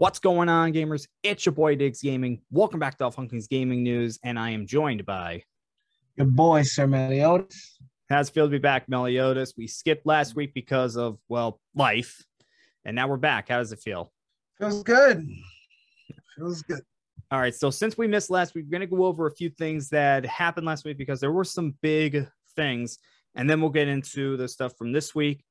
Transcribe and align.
What's 0.00 0.18
going 0.18 0.48
on, 0.48 0.72
gamers? 0.72 1.06
It's 1.22 1.44
your 1.44 1.52
boy 1.52 1.76
Diggs 1.76 2.00
Gaming. 2.00 2.40
Welcome 2.50 2.80
back 2.80 2.96
to 2.96 3.04
Elf 3.04 3.16
Hunkins 3.16 3.46
Gaming 3.46 3.82
News, 3.82 4.18
and 4.24 4.38
I 4.38 4.48
am 4.48 4.66
joined 4.66 5.04
by 5.04 5.42
your 6.16 6.26
boy 6.26 6.62
Sir 6.62 6.86
Meliodas. 6.86 7.76
How's 8.08 8.30
it 8.30 8.32
feel 8.32 8.46
to 8.46 8.50
be 8.50 8.56
back, 8.56 8.88
Meliodas? 8.88 9.52
We 9.58 9.66
skipped 9.66 10.06
last 10.06 10.34
week 10.34 10.54
because 10.54 10.96
of 10.96 11.18
well, 11.28 11.60
life, 11.74 12.24
and 12.86 12.96
now 12.96 13.08
we're 13.08 13.18
back. 13.18 13.50
How 13.50 13.58
does 13.58 13.72
it 13.72 13.80
feel? 13.80 14.10
Feels 14.56 14.82
good. 14.84 15.28
Feels 16.34 16.62
good. 16.62 16.80
All 17.30 17.38
right. 17.38 17.54
So 17.54 17.68
since 17.68 17.98
we 17.98 18.06
missed 18.06 18.30
last 18.30 18.54
week, 18.54 18.64
we're 18.70 18.78
gonna 18.78 18.86
go 18.86 19.04
over 19.04 19.26
a 19.26 19.34
few 19.34 19.50
things 19.50 19.90
that 19.90 20.24
happened 20.24 20.66
last 20.66 20.86
week 20.86 20.96
because 20.96 21.20
there 21.20 21.30
were 21.30 21.44
some 21.44 21.74
big 21.82 22.26
things, 22.56 22.96
and 23.34 23.50
then 23.50 23.60
we'll 23.60 23.68
get 23.68 23.86
into 23.86 24.38
the 24.38 24.48
stuff 24.48 24.72
from 24.78 24.92
this 24.92 25.14
week. 25.14 25.44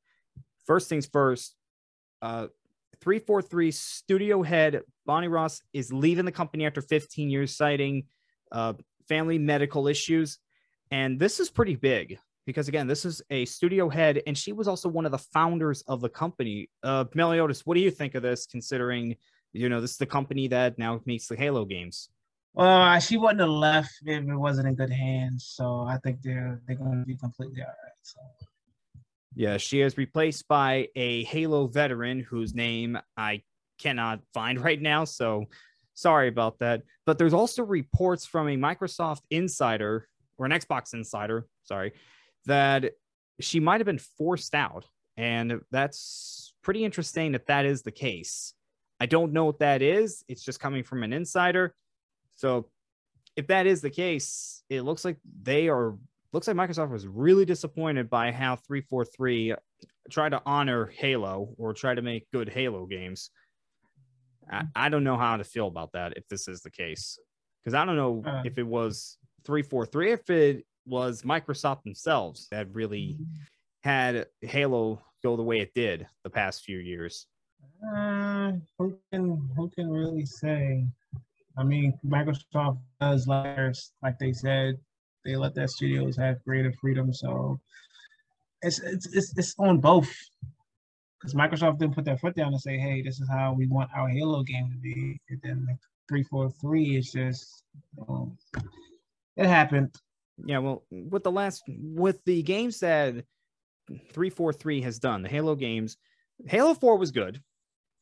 First 0.66 0.90
things 0.90 1.06
first. 1.06 1.56
Uh, 2.24 2.48
343 3.02 3.72
studio 3.72 4.44
head 4.44 4.82
Bonnie 5.06 5.28
Ross 5.28 5.62
is 5.74 5.92
leaving 5.92 6.26
the 6.26 6.32
company 6.32 6.66
after 6.66 6.82
15 6.82 7.30
years, 7.30 7.56
citing 7.56 8.04
uh, 8.52 8.74
family 9.08 9.38
medical 9.38 9.88
issues. 9.88 10.38
And 10.92 11.20
this 11.20 11.40
is 11.40 11.50
pretty 11.50 11.76
big 11.76 12.20
because, 12.46 12.68
again, 12.68 12.88
this 12.88 13.06
is 13.06 13.22
a 13.30 13.46
studio 13.46 13.90
head, 13.90 14.22
and 14.28 14.38
she 14.38 14.52
was 14.52 14.68
also 14.68 14.90
one 14.90 15.06
of 15.06 15.12
the 15.12 15.18
founders 15.18 15.82
of 15.88 16.02
the 16.02 16.10
company. 16.10 16.70
Uh, 16.84 17.06
what 17.14 17.74
do 17.74 17.80
you 17.80 17.92
think 17.92 18.16
of 18.16 18.24
this, 18.24 18.46
considering, 18.46 19.16
you 19.54 19.70
know, 19.70 19.82
this 19.82 19.92
is 19.92 19.98
the 19.98 20.06
company 20.06 20.48
that 20.48 20.78
now 20.78 21.00
makes 21.06 21.28
the 21.28 21.36
Halo 21.36 21.66
games? 21.66 22.10
Well, 22.54 23.00
she 23.00 23.18
wouldn't 23.18 23.40
have 23.40 23.50
left 23.50 23.94
if 24.04 24.24
it 24.24 24.36
wasn't 24.36 24.68
in 24.68 24.76
good 24.76 24.92
hands. 24.92 25.46
So 25.56 25.82
I 25.88 25.98
think 26.04 26.22
they're 26.22 26.60
they're 26.68 26.76
going 26.76 27.00
to 27.00 27.06
be 27.06 27.16
completely 27.16 27.62
all 27.62 27.68
right. 27.68 27.94
So. 28.02 28.20
Yeah, 29.36 29.58
she 29.58 29.82
is 29.82 29.98
replaced 29.98 30.48
by 30.48 30.90
a 30.96 31.24
Halo 31.24 31.68
veteran 31.68 32.20
whose 32.20 32.54
name 32.54 32.98
I 33.16 33.44
cannot 33.78 34.22
find 34.34 34.60
right 34.64 34.82
now. 34.82 35.06
So 35.06 35.46
sorry 35.94 36.28
about 36.28 36.60
that. 36.60 36.84
But 37.06 37.18
there's 37.18 37.34
also 37.34 37.64
reports 37.64 38.26
from 38.26 38.48
a 38.48 38.58
Microsoft 38.58 39.22
insider 39.30 40.08
or 40.38 40.46
an 40.46 40.52
Xbox 40.52 40.94
insider, 40.94 41.48
sorry, 41.64 41.94
that 42.46 42.94
she 43.40 43.60
might 43.60 43.82
have 43.82 43.86
been 43.86 44.00
forced 44.00 44.56
out. 44.56 44.86
And 45.18 45.60
that's 45.72 46.54
pretty 46.64 46.86
interesting 46.86 47.34
that 47.34 47.48
that 47.48 47.66
is 47.66 47.82
the 47.82 47.92
case. 47.92 48.54
I 49.02 49.06
don't 49.06 49.34
know 49.34 49.46
what 49.46 49.60
that 49.60 49.82
is. 49.82 50.24
It's 50.28 50.44
just 50.44 50.60
coming 50.60 50.84
from 50.84 51.04
an 51.04 51.14
insider. 51.14 51.76
So 52.36 52.70
if 53.36 53.48
that 53.48 53.66
is 53.66 53.82
the 53.82 53.90
case, 53.90 54.64
it 54.70 54.82
looks 54.82 55.04
like 55.04 55.18
they 55.42 55.68
are 55.68 55.98
looks 56.34 56.48
like 56.48 56.56
Microsoft 56.56 56.92
was 56.92 57.08
really 57.08 57.46
disappointed 57.46 58.10
by 58.10 58.32
how 58.32 58.56
343 58.56 59.56
tried 60.12 60.30
to 60.30 60.42
honor 60.46 60.88
Halo 60.88 61.54
or 61.58 61.74
try 61.74 61.96
to 61.96 62.02
make 62.02 62.30
good 62.32 62.50
Halo 62.50 62.86
games. 62.86 63.32
I, 64.52 64.64
I 64.76 64.90
don't 64.90 65.04
know 65.04 65.18
how 65.18 65.38
to 65.38 65.44
feel 65.44 65.68
about 65.68 65.92
that 65.94 66.14
if 66.18 66.28
this 66.28 66.48
is 66.48 66.62
the 66.62 66.72
case. 66.72 67.18
Because 67.64 67.74
I 67.74 67.86
don't 67.86 67.96
know 67.96 68.24
uh, 68.26 68.42
if 68.46 68.58
it 68.58 68.66
was 68.66 69.18
343, 69.46 70.12
if 70.12 70.30
it 70.30 70.66
was 70.86 71.24
Microsoft 71.24 71.84
themselves 71.84 72.48
that 72.52 72.68
really 72.74 73.18
had 73.84 74.28
Halo 74.42 75.02
go 75.24 75.36
the 75.36 75.44
way 75.44 75.60
it 75.60 75.74
did 75.74 76.08
the 76.24 76.30
past 76.30 76.64
few 76.64 76.80
years. 76.80 77.28
Uh, 77.96 78.54
who 78.78 78.98
can 79.12 79.50
who 79.56 79.70
can 79.70 79.90
really 79.90 80.26
say? 80.26 80.86
I 81.58 81.64
mean, 81.64 81.98
Microsoft 82.06 82.80
does 83.00 83.28
like 83.28 83.76
like 84.02 84.18
they 84.20 84.34
said 84.34 84.78
they 85.26 85.36
let 85.36 85.56
their 85.56 85.68
studios 85.68 86.16
have 86.18 86.44
greater 86.44 86.72
freedom. 86.74 87.14
So 87.14 87.60
it's 88.62 88.80
it's 88.80 89.08
it's, 89.14 89.38
it's 89.38 89.56
on 89.60 89.80
both. 89.80 90.12
Because 91.20 91.34
Microsoft 91.34 91.80
didn't 91.80 91.96
put 91.96 92.06
their 92.06 92.18
foot 92.18 92.36
down 92.36 92.54
and 92.54 92.62
say, 92.62 92.78
"Hey, 92.78 93.02
this 93.02 93.20
is 93.20 93.30
how 93.30 93.54
we 93.54 93.68
want 93.68 93.90
our 93.96 94.08
Halo 94.08 94.44
game 94.44 94.72
to 94.72 94.78
be." 94.78 95.20
And 95.30 95.40
then 95.44 95.66
like 95.68 95.78
three 96.08 96.24
four 96.24 96.50
three 96.50 96.98
is 96.98 97.12
just 97.12 97.64
um, 98.08 98.38
it 99.36 99.46
happened. 99.46 99.94
Yeah, 100.46 100.60
well, 100.60 100.84
with 100.90 101.24
the 101.24 101.32
last 101.32 101.64
with 101.68 102.24
the 102.26 102.42
games 102.44 102.80
that 102.80 103.26
three 104.12 104.30
four 104.30 104.54
three 104.54 104.82
has 104.82 105.00
done, 105.00 105.24
the 105.24 105.30
Halo 105.30 105.56
games, 105.56 105.98
Halo 106.48 106.74
four 106.74 106.98
was 106.98 107.12
good. 107.12 107.42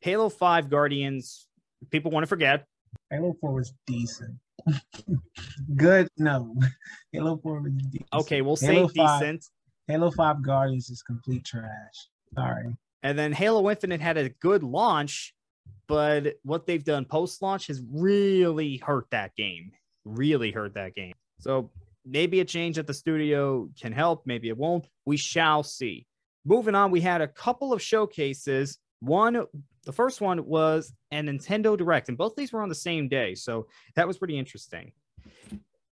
Halo 0.01 0.29
five 0.29 0.69
Guardians, 0.69 1.47
people 1.89 2.11
want 2.11 2.23
to 2.23 2.27
forget. 2.27 2.65
Halo 3.09 3.35
four 3.41 3.53
was 3.53 3.73
decent. 3.87 4.35
Good. 5.75 6.07
No. 6.17 6.55
Halo 7.11 7.37
4 7.37 7.61
was 7.61 7.71
decent. 7.73 8.07
Okay, 8.13 8.41
we'll 8.41 8.55
Halo 8.55 8.87
say 8.87 8.93
5, 8.95 9.19
decent. 9.19 9.45
Halo 9.87 10.11
5 10.11 10.41
Guardians 10.43 10.89
is 10.89 11.01
complete 11.01 11.45
trash. 11.45 12.09
Sorry. 12.35 12.75
And 13.03 13.17
then 13.17 13.31
Halo 13.31 13.69
Infinite 13.69 14.01
had 14.01 14.17
a 14.17 14.29
good 14.29 14.63
launch, 14.63 15.33
but 15.87 16.35
what 16.43 16.65
they've 16.65 16.83
done 16.83 17.05
post 17.05 17.41
launch 17.41 17.67
has 17.67 17.81
really 17.91 18.77
hurt 18.77 19.05
that 19.11 19.35
game. 19.35 19.71
Really 20.03 20.51
hurt 20.51 20.73
that 20.73 20.95
game. 20.95 21.13
So 21.39 21.69
maybe 22.05 22.39
a 22.39 22.45
change 22.45 22.77
at 22.77 22.87
the 22.87 22.93
studio 22.93 23.69
can 23.79 23.91
help. 23.91 24.23
Maybe 24.25 24.49
it 24.49 24.57
won't. 24.57 24.85
We 25.05 25.17
shall 25.17 25.63
see. 25.63 26.05
Moving 26.45 26.75
on, 26.75 26.91
we 26.91 27.01
had 27.01 27.21
a 27.21 27.27
couple 27.27 27.73
of 27.73 27.81
showcases. 27.81 28.79
One 28.99 29.45
the 29.87 29.93
first 29.93 30.19
one 30.19 30.45
was 30.45 30.93
a 31.13 31.15
Nintendo 31.15 31.77
Direct, 31.77 32.09
and 32.09 32.17
both 32.17 32.35
these 32.35 32.51
were 32.51 32.61
on 32.61 32.67
the 32.67 32.75
same 32.75 33.07
day. 33.07 33.33
So 33.35 33.67
that 33.95 34.05
was 34.05 34.17
pretty 34.17 34.37
interesting. 34.37 34.91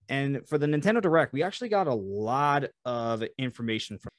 And 0.10 0.46
for 0.48 0.58
the 0.58 0.68
Nintendo 0.68 1.02
Direct, 1.02 1.32
we 1.32 1.42
actually 1.42 1.70
got 1.70 1.88
a 1.88 1.94
lot 1.94 2.66
of 2.84 3.24
information 3.40 3.98
from. 3.98 4.10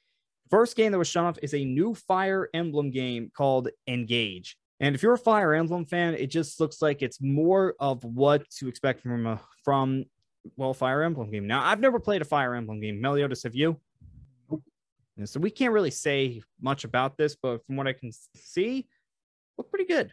First 0.49 0.77
game 0.77 0.93
that 0.93 0.99
was 0.99 1.09
shown 1.09 1.27
off 1.27 1.39
is 1.43 1.53
a 1.53 1.63
new 1.63 1.95
Fire 1.95 2.49
Emblem 2.55 2.91
game 2.91 3.31
called 3.37 3.69
Engage. 3.87 4.57
And 4.81 4.95
if 4.95 5.03
you're 5.03 5.13
a 5.13 5.19
Fire 5.19 5.53
Emblem 5.53 5.85
fan, 5.85 6.15
it 6.15 6.29
just 6.29 6.59
looks 6.59 6.81
like 6.81 7.03
it's 7.03 7.21
more 7.21 7.75
of 7.79 8.03
what 8.03 8.49
to 8.59 8.69
expect 8.69 9.03
from 9.03 9.27
a 9.27 9.41
from 9.63 10.05
well 10.57 10.73
Fire 10.73 11.03
Emblem 11.03 11.31
game. 11.31 11.47
Now, 11.47 11.65
I've 11.65 11.81
never 11.81 12.01
played 12.01 12.23
a 12.23 12.25
Fire 12.25 12.55
Emblem 12.55 12.81
game. 12.81 12.99
Meliodas, 12.99 13.43
have 13.43 13.55
you? 13.55 13.79
And 15.19 15.29
so 15.29 15.39
we 15.41 15.51
can't 15.51 15.73
really 15.73 15.91
say 15.91 16.43
much 16.61 16.85
about 16.85 17.17
this, 17.19 17.37
but 17.37 17.65
from 17.67 17.77
what 17.77 17.87
I 17.87 17.93
can 17.93 18.11
see, 18.35 18.87
look 19.59 19.71
pretty 19.71 19.87
good. 19.87 20.13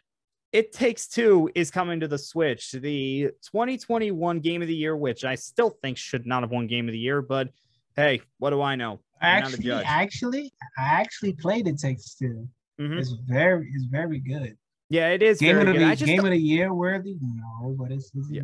It 0.51 0.71
Takes 0.71 1.07
Two 1.07 1.49
is 1.55 1.71
coming 1.71 2.01
to 2.01 2.07
the 2.07 2.17
Switch, 2.17 2.71
the 2.71 3.31
2021 3.51 4.39
Game 4.39 4.61
of 4.61 4.67
the 4.67 4.75
Year, 4.75 4.95
which 4.95 5.25
I 5.25 5.35
still 5.35 5.71
think 5.81 5.97
should 5.97 6.27
not 6.27 6.43
have 6.43 6.51
won 6.51 6.67
Game 6.67 6.87
of 6.87 6.91
the 6.91 6.99
Year, 6.99 7.21
but 7.21 7.49
hey, 7.95 8.21
what 8.37 8.51
do 8.51 8.61
I 8.61 8.75
know? 8.75 8.99
I'm 9.19 9.43
actually, 9.43 9.71
actually, 9.71 10.53
I 10.77 10.83
actually 10.83 11.33
played 11.33 11.67
It 11.67 11.79
Takes 11.79 12.15
2 12.15 12.47
mm-hmm. 12.79 12.97
It's 12.97 13.15
very, 13.27 13.67
it's 13.73 13.85
very 13.85 14.19
good. 14.19 14.57
Yeah, 14.89 15.09
it 15.09 15.23
is 15.23 15.39
game 15.39 15.57
of 15.57 15.65
the, 15.65 16.05
game 16.05 16.23
of 16.23 16.29
the 16.29 16.37
year 16.37 16.71
worthy. 16.71 17.17
No, 17.19 17.75
but 17.79 17.91
it's, 17.91 18.11
it's 18.13 18.29
yeah. 18.29 18.43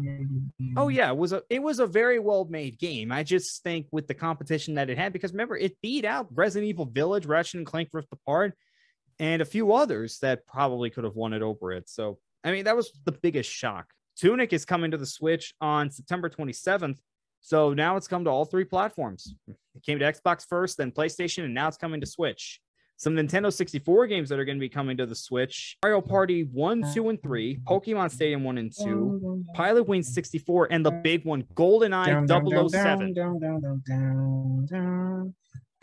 oh 0.77 0.88
yeah, 0.88 1.11
it 1.11 1.17
was 1.17 1.31
a 1.31 1.43
it 1.47 1.61
was 1.61 1.77
a 1.77 1.85
very 1.85 2.17
well 2.17 2.47
made 2.49 2.79
game. 2.79 3.11
I 3.11 3.21
just 3.21 3.61
think 3.61 3.85
with 3.91 4.07
the 4.07 4.15
competition 4.15 4.73
that 4.73 4.89
it 4.89 4.97
had, 4.97 5.13
because 5.13 5.31
remember 5.31 5.57
it 5.57 5.79
beat 5.83 6.05
out 6.05 6.27
Resident 6.33 6.67
Evil 6.67 6.85
Village, 6.85 7.27
Ratchet 7.27 7.59
and 7.59 7.67
Clank 7.67 7.89
Rift 7.93 8.07
Apart, 8.11 8.57
and 9.19 9.41
a 9.41 9.46
few 9.46 9.74
others 9.74 10.19
that 10.19 10.46
probably 10.47 10.90
could 10.90 11.03
have 11.03 11.16
won 11.16 11.34
it 11.34 11.41
over 11.41 11.72
it. 11.72 11.90
So, 11.90 12.19
I 12.44 12.52
mean, 12.52 12.63
that 12.66 12.75
was 12.75 12.91
the 13.06 13.12
biggest 13.12 13.50
shock. 13.52 13.91
Tunic 14.16 14.53
is 14.53 14.66
coming 14.66 14.91
to 14.91 14.97
the 14.97 15.06
Switch 15.06 15.53
on 15.62 15.90
September 15.91 16.30
27th. 16.30 16.97
So 17.41 17.74
now 17.74 17.96
it's 17.96 18.07
come 18.07 18.25
to 18.25 18.30
all 18.30 18.44
three 18.46 18.66
platforms. 18.66 19.34
It 19.47 19.56
came 19.85 20.00
to 20.00 20.06
Xbox 20.06 20.46
first, 20.47 20.78
then 20.78 20.91
PlayStation, 20.91 21.46
and 21.46 21.53
now 21.53 21.68
it's 21.69 21.78
coming 21.78 22.02
to 22.02 22.07
Switch. 22.07 22.59
Some 22.97 23.16
Nintendo 23.16 23.52
64 23.53 24.07
games 24.07 24.28
that 24.28 24.40
are 24.40 24.46
going 24.46 24.57
to 24.57 24.59
be 24.59 24.68
coming 24.68 24.97
to 24.97 25.06
the 25.06 25.16
Switch 25.16 25.78
Mario 25.81 26.01
Party 26.01 26.44
1, 26.44 26.94
2, 26.94 27.07
and 27.09 27.24
3, 27.24 27.59
Pokemon 27.66 28.12
Stadium 28.12 28.44
1 28.44 28.57
and 28.57 28.74
2, 28.78 29.46
Pilotwings 29.56 30.07
64, 30.07 30.68
and 30.69 30.86
the 30.86 30.91
big 30.91 31.24
one, 31.24 31.44
GoldenEye 31.53 32.28
007. 32.69 33.13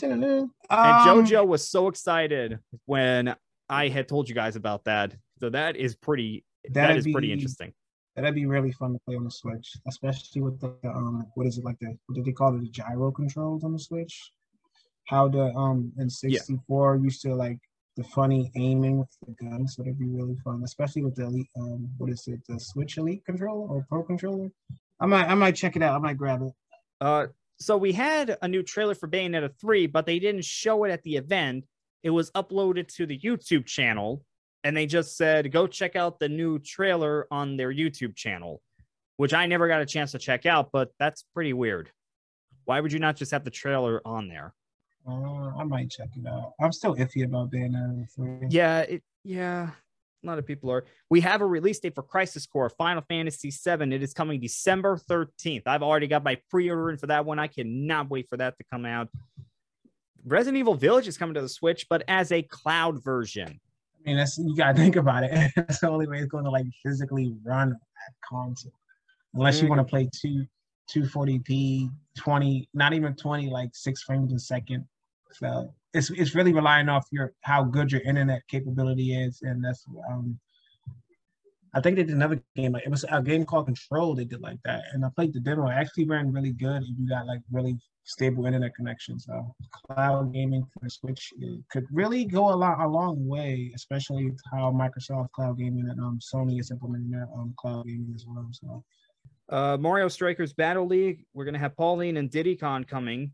And 0.02 0.24
um, 0.24 0.50
JoJo 0.70 1.46
was 1.46 1.68
so 1.68 1.88
excited 1.88 2.58
when 2.84 3.34
I 3.68 3.88
had 3.88 4.08
told 4.08 4.28
you 4.28 4.34
guys 4.34 4.56
about 4.56 4.84
that. 4.84 5.14
So 5.40 5.50
that 5.50 5.76
is 5.76 5.94
pretty. 5.94 6.44
That 6.70 6.96
is 6.96 7.04
be, 7.04 7.12
pretty 7.12 7.32
interesting. 7.32 7.72
That'd 8.14 8.34
be 8.34 8.46
really 8.46 8.72
fun 8.72 8.92
to 8.94 8.98
play 9.06 9.16
on 9.16 9.24
the 9.24 9.30
Switch, 9.30 9.76
especially 9.88 10.42
with 10.42 10.60
the 10.60 10.74
um. 10.84 11.26
What 11.34 11.46
is 11.46 11.58
it 11.58 11.64
like 11.64 11.78
the? 11.80 11.96
What 12.06 12.14
did 12.14 12.24
they 12.24 12.32
call 12.32 12.54
it? 12.56 12.60
The 12.60 12.68
gyro 12.68 13.10
controls 13.10 13.64
on 13.64 13.72
the 13.72 13.78
Switch. 13.78 14.32
How 15.06 15.28
the 15.28 15.52
um 15.54 15.92
in 15.98 16.10
'64 16.10 16.96
yeah. 16.96 17.02
used 17.02 17.22
to 17.22 17.34
like 17.34 17.58
the 17.96 18.04
funny 18.04 18.50
aiming 18.56 18.98
with 18.98 19.08
the 19.26 19.32
gun, 19.32 19.66
so 19.66 19.82
that'd 19.82 19.98
be 19.98 20.08
really 20.08 20.36
fun, 20.44 20.62
especially 20.64 21.02
with 21.02 21.14
the 21.14 21.24
elite. 21.24 21.48
Um, 21.58 21.88
what 21.96 22.10
is 22.10 22.26
it? 22.26 22.40
The 22.46 22.60
Switch 22.60 22.98
Elite 22.98 23.24
controller 23.24 23.66
or 23.68 23.86
Pro 23.88 24.02
controller? 24.02 24.50
I 25.00 25.06
might 25.06 25.26
I 25.26 25.34
might 25.34 25.56
check 25.56 25.76
it 25.76 25.82
out. 25.82 25.94
I 25.94 25.98
might 25.98 26.18
grab 26.18 26.42
it. 26.42 26.52
Uh, 27.00 27.26
so 27.58 27.76
we 27.76 27.92
had 27.92 28.36
a 28.42 28.48
new 28.48 28.62
trailer 28.62 28.94
for 28.94 29.08
Bayonetta 29.08 29.50
3, 29.60 29.86
but 29.86 30.06
they 30.06 30.18
didn't 30.18 30.44
show 30.44 30.84
it 30.84 30.90
at 30.90 31.02
the 31.02 31.16
event. 31.16 31.64
It 32.02 32.10
was 32.10 32.30
uploaded 32.32 32.88
to 32.96 33.06
the 33.06 33.18
YouTube 33.18 33.66
channel, 33.66 34.22
and 34.64 34.76
they 34.76 34.86
just 34.86 35.16
said, 35.16 35.50
go 35.50 35.66
check 35.66 35.96
out 35.96 36.18
the 36.18 36.28
new 36.28 36.58
trailer 36.58 37.26
on 37.30 37.56
their 37.56 37.72
YouTube 37.72 38.14
channel, 38.14 38.60
which 39.16 39.32
I 39.32 39.46
never 39.46 39.68
got 39.68 39.80
a 39.80 39.86
chance 39.86 40.12
to 40.12 40.18
check 40.18 40.44
out, 40.44 40.70
but 40.72 40.90
that's 40.98 41.24
pretty 41.34 41.52
weird. 41.52 41.90
Why 42.64 42.80
would 42.80 42.92
you 42.92 42.98
not 42.98 43.16
just 43.16 43.30
have 43.30 43.44
the 43.44 43.50
trailer 43.50 44.02
on 44.04 44.28
there? 44.28 44.52
Uh, 45.08 45.56
I 45.56 45.62
might 45.64 45.88
check 45.88 46.08
it 46.16 46.26
out. 46.26 46.52
I'm 46.60 46.72
still 46.72 46.96
iffy 46.96 47.24
about 47.24 47.50
Bayonetta 47.50 48.06
3. 48.14 48.48
Yeah, 48.50 48.80
it, 48.80 49.02
yeah. 49.24 49.70
A 50.26 50.28
lot 50.28 50.38
of 50.38 50.46
people 50.46 50.70
are. 50.72 50.84
We 51.08 51.20
have 51.20 51.40
a 51.40 51.46
release 51.46 51.78
date 51.78 51.94
for 51.94 52.02
Crisis 52.02 52.46
Core 52.46 52.68
Final 52.68 53.02
Fantasy 53.08 53.50
VII. 53.50 53.94
It 53.94 54.02
is 54.02 54.12
coming 54.12 54.40
December 54.40 54.98
13th. 55.08 55.62
I've 55.66 55.84
already 55.84 56.08
got 56.08 56.24
my 56.24 56.36
pre 56.50 56.68
order 56.68 56.90
in 56.90 56.98
for 56.98 57.06
that 57.06 57.24
one. 57.24 57.38
I 57.38 57.46
cannot 57.46 58.10
wait 58.10 58.28
for 58.28 58.36
that 58.36 58.58
to 58.58 58.64
come 58.64 58.84
out. 58.84 59.08
Resident 60.24 60.58
Evil 60.58 60.74
Village 60.74 61.06
is 61.06 61.16
coming 61.16 61.34
to 61.34 61.40
the 61.40 61.48
Switch, 61.48 61.86
but 61.88 62.02
as 62.08 62.32
a 62.32 62.42
cloud 62.42 63.04
version. 63.04 63.48
I 63.48 64.08
mean, 64.08 64.16
that's 64.16 64.36
you 64.36 64.56
gotta 64.56 64.76
think 64.76 64.96
about 64.96 65.22
it. 65.22 65.52
that's 65.56 65.78
the 65.78 65.88
only 65.88 66.08
way 66.08 66.18
it's 66.18 66.26
going 66.26 66.44
to 66.44 66.50
like 66.50 66.66
physically 66.84 67.32
run 67.44 67.70
that 67.70 68.14
console, 68.28 68.72
unless 69.34 69.56
you 69.56 69.68
mm-hmm. 69.68 69.76
want 69.76 69.86
to 69.86 69.90
play 69.90 70.08
two 70.12 70.44
240p, 70.92 71.90
20, 72.16 72.68
not 72.74 72.92
even 72.92 73.14
20, 73.14 73.50
like 73.50 73.70
six 73.72 74.02
frames 74.02 74.32
a 74.32 74.38
second. 74.38 74.84
So 75.32 75.72
it's 75.96 76.10
it's 76.10 76.34
really 76.34 76.52
relying 76.52 76.88
off 76.88 77.06
your 77.10 77.32
how 77.40 77.64
good 77.64 77.90
your 77.90 78.02
internet 78.02 78.42
capability 78.48 79.14
is, 79.14 79.40
and 79.42 79.64
that's 79.64 79.84
um. 80.10 80.38
I 81.74 81.80
think 81.80 81.96
they 81.96 82.04
did 82.04 82.14
another 82.14 82.40
game. 82.54 82.72
Like 82.72 82.86
it 82.86 82.90
was 82.90 83.04
a 83.10 83.20
game 83.20 83.44
called 83.44 83.66
Control. 83.66 84.14
They 84.14 84.24
did 84.24 84.40
like 84.40 84.58
that, 84.64 84.84
and 84.92 85.04
I 85.04 85.08
played 85.14 85.34
the 85.34 85.40
demo. 85.40 85.68
It 85.68 85.74
actually 85.74 86.06
ran 86.06 86.32
really 86.32 86.52
good 86.52 86.82
if 86.82 86.88
you 86.98 87.06
got 87.06 87.26
like 87.26 87.40
really 87.52 87.76
stable 88.04 88.46
internet 88.46 88.74
connection. 88.74 89.18
So 89.18 89.54
cloud 89.86 90.32
gaming 90.32 90.64
for 90.72 90.88
Switch 90.88 91.32
could 91.70 91.86
really 91.92 92.24
go 92.24 92.48
a 92.48 92.56
lot 92.56 92.80
a 92.80 92.88
long 92.88 93.26
way, 93.28 93.72
especially 93.74 94.32
how 94.50 94.70
Microsoft 94.72 95.32
cloud 95.32 95.58
gaming 95.58 95.88
and 95.90 96.00
um, 96.00 96.18
Sony 96.18 96.58
is 96.60 96.70
implementing 96.70 97.10
their 97.10 97.28
um, 97.36 97.52
cloud 97.58 97.84
gaming 97.86 98.12
as 98.14 98.24
well. 98.26 98.48
So 98.52 98.84
uh, 99.50 99.76
Mario 99.78 100.08
Strikers 100.08 100.52
Battle 100.52 100.86
League. 100.86 101.24
We're 101.34 101.44
gonna 101.44 101.58
have 101.58 101.76
Pauline 101.76 102.16
and 102.16 102.30
Diddy 102.30 102.56
Kong 102.56 102.84
coming. 102.84 103.32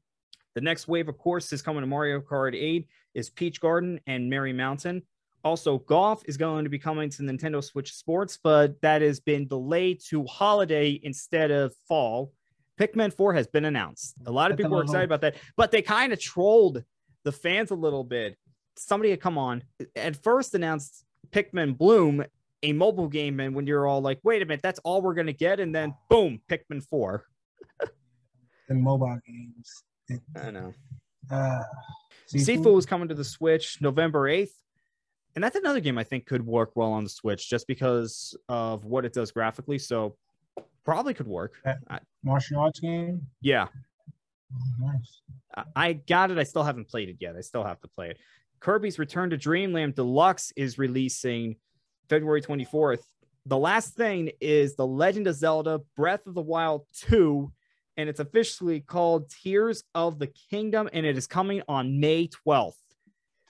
The 0.54 0.60
next 0.60 0.87
wave, 0.88 1.08
of 1.08 1.19
course, 1.19 1.52
is 1.52 1.62
coming 1.62 1.82
to 1.82 1.87
Mario 1.87 2.20
Kart 2.20 2.54
8 2.54 2.87
is 3.14 3.31
Peach 3.31 3.60
Garden 3.60 4.00
and 4.06 4.28
Merry 4.28 4.52
Mountain. 4.52 5.02
Also, 5.44 5.78
golf 5.78 6.22
is 6.26 6.37
going 6.37 6.64
to 6.64 6.70
be 6.70 6.78
coming 6.78 7.10
to 7.10 7.22
Nintendo 7.22 7.64
Switch 7.64 7.94
Sports, 7.94 8.38
but 8.43 8.81
that 8.82 9.02
has 9.02 9.19
been 9.19 9.49
delayed 9.49 10.00
to 10.08 10.25
holiday 10.26 11.00
instead 11.02 11.50
of 11.50 11.75
fall. 11.88 12.32
Pikmin 12.78 13.12
4 13.12 13.34
has 13.34 13.46
been 13.46 13.64
announced. 13.64 14.14
A 14.26 14.31
lot 14.31 14.50
of 14.50 14.56
people 14.56 14.72
were 14.72 14.82
excited 14.82 15.04
about 15.04 15.20
that, 15.22 15.37
but 15.56 15.70
they 15.70 15.82
kind 15.82 16.12
of 16.12 16.20
trolled 16.20 16.84
the 17.25 17.32
fans 17.32 17.70
a 17.70 17.75
little 17.75 18.05
bit. 18.05 18.37
Somebody 18.76 19.10
had 19.10 19.20
come 19.20 19.37
on 19.37 19.62
at 19.96 20.22
first 20.22 20.55
announced 20.55 21.05
Pikmin 21.31 21.76
Bloom, 21.76 22.25
a 22.62 22.72
mobile 22.72 23.08
game, 23.08 23.40
and 23.40 23.55
when 23.55 23.66
you're 23.66 23.87
all 23.87 24.00
like, 24.00 24.20
wait 24.22 24.43
a 24.43 24.46
minute, 24.46 24.62
that's 24.62 24.78
all 24.81 25.02
we're 25.02 25.14
going 25.14 25.26
to 25.26 25.32
get. 25.32 25.60
And 25.60 25.75
then 25.75 25.94
boom, 26.08 26.40
Pikmin 26.48 26.82
4. 26.82 27.25
the 28.69 28.75
mobile 28.75 29.19
games. 29.26 29.84
I 30.40 30.50
know. 30.50 30.74
Uh, 31.30 31.62
Sifu 32.32 32.78
is 32.78 32.86
coming 32.86 33.08
to 33.08 33.14
the 33.14 33.24
Switch 33.24 33.78
November 33.80 34.28
8th. 34.28 34.52
And 35.34 35.42
that's 35.42 35.56
another 35.56 35.80
game 35.80 35.96
I 35.96 36.04
think 36.04 36.26
could 36.26 36.44
work 36.44 36.72
well 36.74 36.92
on 36.92 37.04
the 37.04 37.10
Switch 37.10 37.48
just 37.48 37.66
because 37.66 38.36
of 38.48 38.84
what 38.84 39.04
it 39.04 39.12
does 39.12 39.32
graphically. 39.32 39.78
So 39.78 40.16
probably 40.84 41.14
could 41.14 41.26
work. 41.26 41.54
martial 42.22 42.60
arts 42.60 42.80
game? 42.80 43.26
Yeah. 43.40 43.68
Oh, 44.54 44.86
nice. 44.86 45.66
I 45.74 45.94
got 45.94 46.30
it. 46.30 46.38
I 46.38 46.44
still 46.44 46.62
haven't 46.62 46.88
played 46.88 47.08
it 47.08 47.16
yet. 47.20 47.36
I 47.36 47.40
still 47.40 47.64
have 47.64 47.80
to 47.80 47.88
play 47.88 48.10
it. 48.10 48.18
Kirby's 48.60 48.98
Return 48.98 49.30
to 49.30 49.36
Dreamland 49.36 49.94
Deluxe 49.94 50.52
is 50.54 50.78
releasing 50.78 51.56
February 52.08 52.42
24th. 52.42 53.02
The 53.46 53.58
last 53.58 53.94
thing 53.94 54.30
is 54.40 54.76
The 54.76 54.86
Legend 54.86 55.26
of 55.26 55.34
Zelda 55.34 55.80
Breath 55.96 56.26
of 56.26 56.34
the 56.34 56.42
Wild 56.42 56.86
2 57.06 57.50
and 57.96 58.08
it's 58.08 58.20
officially 58.20 58.80
called 58.80 59.30
Tears 59.30 59.84
of 59.94 60.18
the 60.18 60.28
Kingdom, 60.50 60.88
and 60.92 61.04
it 61.04 61.16
is 61.16 61.26
coming 61.26 61.62
on 61.68 62.00
May 62.00 62.28
12th. 62.46 62.74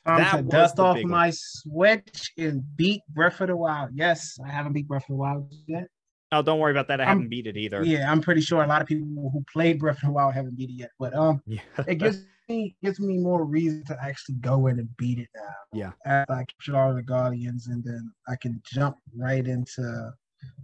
Time 0.05 0.19
that 0.19 0.37
to 0.37 0.43
dust 0.43 0.81
off 0.81 0.99
my 1.05 1.27
one. 1.27 1.33
Switch 1.33 2.33
and 2.37 2.63
beat 2.77 3.03
Breath 3.09 3.41
of 3.41 3.49
the 3.49 3.57
Wild. 3.57 3.91
Yes, 3.95 4.37
I 4.45 4.51
haven't 4.51 4.73
beat 4.73 4.89
Breath 4.89 5.05
of 5.05 5.09
the 5.09 5.15
Wild 5.15 5.53
yet. 5.67 5.87
Oh, 6.33 6.43
don't 6.43 6.59
worry 6.59 6.73
about 6.73 6.89
that. 6.89 7.01
I 7.01 7.05
I'm, 7.05 7.09
haven't 7.09 7.29
beat 7.29 7.47
it 7.47 7.57
either. 7.57 7.85
Yeah, 7.85 8.11
I'm 8.11 8.21
pretty 8.21 8.41
sure 8.41 8.65
a 8.65 8.67
lot 8.67 8.83
of 8.83 8.89
people 8.89 9.31
who 9.33 9.45
played 9.53 9.79
Breath 9.79 9.97
of 9.99 10.07
the 10.07 10.13
Wild 10.13 10.35
haven't 10.35 10.57
beat 10.57 10.71
it 10.71 10.75
yet. 10.75 10.91
But 10.99 11.15
um, 11.15 11.41
yeah. 11.47 11.61
it 11.87 11.97
gives 11.97 12.25
me 12.49 12.75
gives 12.83 12.99
me 12.99 13.19
more 13.19 13.45
reason 13.45 13.85
to 13.85 13.99
actually 14.03 14.37
go 14.37 14.67
in 14.67 14.81
and 14.81 14.89
beat 14.97 15.19
it 15.19 15.29
now. 15.37 15.55
Yeah. 15.73 15.93
After 16.05 16.33
I 16.33 16.45
capture 16.47 16.77
all 16.77 16.95
the 16.95 17.03
Guardians, 17.03 17.69
and 17.69 17.85
then 17.85 18.13
I 18.27 18.35
can 18.35 18.61
jump 18.65 18.97
right 19.17 19.47
into 19.47 20.11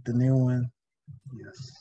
the 0.05 0.13
new 0.13 0.35
one. 0.35 0.69
Yes 1.33 1.71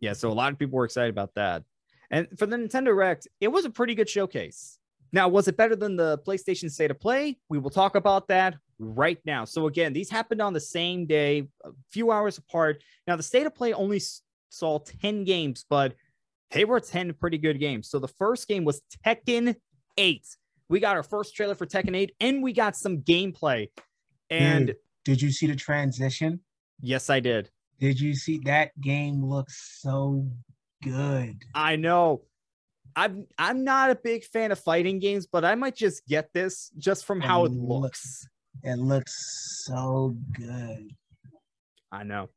yeah, 0.00 0.12
so 0.12 0.30
a 0.30 0.32
lot 0.32 0.52
of 0.52 0.58
people 0.58 0.76
were 0.76 0.84
excited 0.84 1.10
about 1.10 1.34
that. 1.34 1.64
And 2.10 2.28
for 2.38 2.46
the 2.46 2.56
Nintendo 2.56 2.86
Direct, 2.86 3.28
it 3.40 3.48
was 3.48 3.64
a 3.64 3.70
pretty 3.70 3.94
good 3.94 4.08
showcase. 4.08 4.78
Now, 5.12 5.28
was 5.28 5.48
it 5.48 5.56
better 5.56 5.76
than 5.76 5.96
the 5.96 6.18
PlayStation 6.18 6.70
State 6.70 6.90
of 6.90 7.00
Play? 7.00 7.38
We 7.48 7.58
will 7.58 7.70
talk 7.70 7.94
about 7.94 8.28
that 8.28 8.56
right 8.78 9.18
now. 9.24 9.44
So 9.44 9.66
again, 9.66 9.92
these 9.92 10.10
happened 10.10 10.42
on 10.42 10.52
the 10.52 10.60
same 10.60 11.06
day, 11.06 11.48
a 11.64 11.70
few 11.90 12.12
hours 12.12 12.38
apart. 12.38 12.82
Now, 13.06 13.16
the 13.16 13.22
State 13.22 13.46
of 13.46 13.54
Play 13.54 13.72
only 13.72 14.00
saw 14.50 14.78
10 14.78 15.24
games, 15.24 15.64
but 15.68 15.94
they 16.50 16.64
were 16.64 16.80
10 16.80 17.14
pretty 17.14 17.38
good 17.38 17.58
games. 17.58 17.88
So 17.88 17.98
the 17.98 18.08
first 18.08 18.48
game 18.48 18.64
was 18.64 18.82
Tekken 19.04 19.56
8. 19.96 20.26
We 20.68 20.80
got 20.80 20.96
our 20.96 21.02
first 21.02 21.34
trailer 21.34 21.54
for 21.54 21.66
Tekken 21.66 21.96
8 21.96 22.14
and 22.20 22.42
we 22.42 22.52
got 22.52 22.76
some 22.76 22.98
gameplay. 22.98 23.68
And 24.30 24.68
Dude, 24.68 24.76
did 25.04 25.22
you 25.22 25.30
see 25.30 25.46
the 25.46 25.56
transition? 25.56 26.40
Yes, 26.80 27.08
I 27.10 27.20
did. 27.20 27.50
Did 27.78 28.00
you 28.00 28.14
see 28.14 28.40
that 28.44 28.78
game 28.80 29.24
looks 29.24 29.80
so 29.80 30.26
good? 30.82 31.42
I 31.54 31.76
know. 31.76 32.22
I'm 32.94 33.26
I'm 33.36 33.64
not 33.64 33.90
a 33.90 33.94
big 33.94 34.24
fan 34.24 34.52
of 34.52 34.58
fighting 34.58 34.98
games, 34.98 35.26
but 35.26 35.44
I 35.44 35.54
might 35.54 35.76
just 35.76 36.06
get 36.06 36.32
this 36.32 36.70
just 36.78 37.04
from 37.04 37.20
how 37.20 37.44
it, 37.44 37.52
it 37.52 37.58
looks. 37.58 38.26
It 38.62 38.78
looks 38.78 39.64
so 39.66 40.16
good. 40.32 40.90
I 41.92 42.04
know. 42.04 42.30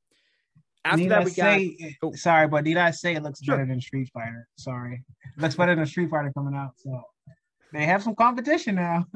After 0.83 0.97
need 0.97 1.11
that, 1.11 1.21
I 1.21 1.23
we 1.23 1.31
say, 1.31 1.77
got. 1.79 2.09
Oh. 2.09 2.13
Sorry, 2.13 2.47
but 2.47 2.65
did 2.65 2.77
I 2.77 2.91
say 2.91 3.15
it 3.15 3.23
looks 3.23 3.41
sure. 3.41 3.55
better 3.55 3.67
than 3.67 3.79
Street 3.79 4.09
Fighter? 4.13 4.47
Sorry, 4.57 5.03
it 5.37 5.41
looks 5.41 5.55
better 5.55 5.75
than 5.75 5.85
Street 5.85 6.09
Fighter 6.09 6.31
coming 6.35 6.55
out. 6.55 6.71
So 6.75 7.01
they 7.71 7.85
have 7.85 8.03
some 8.03 8.15
competition 8.15 8.75
now. 8.75 9.05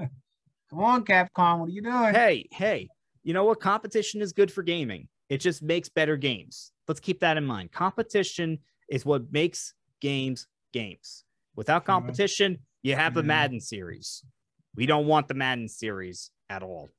Come 0.70 0.80
on, 0.80 1.06
Capcom, 1.06 1.60
what 1.60 1.68
are 1.68 1.72
you 1.72 1.82
doing? 1.82 2.14
Hey, 2.14 2.48
hey, 2.52 2.90
you 3.22 3.34
know 3.34 3.44
what? 3.44 3.60
Competition 3.60 4.22
is 4.22 4.34
good 4.34 4.52
for 4.52 4.64
gaming. 4.64 5.08
It 5.30 5.38
just 5.38 5.64
makes 5.64 5.90
better 5.90 6.18
games. 6.18 6.72
Let's 6.88 7.00
keep 7.00 7.20
that 7.22 7.38
in 7.38 7.46
mind. 7.46 7.72
Competition 7.72 8.60
is 8.90 9.06
what 9.06 9.32
makes 9.32 9.74
games 10.02 10.48
games. 10.74 11.24
Without 11.56 11.86
competition, 11.86 12.60
you 12.82 12.96
have 12.96 13.14
the 13.14 13.24
Madden 13.24 13.62
series. 13.62 14.24
We 14.76 14.86
don't 14.86 15.06
want 15.06 15.28
the 15.28 15.36
Madden 15.36 15.70
series 15.70 16.32
at 16.50 16.64
all. 16.64 16.90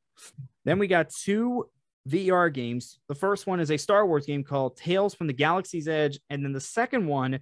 Then 0.65 0.79
we 0.79 0.87
got 0.87 1.11
two 1.11 1.69
VR 2.09 2.53
games. 2.53 2.99
The 3.09 3.15
first 3.15 3.47
one 3.47 3.61
is 3.61 3.71
a 3.71 3.77
Star 3.77 4.07
Wars 4.07 4.27
game 4.27 4.45
called 4.45 4.77
Tales 4.77 5.15
from 5.15 5.27
the 5.27 5.33
Galaxy's 5.33 5.89
Edge, 5.89 6.19
and 6.31 6.45
then 6.45 6.53
the 6.53 6.61
second 6.61 7.07
one 7.07 7.41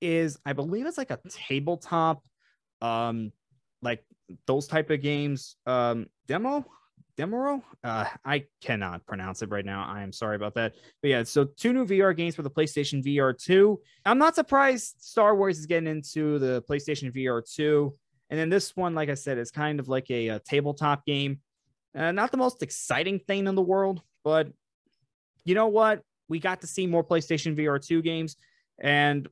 is 0.00 0.38
I 0.46 0.52
believe 0.52 0.86
it's 0.86 0.98
like 0.98 1.10
a 1.10 1.18
tabletop 1.28 2.22
um 2.80 3.32
like 3.82 4.04
those 4.46 4.68
type 4.68 4.90
of 4.90 5.02
games 5.02 5.56
um 5.66 6.06
demo 6.28 6.64
Demoro. 7.18 7.62
Uh, 7.82 8.04
I 8.24 8.44
cannot 8.62 9.04
pronounce 9.04 9.42
it 9.42 9.50
right 9.50 9.64
now. 9.64 9.84
I 9.88 10.02
am 10.02 10.12
sorry 10.12 10.36
about 10.36 10.54
that. 10.54 10.74
But 11.02 11.10
yeah, 11.10 11.22
so 11.24 11.44
two 11.44 11.72
new 11.72 11.84
VR 11.84 12.16
games 12.16 12.36
for 12.36 12.42
the 12.42 12.50
PlayStation 12.50 13.04
VR 13.04 13.36
2. 13.36 13.80
I'm 14.04 14.18
not 14.18 14.36
surprised 14.36 15.02
Star 15.02 15.34
Wars 15.34 15.58
is 15.58 15.66
getting 15.66 15.88
into 15.88 16.38
the 16.38 16.62
PlayStation 16.70 17.12
VR 17.14 17.42
2. 17.44 17.92
And 18.30 18.38
then 18.38 18.50
this 18.50 18.76
one, 18.76 18.94
like 18.94 19.08
I 19.08 19.14
said, 19.14 19.36
is 19.36 19.50
kind 19.50 19.80
of 19.80 19.88
like 19.88 20.08
a, 20.10 20.28
a 20.28 20.38
tabletop 20.38 21.04
game. 21.04 21.40
Uh, 21.96 22.12
not 22.12 22.30
the 22.30 22.36
most 22.36 22.62
exciting 22.62 23.18
thing 23.18 23.48
in 23.48 23.56
the 23.56 23.62
world, 23.62 24.00
but 24.22 24.48
you 25.44 25.54
know 25.54 25.68
what? 25.68 26.02
We 26.28 26.38
got 26.38 26.60
to 26.60 26.66
see 26.66 26.86
more 26.86 27.02
PlayStation 27.02 27.56
VR 27.56 27.84
2 27.84 28.02
games, 28.02 28.36
and 28.78 29.26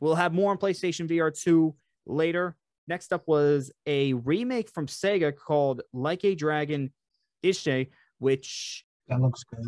we'll 0.00 0.14
have 0.14 0.32
more 0.32 0.52
on 0.52 0.58
PlayStation 0.58 1.10
VR 1.10 1.36
2 1.36 1.74
later. 2.06 2.56
Next 2.88 3.12
up 3.12 3.24
was 3.26 3.70
a 3.86 4.14
remake 4.14 4.70
from 4.70 4.86
Sega 4.86 5.36
called 5.36 5.82
Like 5.92 6.24
a 6.24 6.34
Dragon 6.34 6.90
Ishin, 7.42 7.88
which 8.18 8.84
that 9.08 9.20
looks 9.20 9.44
good. 9.44 9.66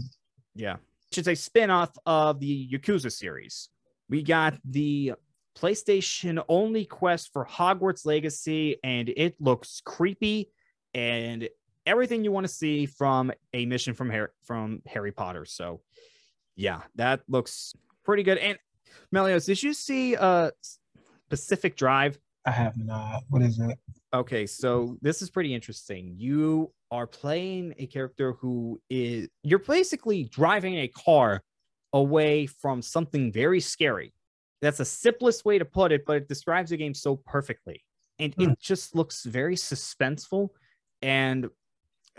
Yeah, 0.54 0.76
which 1.10 1.18
is 1.18 1.28
a 1.28 1.34
spin-off 1.34 1.90
of 2.06 2.40
the 2.40 2.68
Yakuza 2.68 3.12
series. 3.12 3.68
We 4.08 4.22
got 4.22 4.54
the 4.64 5.14
PlayStation 5.56 6.42
only 6.48 6.84
quest 6.84 7.32
for 7.32 7.44
Hogwarts 7.44 8.04
Legacy, 8.04 8.76
and 8.82 9.08
it 9.08 9.36
looks 9.40 9.80
creepy 9.84 10.50
and 10.94 11.48
everything 11.86 12.24
you 12.24 12.32
want 12.32 12.44
to 12.44 12.52
see 12.52 12.86
from 12.86 13.32
a 13.52 13.66
mission 13.66 13.94
from 13.94 14.10
Harry 14.10 14.28
from 14.44 14.82
Harry 14.86 15.12
Potter. 15.12 15.44
So 15.44 15.80
yeah, 16.56 16.82
that 16.96 17.20
looks 17.28 17.74
pretty 18.04 18.22
good. 18.22 18.38
And 18.38 18.58
Melios, 19.14 19.46
did 19.46 19.62
you 19.62 19.72
see 19.72 20.16
uh 20.16 20.50
Pacific 21.30 21.76
Drive? 21.76 22.18
I 22.46 22.50
have 22.50 22.76
not. 22.76 23.22
What 23.28 23.42
is 23.42 23.58
it? 23.58 23.78
Okay, 24.14 24.46
so 24.46 24.96
this 25.02 25.22
is 25.22 25.30
pretty 25.30 25.52
interesting. 25.52 26.14
You 26.16 26.72
are 26.92 27.06
playing 27.06 27.74
a 27.78 27.86
character 27.86 28.34
who 28.34 28.80
is 28.88 29.28
you're 29.42 29.58
basically 29.58 30.24
driving 30.24 30.76
a 30.76 30.88
car 30.88 31.42
away 31.92 32.46
from 32.46 32.80
something 32.80 33.32
very 33.32 33.58
scary. 33.58 34.14
That's 34.62 34.78
the 34.78 34.84
simplest 34.84 35.44
way 35.44 35.58
to 35.58 35.64
put 35.64 35.90
it, 35.90 36.06
but 36.06 36.16
it 36.16 36.28
describes 36.28 36.70
the 36.70 36.76
game 36.76 36.94
so 36.94 37.16
perfectly. 37.26 37.82
And 38.20 38.32
it 38.38 38.46
hmm. 38.46 38.52
just 38.60 38.94
looks 38.94 39.24
very 39.24 39.56
suspenseful. 39.56 40.50
And 41.02 41.48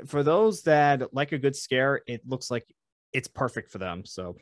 for 0.06 0.22
those 0.22 0.64
that 0.64 1.14
like 1.14 1.32
a 1.32 1.38
good 1.38 1.56
scare, 1.56 2.02
it 2.08 2.22
looks 2.28 2.52
like 2.52 2.66
it's 3.14 3.30
perfect 3.30 3.72
for 3.72 3.78
them. 3.78 4.04
So 4.04 4.36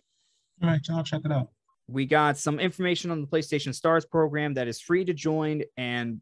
All 0.64 0.70
right, 0.70 0.82
I'll 0.90 1.04
check 1.04 1.22
it 1.24 1.32
out. 1.32 1.50
we 1.88 2.08
got 2.08 2.40
some 2.40 2.60
information 2.60 3.12
on 3.12 3.22
the 3.22 3.28
PlayStation 3.28 3.76
Stars 3.76 4.06
program 4.06 4.56
that 4.56 4.68
is 4.68 4.82
free 4.82 5.06
to 5.06 5.14
join, 5.14 5.62
and 5.78 6.20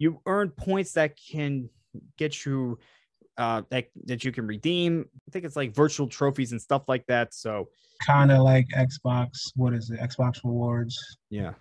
you 0.00 0.20
earn 0.26 0.50
points 0.50 0.92
that 0.94 1.16
can 1.16 1.68
get 2.16 2.44
you 2.44 2.78
uh 3.38 3.62
that, 3.70 3.86
that 4.06 4.24
you 4.24 4.32
can 4.32 4.48
redeem. 4.48 5.04
I 5.28 5.30
think 5.30 5.44
it's 5.44 5.54
like 5.54 5.72
virtual 5.72 6.08
trophies 6.08 6.50
and 6.50 6.60
stuff 6.60 6.88
like 6.88 7.06
that. 7.06 7.32
So 7.32 7.68
Kind 8.04 8.32
of 8.32 8.38
like 8.40 8.66
Xbox. 8.76 9.52
What 9.54 9.74
is 9.74 9.90
it? 9.90 10.00
Xbox 10.00 10.42
Rewards. 10.42 10.98
yeah. 11.28 11.52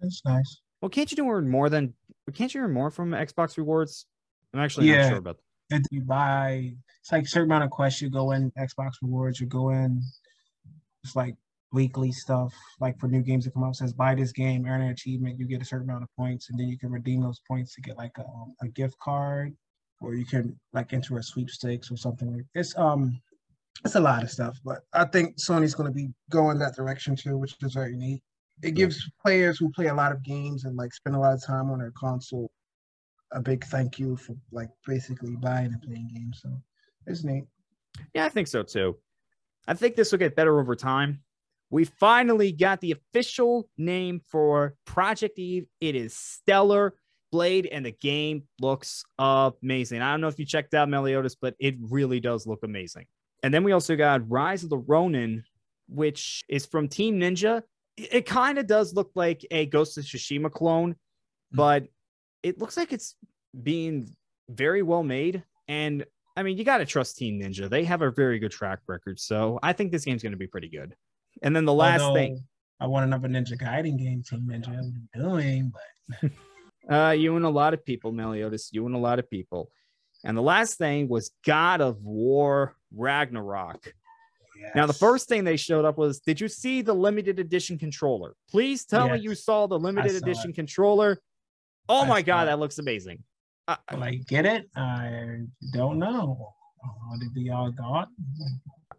That's 0.00 0.22
nice. 0.24 0.60
Well, 0.80 0.88
can't 0.88 1.08
you 1.12 1.16
do 1.16 1.28
earn 1.30 1.48
more 1.48 1.68
than 1.68 1.94
can't 2.34 2.52
you 2.52 2.62
earn 2.62 2.72
more 2.72 2.90
from 2.90 3.10
Xbox 3.10 3.56
rewards? 3.56 4.06
I'm 4.52 4.60
actually 4.60 4.90
not 4.90 5.08
sure 5.08 5.18
about 5.18 5.38
that. 5.70 5.80
If 5.80 5.86
you 5.90 6.00
buy. 6.02 6.74
It's 7.00 7.12
like 7.12 7.24
a 7.24 7.28
certain 7.28 7.50
amount 7.50 7.64
of 7.64 7.70
quests. 7.70 8.00
You 8.00 8.10
go 8.10 8.32
in 8.32 8.52
Xbox 8.58 8.92
Rewards. 9.02 9.40
You 9.40 9.46
go 9.46 9.70
in. 9.70 10.02
It's 11.04 11.16
like 11.16 11.34
weekly 11.72 12.12
stuff. 12.12 12.54
Like 12.80 12.98
for 12.98 13.08
new 13.08 13.22
games 13.22 13.44
that 13.44 13.54
come 13.54 13.64
out, 13.64 13.76
says 13.76 13.92
buy 13.92 14.14
this 14.14 14.32
game, 14.32 14.66
earn 14.66 14.82
an 14.82 14.90
achievement. 14.90 15.38
You 15.38 15.46
get 15.46 15.62
a 15.62 15.64
certain 15.64 15.88
amount 15.88 16.04
of 16.04 16.08
points, 16.16 16.50
and 16.50 16.58
then 16.58 16.68
you 16.68 16.78
can 16.78 16.90
redeem 16.90 17.22
those 17.22 17.40
points 17.46 17.74
to 17.74 17.80
get 17.80 17.96
like 17.96 18.12
a, 18.18 18.22
um, 18.22 18.54
a 18.62 18.68
gift 18.68 18.98
card, 18.98 19.54
or 20.00 20.14
you 20.14 20.24
can 20.24 20.58
like 20.72 20.92
enter 20.92 21.18
a 21.18 21.22
sweepstakes 21.22 21.90
or 21.90 21.96
something 21.96 22.32
like. 22.32 22.44
It's 22.54 22.76
um, 22.76 23.20
it's 23.84 23.94
a 23.94 24.00
lot 24.00 24.22
of 24.22 24.30
stuff, 24.30 24.58
but 24.64 24.80
I 24.92 25.04
think 25.06 25.36
Sony's 25.38 25.74
going 25.74 25.88
to 25.90 25.94
be 25.94 26.10
going 26.30 26.58
that 26.58 26.76
direction 26.76 27.16
too, 27.16 27.38
which 27.38 27.56
is 27.62 27.74
very 27.74 27.96
neat. 27.96 28.22
It 28.62 28.72
gives 28.72 29.10
players 29.20 29.58
who 29.58 29.70
play 29.70 29.86
a 29.86 29.94
lot 29.94 30.12
of 30.12 30.22
games 30.22 30.64
and 30.64 30.76
like 30.76 30.94
spend 30.94 31.16
a 31.16 31.18
lot 31.18 31.32
of 31.32 31.44
time 31.44 31.70
on 31.70 31.78
their 31.78 31.92
console 31.98 32.52
a 33.32 33.40
big 33.40 33.64
thank 33.64 33.98
you 33.98 34.16
for 34.16 34.36
like 34.52 34.68
basically 34.86 35.36
buying 35.36 35.72
and 35.72 35.82
playing 35.82 36.10
games. 36.14 36.40
So 36.42 36.50
it's 37.06 37.24
neat. 37.24 37.44
Yeah, 38.14 38.24
I 38.24 38.28
think 38.28 38.46
so 38.46 38.62
too. 38.62 38.96
I 39.66 39.74
think 39.74 39.96
this 39.96 40.12
will 40.12 40.18
get 40.18 40.36
better 40.36 40.60
over 40.60 40.76
time. 40.76 41.22
We 41.72 41.86
finally 41.86 42.52
got 42.52 42.82
the 42.82 42.92
official 42.92 43.66
name 43.78 44.20
for 44.30 44.74
Project 44.84 45.38
Eve. 45.38 45.64
It 45.80 45.96
is 45.96 46.14
Stellar 46.14 46.94
Blade, 47.32 47.66
and 47.72 47.86
the 47.86 47.92
game 47.92 48.42
looks 48.60 49.02
amazing. 49.18 50.02
I 50.02 50.10
don't 50.10 50.20
know 50.20 50.28
if 50.28 50.38
you 50.38 50.44
checked 50.44 50.74
out 50.74 50.90
Meliodas, 50.90 51.34
but 51.34 51.54
it 51.58 51.76
really 51.80 52.20
does 52.20 52.46
look 52.46 52.62
amazing. 52.62 53.06
And 53.42 53.54
then 53.54 53.64
we 53.64 53.72
also 53.72 53.96
got 53.96 54.30
Rise 54.30 54.64
of 54.64 54.68
the 54.68 54.76
Ronin, 54.76 55.44
which 55.88 56.44
is 56.46 56.66
from 56.66 56.88
Team 56.88 57.18
Ninja. 57.18 57.62
It, 57.96 58.26
kind 58.26 58.58
of 58.58 58.66
does 58.66 58.92
look 58.92 59.10
like 59.14 59.46
a 59.50 59.64
Ghost 59.64 59.96
of 59.96 60.04
Tsushima 60.04 60.52
clone, 60.52 60.90
hmm. 60.90 61.56
but 61.56 61.88
it 62.42 62.58
looks 62.58 62.76
like 62.76 62.92
it's 62.92 63.16
being 63.62 64.14
very 64.50 64.82
well 64.82 65.02
made. 65.02 65.42
And 65.68 66.04
I 66.36 66.42
mean, 66.42 66.58
you 66.58 66.64
got 66.64 66.78
to 66.78 66.86
trust 66.86 67.16
Team 67.16 67.40
Ninja. 67.40 67.70
They 67.70 67.84
have 67.84 68.02
a 68.02 68.10
very 68.10 68.38
good 68.38 68.52
track 68.52 68.80
record. 68.86 69.18
So 69.18 69.58
I 69.62 69.72
think 69.72 69.90
this 69.90 70.04
game's 70.04 70.22
going 70.22 70.32
to 70.32 70.38
be 70.38 70.46
pretty 70.46 70.68
good. 70.68 70.94
And 71.42 71.54
then 71.54 71.64
the 71.64 71.72
last 71.72 72.02
Although 72.02 72.14
thing, 72.14 72.44
I 72.80 72.86
want 72.86 73.04
another 73.04 73.28
Ninja 73.28 73.56
Gaiden 73.60 73.98
game, 73.98 74.22
Team 74.22 74.48
Ninja. 74.50 74.68
What 74.68 74.78
are 74.78 75.40
you 75.40 75.60
doing? 75.60 75.72
But 76.20 76.30
uh, 76.94 77.10
you 77.10 77.36
and 77.36 77.44
a 77.44 77.50
lot 77.50 77.74
of 77.74 77.84
people, 77.84 78.12
Meliodas, 78.12 78.70
you 78.72 78.86
and 78.86 78.94
a 78.94 78.98
lot 78.98 79.18
of 79.18 79.28
people. 79.28 79.70
And 80.24 80.36
the 80.36 80.42
last 80.42 80.78
thing 80.78 81.08
was 81.08 81.32
God 81.44 81.80
of 81.80 82.02
War 82.02 82.76
Ragnarok. 82.94 83.92
Now, 84.76 84.86
the 84.86 84.92
first 84.92 85.28
thing 85.28 85.42
they 85.42 85.56
showed 85.56 85.84
up 85.84 85.98
was 85.98 86.20
Did 86.20 86.40
you 86.40 86.48
see 86.48 86.82
the 86.82 86.94
limited 86.94 87.40
edition 87.40 87.78
controller? 87.78 88.34
Please 88.48 88.84
tell 88.84 89.08
me 89.08 89.18
you 89.18 89.34
saw 89.34 89.66
the 89.66 89.78
limited 89.78 90.12
saw 90.12 90.18
edition 90.18 90.52
controller. 90.52 91.20
Oh 91.88 92.02
I 92.02 92.06
my 92.06 92.22
God, 92.22 92.44
it. 92.44 92.46
that 92.46 92.58
looks 92.60 92.78
amazing. 92.78 93.24
Uh, 93.66 93.76
like 93.96 94.26
get 94.26 94.46
it? 94.46 94.68
I 94.76 95.40
don't 95.72 95.98
know. 95.98 96.54
What 97.08 97.20
did 97.20 97.34
we 97.34 97.50
all 97.50 97.70
got? 97.70 98.08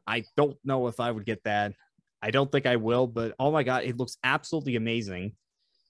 I 0.05 0.23
don't 0.35 0.57
know 0.63 0.87
if 0.87 0.99
I 0.99 1.11
would 1.11 1.25
get 1.25 1.43
that. 1.43 1.73
I 2.23 2.31
don't 2.31 2.49
think 2.49 2.65
I 2.65 2.77
will, 2.77 3.05
but 3.05 3.35
oh 3.37 3.51
my 3.51 3.63
God, 3.63 3.83
it 3.83 3.97
looks 3.97 4.15
absolutely 4.23 4.77
amazing. 4.77 5.33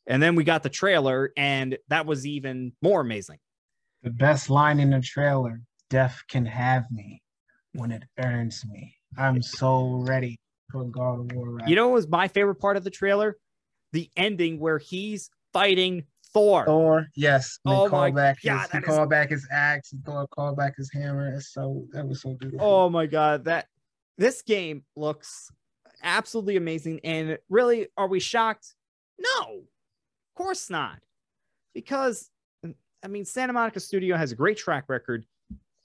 And 0.07 0.21
then 0.21 0.33
we 0.35 0.43
got 0.43 0.63
the 0.63 0.69
trailer, 0.69 1.31
and 1.37 1.77
that 1.89 2.07
was 2.07 2.25
even 2.25 2.73
more 2.81 3.01
amazing. 3.01 3.37
The 4.01 4.09
best 4.09 4.49
line 4.49 4.79
in 4.79 4.89
the 4.89 4.99
trailer: 4.99 5.61
"Death 5.91 6.21
can 6.27 6.45
have 6.47 6.89
me 6.91 7.21
when 7.73 7.91
it 7.91 8.03
earns 8.17 8.65
me." 8.67 8.95
I'm 9.15 9.43
so 9.43 10.03
ready 10.07 10.39
for 10.71 10.85
God 10.85 11.19
of 11.19 11.31
War. 11.33 11.59
You 11.67 11.75
know 11.75 11.87
what 11.89 11.93
was 11.93 12.07
my 12.07 12.27
favorite 12.27 12.55
part 12.55 12.77
of 12.77 12.83
the 12.83 12.89
trailer? 12.89 13.37
The 13.91 14.09
ending 14.17 14.59
where 14.59 14.79
he's 14.79 15.29
fighting 15.53 16.03
Thor. 16.33 16.65
Thor, 16.65 17.05
yes. 17.15 17.59
And 17.63 17.73
they 17.75 17.77
Oh 17.77 17.89
call 17.89 18.01
my 18.01 18.11
back 18.11 18.41
his, 18.41 18.49
God, 18.49 18.61
he 18.63 18.67
that 18.79 18.83
is- 18.83 18.89
called 18.89 19.09
back 19.11 19.29
his 19.29 19.47
axe, 19.51 19.93
and 19.93 20.03
Thor 20.03 20.27
called 20.35 20.57
back 20.57 20.73
his 20.77 20.91
hammer. 20.91 21.31
It's 21.35 21.53
so 21.53 21.85
that 21.93 22.07
was 22.07 22.21
so 22.23 22.33
beautiful. 22.33 22.65
Oh 22.67 22.89
my 22.89 23.05
god, 23.05 23.45
that 23.45 23.67
this 24.17 24.41
game 24.41 24.83
looks 24.95 25.49
absolutely 26.03 26.57
amazing. 26.57 26.99
And 27.03 27.37
really, 27.49 27.87
are 27.97 28.07
we 28.07 28.19
shocked? 28.19 28.75
No, 29.17 29.59
of 29.59 30.35
course 30.35 30.69
not. 30.69 30.99
Because 31.73 32.29
I 33.03 33.07
mean, 33.07 33.25
Santa 33.25 33.53
Monica 33.53 33.79
Studio 33.79 34.15
has 34.15 34.31
a 34.31 34.35
great 34.35 34.57
track 34.57 34.85
record, 34.87 35.25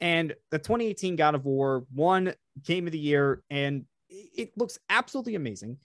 and 0.00 0.34
the 0.50 0.58
2018 0.58 1.16
God 1.16 1.34
of 1.34 1.44
War 1.44 1.84
won 1.92 2.34
Game 2.62 2.86
of 2.86 2.92
the 2.92 2.98
Year, 2.98 3.42
and 3.50 3.84
it 4.08 4.52
looks 4.56 4.78
absolutely 4.88 5.34
amazing. 5.34 5.78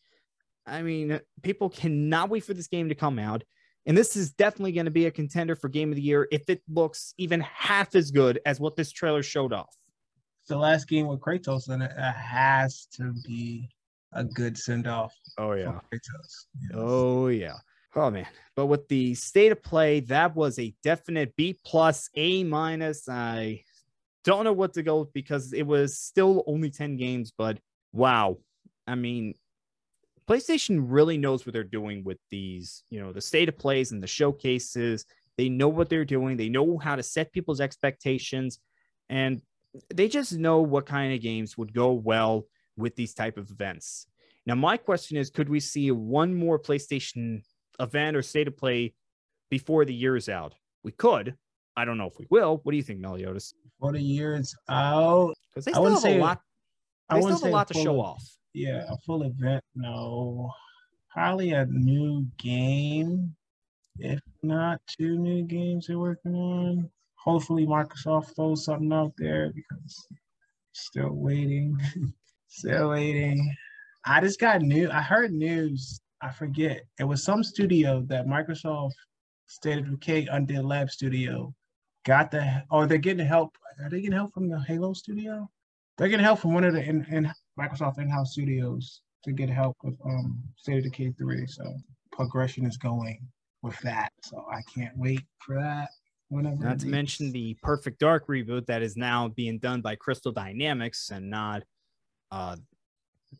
I 0.65 0.81
mean, 0.81 1.19
people 1.41 1.69
cannot 1.69 2.29
wait 2.29 2.43
for 2.43 2.53
this 2.53 2.67
game 2.67 2.89
to 2.89 2.95
come 2.95 3.19
out. 3.19 3.43
And 3.85 3.97
this 3.97 4.15
is 4.15 4.31
definitely 4.31 4.71
going 4.71 4.85
to 4.85 4.91
be 4.91 5.07
a 5.07 5.11
contender 5.11 5.55
for 5.55 5.67
Game 5.67 5.89
of 5.89 5.97
the 5.97 6.01
Year 6.01 6.27
if 6.31 6.49
it 6.49 6.61
looks 6.69 7.13
even 7.17 7.41
half 7.41 7.95
as 7.95 8.11
good 8.11 8.39
as 8.45 8.59
what 8.59 8.77
this 8.77 8.91
trailer 8.91 9.23
showed 9.23 9.51
off. 9.51 9.75
The 10.47 10.57
last 10.57 10.87
game 10.87 11.07
with 11.07 11.19
Kratos 11.19 11.69
it. 11.69 11.81
It 11.81 12.15
has 12.15 12.87
to 12.93 13.13
be 13.25 13.69
a 14.15 14.23
good 14.23 14.57
send 14.57 14.87
off 14.87 15.13
Oh 15.37 15.53
yeah. 15.53 15.79
Yes. 15.91 16.45
Oh 16.73 17.27
yeah. 17.27 17.55
Oh 17.95 18.09
man. 18.09 18.27
But 18.55 18.67
with 18.67 18.87
the 18.87 19.15
state 19.15 19.51
of 19.51 19.63
play, 19.63 20.01
that 20.01 20.35
was 20.35 20.59
a 20.59 20.73
definite 20.83 21.35
B 21.35 21.57
plus, 21.65 22.09
A 22.15 22.43
minus. 22.43 23.09
I 23.09 23.63
don't 24.23 24.43
know 24.43 24.53
what 24.53 24.73
to 24.73 24.83
go 24.83 24.99
with 24.99 25.13
because 25.13 25.53
it 25.53 25.63
was 25.63 25.97
still 25.97 26.43
only 26.47 26.69
10 26.69 26.97
games, 26.97 27.33
but 27.35 27.59
wow. 27.91 28.37
I 28.87 28.95
mean, 28.95 29.33
PlayStation 30.27 30.85
really 30.87 31.17
knows 31.17 31.45
what 31.45 31.53
they're 31.53 31.63
doing 31.63 32.03
with 32.03 32.19
these, 32.29 32.83
you 32.89 33.01
know, 33.01 33.11
the 33.11 33.21
state 33.21 33.49
of 33.49 33.57
plays 33.57 33.91
and 33.91 34.01
the 34.01 34.07
showcases. 34.07 35.05
They 35.37 35.49
know 35.49 35.67
what 35.67 35.89
they're 35.89 36.05
doing. 36.05 36.37
They 36.37 36.49
know 36.49 36.77
how 36.77 36.95
to 36.95 37.03
set 37.03 37.33
people's 37.33 37.59
expectations 37.59 38.59
and 39.09 39.41
they 39.93 40.07
just 40.07 40.33
know 40.33 40.61
what 40.61 40.85
kind 40.85 41.13
of 41.13 41.21
games 41.21 41.57
would 41.57 41.73
go 41.73 41.93
well 41.93 42.45
with 42.77 42.95
these 42.95 43.13
type 43.13 43.37
of 43.37 43.49
events. 43.51 44.07
Now, 44.45 44.55
my 44.55 44.77
question 44.77 45.17
is, 45.17 45.29
could 45.29 45.49
we 45.49 45.59
see 45.59 45.91
one 45.91 46.33
more 46.33 46.59
PlayStation 46.59 47.43
event 47.79 48.17
or 48.17 48.21
state 48.21 48.47
of 48.47 48.57
play 48.57 48.93
before 49.49 49.85
the 49.85 49.93
year 49.93 50.15
is 50.15 50.27
out? 50.29 50.53
We 50.83 50.91
could. 50.91 51.35
I 51.77 51.85
don't 51.85 51.97
know 51.97 52.07
if 52.07 52.19
we 52.19 52.27
will. 52.29 52.59
What 52.63 52.71
do 52.71 52.77
you 52.77 52.83
think, 52.83 52.99
Meliodas? 52.99 53.53
For 53.79 53.91
the 53.93 54.01
years 54.01 54.53
out, 54.69 55.33
Because 55.49 55.65
they 55.65 55.71
still 55.71 55.83
have 55.85 55.93
a 55.97 56.01
say- 56.01 56.19
lot. 56.19 56.41
I 57.09 57.15
They 57.15 57.21
still 57.21 57.31
have 57.39 57.43
a 57.43 57.49
lot 57.49 57.67
to 57.69 57.73
show 57.73 57.99
of- 57.99 58.05
off. 58.07 58.23
Yeah, 58.53 58.85
a 58.89 58.97
full 58.99 59.23
event. 59.23 59.63
No, 59.75 60.51
probably 61.11 61.51
a 61.53 61.65
new 61.65 62.25
game. 62.37 63.35
If 63.99 64.19
not, 64.43 64.79
two 64.87 65.17
new 65.17 65.43
games 65.43 65.87
they're 65.87 65.97
working 65.99 66.35
on. 66.35 66.89
Hopefully, 67.15 67.65
Microsoft 67.65 68.35
throws 68.35 68.65
something 68.65 68.91
out 68.93 69.13
there 69.17 69.51
because 69.53 70.07
still 70.73 71.11
waiting, 71.13 71.77
still 72.53 72.89
waiting. 72.89 73.55
I 74.05 74.21
just 74.21 74.39
got 74.39 74.61
new. 74.61 74.89
I 74.91 75.01
heard 75.01 75.31
news. 75.31 75.99
I 76.21 76.31
forget. 76.31 76.83
It 76.99 77.03
was 77.03 77.23
some 77.23 77.43
studio 77.43 78.03
that 78.07 78.27
Microsoft 78.27 78.93
stated 79.47 79.85
of 79.85 79.99
Decay 79.99 80.27
Undead 80.27 80.63
Lab 80.63 80.89
Studio 80.89 81.53
got 82.05 82.31
the. 82.31 82.63
Or 82.69 82.87
they're 82.87 82.97
getting 82.97 83.25
help. 83.25 83.57
Are 83.81 83.89
they 83.89 84.01
getting 84.01 84.17
help 84.17 84.33
from 84.33 84.49
the 84.49 84.59
Halo 84.61 84.93
studio? 84.93 85.49
They're 85.97 86.07
getting 86.07 86.23
help 86.23 86.39
from 86.39 86.53
one 86.53 86.63
of 86.63 86.73
the 86.73 86.83
in, 86.83 87.05
in 87.11 87.31
Microsoft 87.59 87.99
in-house 87.99 88.33
studios 88.33 89.01
to 89.23 89.31
get 89.31 89.49
help 89.49 89.77
with 89.83 89.95
um 90.05 90.41
State 90.57 90.77
of 90.77 90.83
Decay 90.83 91.13
3. 91.17 91.47
So 91.47 91.63
progression 92.11 92.65
is 92.65 92.77
going 92.77 93.19
with 93.61 93.79
that. 93.79 94.11
So 94.23 94.45
I 94.51 94.61
can't 94.73 94.95
wait 94.97 95.21
for 95.39 95.55
that. 95.55 95.89
Whenever 96.29 96.63
Not 96.63 96.79
to 96.79 96.87
mention 96.87 97.31
the 97.31 97.55
Perfect 97.61 97.99
Dark 97.99 98.27
reboot 98.27 98.65
that 98.65 98.81
is 98.81 98.97
now 98.97 99.27
being 99.27 99.59
done 99.59 99.81
by 99.81 99.95
Crystal 99.95 100.31
Dynamics 100.31 101.11
and 101.11 101.29
not 101.29 101.63
uh, 102.33 102.55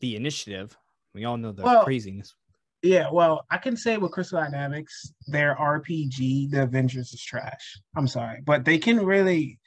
the 0.00 0.16
Initiative. 0.16 0.76
We 1.14 1.24
all 1.24 1.36
know 1.36 1.52
the 1.52 1.62
Well, 1.62 1.84
craziness. 1.84 2.34
Yeah, 2.82 3.08
well, 3.10 3.44
I 3.50 3.58
can 3.58 3.76
say 3.76 3.96
with 3.96 4.12
Crystal 4.12 4.38
Dynamics, 4.40 5.12
their 5.26 5.56
RPG, 5.56 6.50
The 6.50 6.62
Avengers 6.64 7.12
is 7.12 7.22
trash. 7.22 7.78
I'm 7.96 8.06
sorry, 8.06 8.40
but 8.44 8.64
they 8.64 8.78
can 8.78 9.04
really 9.04 9.58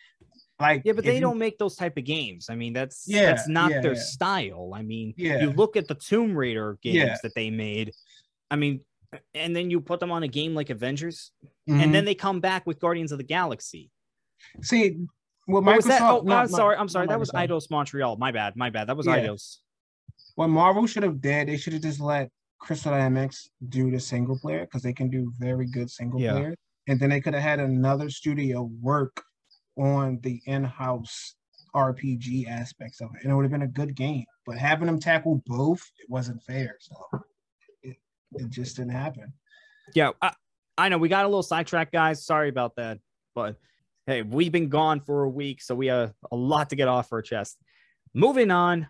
like. 0.60 0.84
Yeah, 0.86 0.94
but 0.94 1.04
they 1.04 1.16
you- 1.16 1.22
don't 1.22 1.40
make 1.40 1.58
those 1.58 1.76
type 1.76 1.98
of 1.98 2.04
games. 2.04 2.48
I 2.50 2.56
mean, 2.56 2.74
that's 2.74 3.06
Yeah, 3.08 3.26
that's 3.28 3.48
not 3.48 3.72
yeah, 3.72 3.82
their 3.82 3.94
yeah. 3.96 4.02
style. 4.02 4.72
I 4.76 4.82
mean, 4.84 5.14
Yeah. 5.18 5.42
you 5.42 5.50
look 5.52 5.76
at 5.76 5.88
the 5.88 5.96
Tomb 5.96 6.36
Raider 6.38 6.78
games 6.82 6.96
Yeah. 6.96 7.18
that 7.24 7.34
they 7.36 7.50
made. 7.50 7.92
I 8.52 8.56
mean, 8.56 8.82
and 9.34 9.56
then 9.56 9.72
you 9.72 9.82
put 9.82 10.00
them 10.00 10.12
on 10.12 10.22
a 10.24 10.28
game 10.28 10.54
like 10.54 10.70
Avengers, 10.70 11.32
Mhm. 11.68 11.82
and 11.84 11.96
then 11.96 12.06
they 12.06 12.14
come 12.16 12.40
back 12.40 12.66
with 12.68 12.80
Guardians 12.80 13.12
of 13.12 13.18
the 13.18 13.24
Galaxy. 13.24 13.90
see 14.62 14.96
Well, 15.48 15.62
What 15.64 15.78
was 15.78 15.86
that? 15.86 16.02
Microsoft- 16.02 16.20
Oh, 16.20 16.22
not- 16.24 16.42
I'm 16.44 16.48
sorry. 16.50 16.76
I'm 16.76 16.90
sorry. 16.90 17.08
That 17.08 17.20
was 17.20 17.32
Eidos 17.32 17.70
Montreal. 17.72 18.18
My 18.18 18.32
bad. 18.32 18.56
My 18.56 18.70
bad. 18.70 18.88
That 18.88 18.98
was 18.98 19.06
Yeah. 19.08 19.18
Eidos. 19.20 19.58
What 20.36 20.50
Marvel 20.50 20.86
should 20.86 21.04
have 21.04 21.22
did, 21.22 21.48
they 21.48 21.58
should 21.58 21.74
have 21.74 21.82
just 21.82 22.00
let 22.00 22.30
Crystal 22.60 22.92
Dynamics 22.92 23.50
do 23.70 23.90
the 23.90 24.00
single 24.00 24.38
player 24.38 24.62
because 24.66 24.84
they 24.84 24.94
can 24.94 25.10
do 25.10 25.32
very 25.40 25.66
good 25.68 25.90
single 25.90 26.20
Yeah. 26.20 26.34
player, 26.34 26.56
and 26.88 27.00
then 27.00 27.10
they 27.10 27.22
could 27.22 27.34
have 27.34 27.44
had 27.44 27.60
another 27.60 28.10
studio 28.10 28.64
work 28.82 29.24
on 29.78 30.20
the 30.22 30.42
in-house 30.46 31.36
RPG 31.76 32.48
aspects 32.48 33.00
of 33.02 33.10
it, 33.16 33.24
and 33.24 33.32
it 33.32 33.36
would 33.36 33.44
have 33.46 33.52
been 33.52 33.62
a 33.62 33.68
good 33.68 33.96
game. 33.96 34.26
But 34.46 34.58
having 34.58 34.88
them 34.88 35.00
tackle 35.00 35.42
both, 35.46 35.82
it 36.00 36.10
wasn't 36.10 36.42
fair. 36.44 36.78
So 36.80 36.96
it, 37.84 37.98
it 38.34 38.50
just 38.50 38.76
didn't 38.78 38.92
happen. 38.94 39.32
Yeah, 39.96 40.12
I, 40.22 40.34
I 40.78 40.90
know 40.90 40.98
we 40.98 41.10
got 41.10 41.26
a 41.26 41.28
little 41.28 41.44
sidetracked, 41.44 41.94
guys. 41.94 42.26
Sorry 42.26 42.50
about 42.50 42.76
that, 42.78 43.00
but 43.36 43.56
hey, 44.08 44.22
we've 44.22 44.52
been 44.52 44.70
gone 44.70 45.02
for 45.02 45.24
a 45.24 45.30
week, 45.30 45.62
so 45.62 45.76
we 45.76 45.88
have 45.88 46.14
a 46.32 46.36
lot 46.36 46.70
to 46.70 46.76
get 46.76 46.88
off 46.88 47.12
our 47.12 47.22
chest. 47.22 47.58
Moving 48.14 48.50
on, 48.50 48.88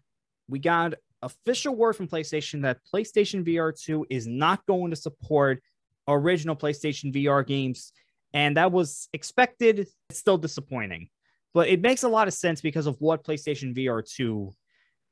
we 0.47 0.59
got 0.59 0.93
official 1.23 1.75
word 1.75 1.93
from 1.93 2.07
PlayStation 2.07 2.61
that 2.61 2.77
PlayStation 2.93 3.43
VR 3.43 3.77
2 3.77 4.05
is 4.09 4.27
not 4.27 4.65
going 4.67 4.91
to 4.91 4.95
support 4.95 5.61
original 6.07 6.55
PlayStation 6.55 7.13
VR 7.13 7.45
games, 7.45 7.91
and 8.33 8.55
that 8.55 8.71
was 8.71 9.09
expected. 9.11 9.87
It's 10.09 10.19
still 10.19 10.37
disappointing, 10.37 11.09
but 11.53 11.67
it 11.67 11.81
makes 11.81 12.03
a 12.03 12.09
lot 12.09 12.27
of 12.27 12.33
sense 12.35 12.61
because 12.61 12.85
of 12.85 12.95
what 12.99 13.25
PlayStation 13.25 13.75
VR 13.75 14.07
2 14.07 14.53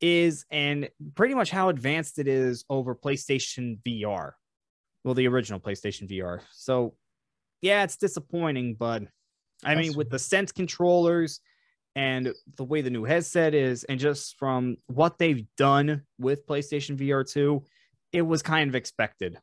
is 0.02 0.46
and 0.52 0.88
pretty 1.16 1.34
much 1.34 1.50
how 1.50 1.70
advanced 1.70 2.20
it 2.20 2.28
is 2.28 2.64
over 2.70 2.94
PlayStation 2.96 3.80
VR 3.84 4.34
well 5.06 5.14
the 5.14 5.28
original 5.28 5.60
playstation 5.60 6.10
vr 6.10 6.42
so 6.52 6.94
yeah 7.62 7.84
it's 7.84 7.96
disappointing 7.96 8.76
but 8.78 9.04
i 9.64 9.76
mean 9.76 9.96
with 9.96 10.10
the 10.10 10.20
sense 10.20 10.52
controllers 10.52 11.40
and 11.96 12.34
the 12.58 12.64
way 12.64 12.82
the 12.82 12.90
new 12.90 13.04
headset 13.04 13.54
is 13.54 13.84
and 13.86 14.00
just 14.00 14.38
from 14.38 14.76
what 14.88 15.18
they've 15.18 15.46
done 15.58 16.02
with 16.20 16.46
playstation 16.48 16.98
vr 16.98 17.30
2 17.30 17.64
it 18.12 18.22
was 18.22 18.42
kind 18.42 18.70
of 18.70 18.76
expected 18.76 19.38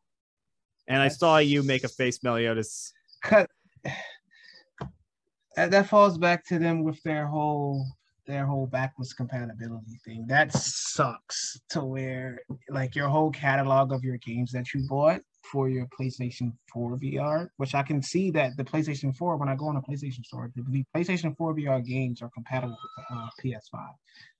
and 0.89 1.01
i 1.01 1.09
saw 1.09 1.39
you 1.39 1.63
make 1.63 1.85
a 1.85 1.89
face 1.89 2.23
meliodas 2.23 2.93
that 5.57 5.87
falls 5.89 6.19
back 6.19 6.45
to 6.47 6.59
them 6.59 6.83
with 6.83 7.03
their 7.03 7.27
whole 7.27 7.87
their 8.27 8.47
whole 8.47 8.67
backwards 8.67 9.13
compatibility 9.13 9.99
thing. 10.05 10.27
That 10.29 10.53
sucks 10.53 11.61
to 11.71 11.85
where 11.85 12.41
like 12.69 12.95
your 12.95 13.09
whole 13.09 13.31
catalog 13.31 13.93
of 13.93 14.05
your 14.05 14.19
games 14.19 14.53
that 14.53 14.73
you 14.73 14.87
bought 14.89 15.21
for 15.45 15.69
your 15.69 15.87
PlayStation 15.99 16.53
4 16.73 16.99
VR, 16.99 17.49
which 17.57 17.75
I 17.75 17.83
can 17.83 18.03
see 18.03 18.31
that 18.33 18.57
the 18.57 18.65
PlayStation 18.65 19.15
4, 19.17 19.37
when 19.37 19.49
I 19.49 19.55
go 19.55 19.67
on 19.67 19.77
a 19.77 19.83
PlayStation 19.83 20.25
store, 20.25 20.51
the 20.55 20.85
PlayStation 20.95 21.37
4 21.37 21.55
VR 21.55 21.85
games 21.85 22.23
are 22.23 22.31
compatible 22.31 22.77
with 22.83 23.07
the 23.09 23.15
uh, 23.15 23.29
PS5. 23.43 23.89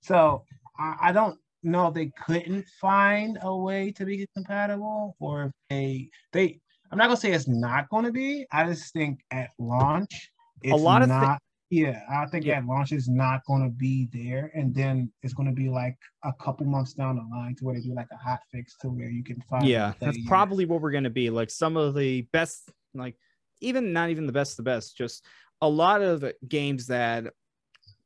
So 0.01 0.43
I, 0.77 0.95
I 1.01 1.11
don't 1.11 1.37
know 1.63 1.87
if 1.87 1.93
they 1.93 2.11
couldn't 2.25 2.65
find 2.79 3.37
a 3.41 3.55
way 3.55 3.91
to 3.91 4.05
be 4.05 4.27
compatible 4.35 5.15
or 5.19 5.45
if 5.45 5.51
they 5.69 6.09
they 6.33 6.59
I'm 6.91 6.97
not 6.97 7.05
gonna 7.05 7.17
say 7.17 7.31
it's 7.31 7.47
not 7.47 7.89
gonna 7.89 8.11
be. 8.11 8.45
I 8.51 8.65
just 8.67 8.93
think 8.93 9.21
at 9.31 9.49
launch, 9.57 10.29
it's 10.61 10.79
lot 10.79 11.01
of 11.01 11.09
not. 11.09 11.41
Yeah, 11.73 12.01
I 12.09 12.25
think 12.27 12.45
Yeah. 12.45 12.57
at 12.57 12.65
launch 12.65 12.91
is 12.91 13.09
not 13.09 13.43
gonna 13.45 13.69
be 13.69 14.07
there, 14.13 14.51
and 14.53 14.73
then 14.75 15.11
it's 15.23 15.33
gonna 15.33 15.51
be 15.53 15.69
like 15.69 15.97
a 16.23 16.31
couple 16.33 16.65
months 16.65 16.93
down 16.93 17.15
the 17.15 17.23
line 17.35 17.55
to 17.55 17.65
where 17.65 17.75
they 17.75 17.81
do 17.81 17.93
like 17.95 18.07
a 18.11 18.17
hot 18.17 18.39
fix 18.51 18.77
to 18.81 18.89
where 18.89 19.09
you 19.09 19.23
can 19.23 19.41
find. 19.49 19.67
yeah 19.67 19.93
that's 19.99 20.17
probably 20.25 20.65
what 20.65 20.81
we're 20.81 20.91
going 20.91 21.03
to 21.03 21.09
be 21.09 21.29
like 21.29 21.49
some 21.49 21.75
of 21.77 21.95
the 21.95 22.21
best 22.31 22.69
like 22.93 23.15
even 23.61 23.91
not 23.93 24.09
even 24.09 24.25
the 24.25 24.31
best 24.31 24.51
of 24.53 24.57
the 24.57 24.63
best 24.63 24.95
just 24.97 25.25
a 25.61 25.67
lot 25.69 26.01
of 26.01 26.23
games 26.47 26.87
that 26.87 27.25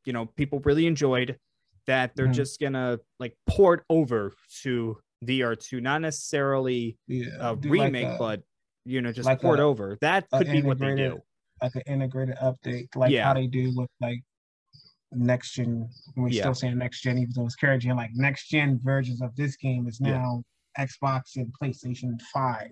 you 0.05 0.13
know 0.13 0.25
people 0.25 0.59
really 0.61 0.85
enjoyed 0.87 1.37
that 1.87 2.15
they're 2.15 2.27
Mhm. 2.27 2.33
just 2.33 2.59
gonna 2.59 2.99
like 3.19 3.35
port 3.47 3.83
over 3.89 4.33
to 4.63 4.97
VR2 5.25 5.81
not 5.81 6.01
necessarily 6.01 6.97
yeah, 7.07 7.25
a 7.51 7.55
do 7.55 7.69
like 7.69 7.85
remake 7.85 8.07
a- 8.07 8.17
but 8.19 8.43
you 8.85 9.01
know 9.01 9.11
just 9.11 9.25
like 9.25 9.41
port 9.41 9.59
a- 9.59 9.63
over 9.63 9.97
that 10.01 10.29
could 10.31 10.49
be 10.49 10.61
what 10.61 10.79
they 10.79 10.95
do 10.95 11.19
like 11.61 11.75
an 11.75 11.81
integrated 11.87 12.35
update, 12.37 12.95
like 12.95 13.11
Yeah. 13.11 13.23
how 13.25 13.33
they 13.33 13.47
do 13.47 13.73
with 13.75 13.89
like 14.01 14.21
next 15.11 15.53
gen. 15.53 15.89
We're 16.15 16.29
Yeah. 16.29 16.43
still 16.43 16.53
saying 16.55 16.77
next 16.77 17.01
gen, 17.01 17.17
even 17.17 17.31
though 17.35 17.45
it's 17.45 17.55
current 17.55 17.81
gen. 17.81 17.95
Like 17.95 18.11
next 18.13 18.49
gen 18.49 18.79
versions 18.83 19.21
of 19.21 19.35
this 19.35 19.55
game 19.55 19.87
is 19.87 19.99
Yeah. 19.99 20.17
now 20.17 20.43
Xbox 20.77 21.37
and 21.37 21.51
PlayStation 21.59 22.21
Five 22.33 22.71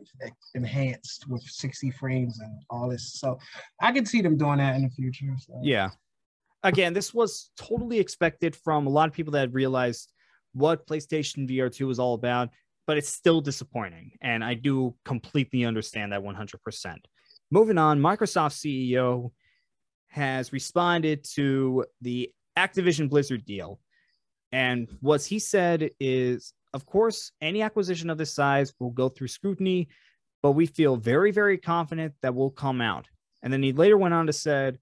enhanced 0.54 1.28
with 1.28 1.42
60 1.42 1.90
frames 1.92 2.40
and 2.40 2.62
all 2.70 2.90
this. 2.90 3.14
So 3.14 3.40
I 3.82 3.92
can 3.92 4.06
see 4.06 4.22
them 4.22 4.38
doing 4.38 4.60
that 4.60 4.76
in 4.76 4.84
the 4.84 4.90
future. 4.90 5.34
So. 5.40 5.60
Yeah. 5.64 5.90
Again, 6.62 6.94
this 6.94 7.14
was 7.14 7.52
totally 7.58 8.00
expected 8.00 8.56
from 8.56 8.86
a 8.86 8.90
lot 8.90 9.08
of 9.08 9.14
people 9.14 9.32
that 9.34 9.54
realized 9.54 10.12
what 10.54 10.86
PlayStation 10.88 11.48
VR 11.48 11.70
2 11.70 11.88
was 11.88 12.00
all 12.00 12.14
about, 12.14 12.50
but 12.88 12.98
it's 12.98 13.10
still 13.10 13.42
disappointing. 13.42 14.12
And 14.22 14.44
I 14.44 14.54
do 14.54 14.96
completely 15.04 15.66
understand 15.66 16.12
that 16.12 16.22
100%. 16.24 17.08
Moving 17.52 17.78
on, 17.78 18.00
Microsoft 18.00 18.54
CEO 18.54 19.32
has 20.08 20.52
responded 20.54 21.24
to 21.36 21.86
the 22.02 22.32
Activision 22.58 23.10
Blizzard 23.10 23.46
deal. 23.46 23.80
And 24.52 24.88
what 25.02 25.24
he 25.24 25.40
said 25.40 25.90
is, 26.00 26.54
of 26.74 26.86
course, 26.86 27.32
any 27.42 27.62
acquisition 27.62 28.10
of 28.10 28.18
this 28.18 28.34
size 28.34 28.74
will 28.80 28.92
go 28.92 29.10
through 29.10 29.28
scrutiny, 29.28 29.90
but 30.42 30.52
we 30.52 30.66
feel 30.66 30.96
very, 30.96 31.32
very 31.32 31.58
confident 31.58 32.14
that 32.22 32.34
we'll 32.34 32.52
come 32.52 32.82
out. 32.82 33.08
And 33.44 33.52
then 33.52 33.62
he 33.62 33.74
later 33.74 33.98
went 33.98 34.14
on 34.14 34.28
to 34.28 34.34
said, 34.34 34.80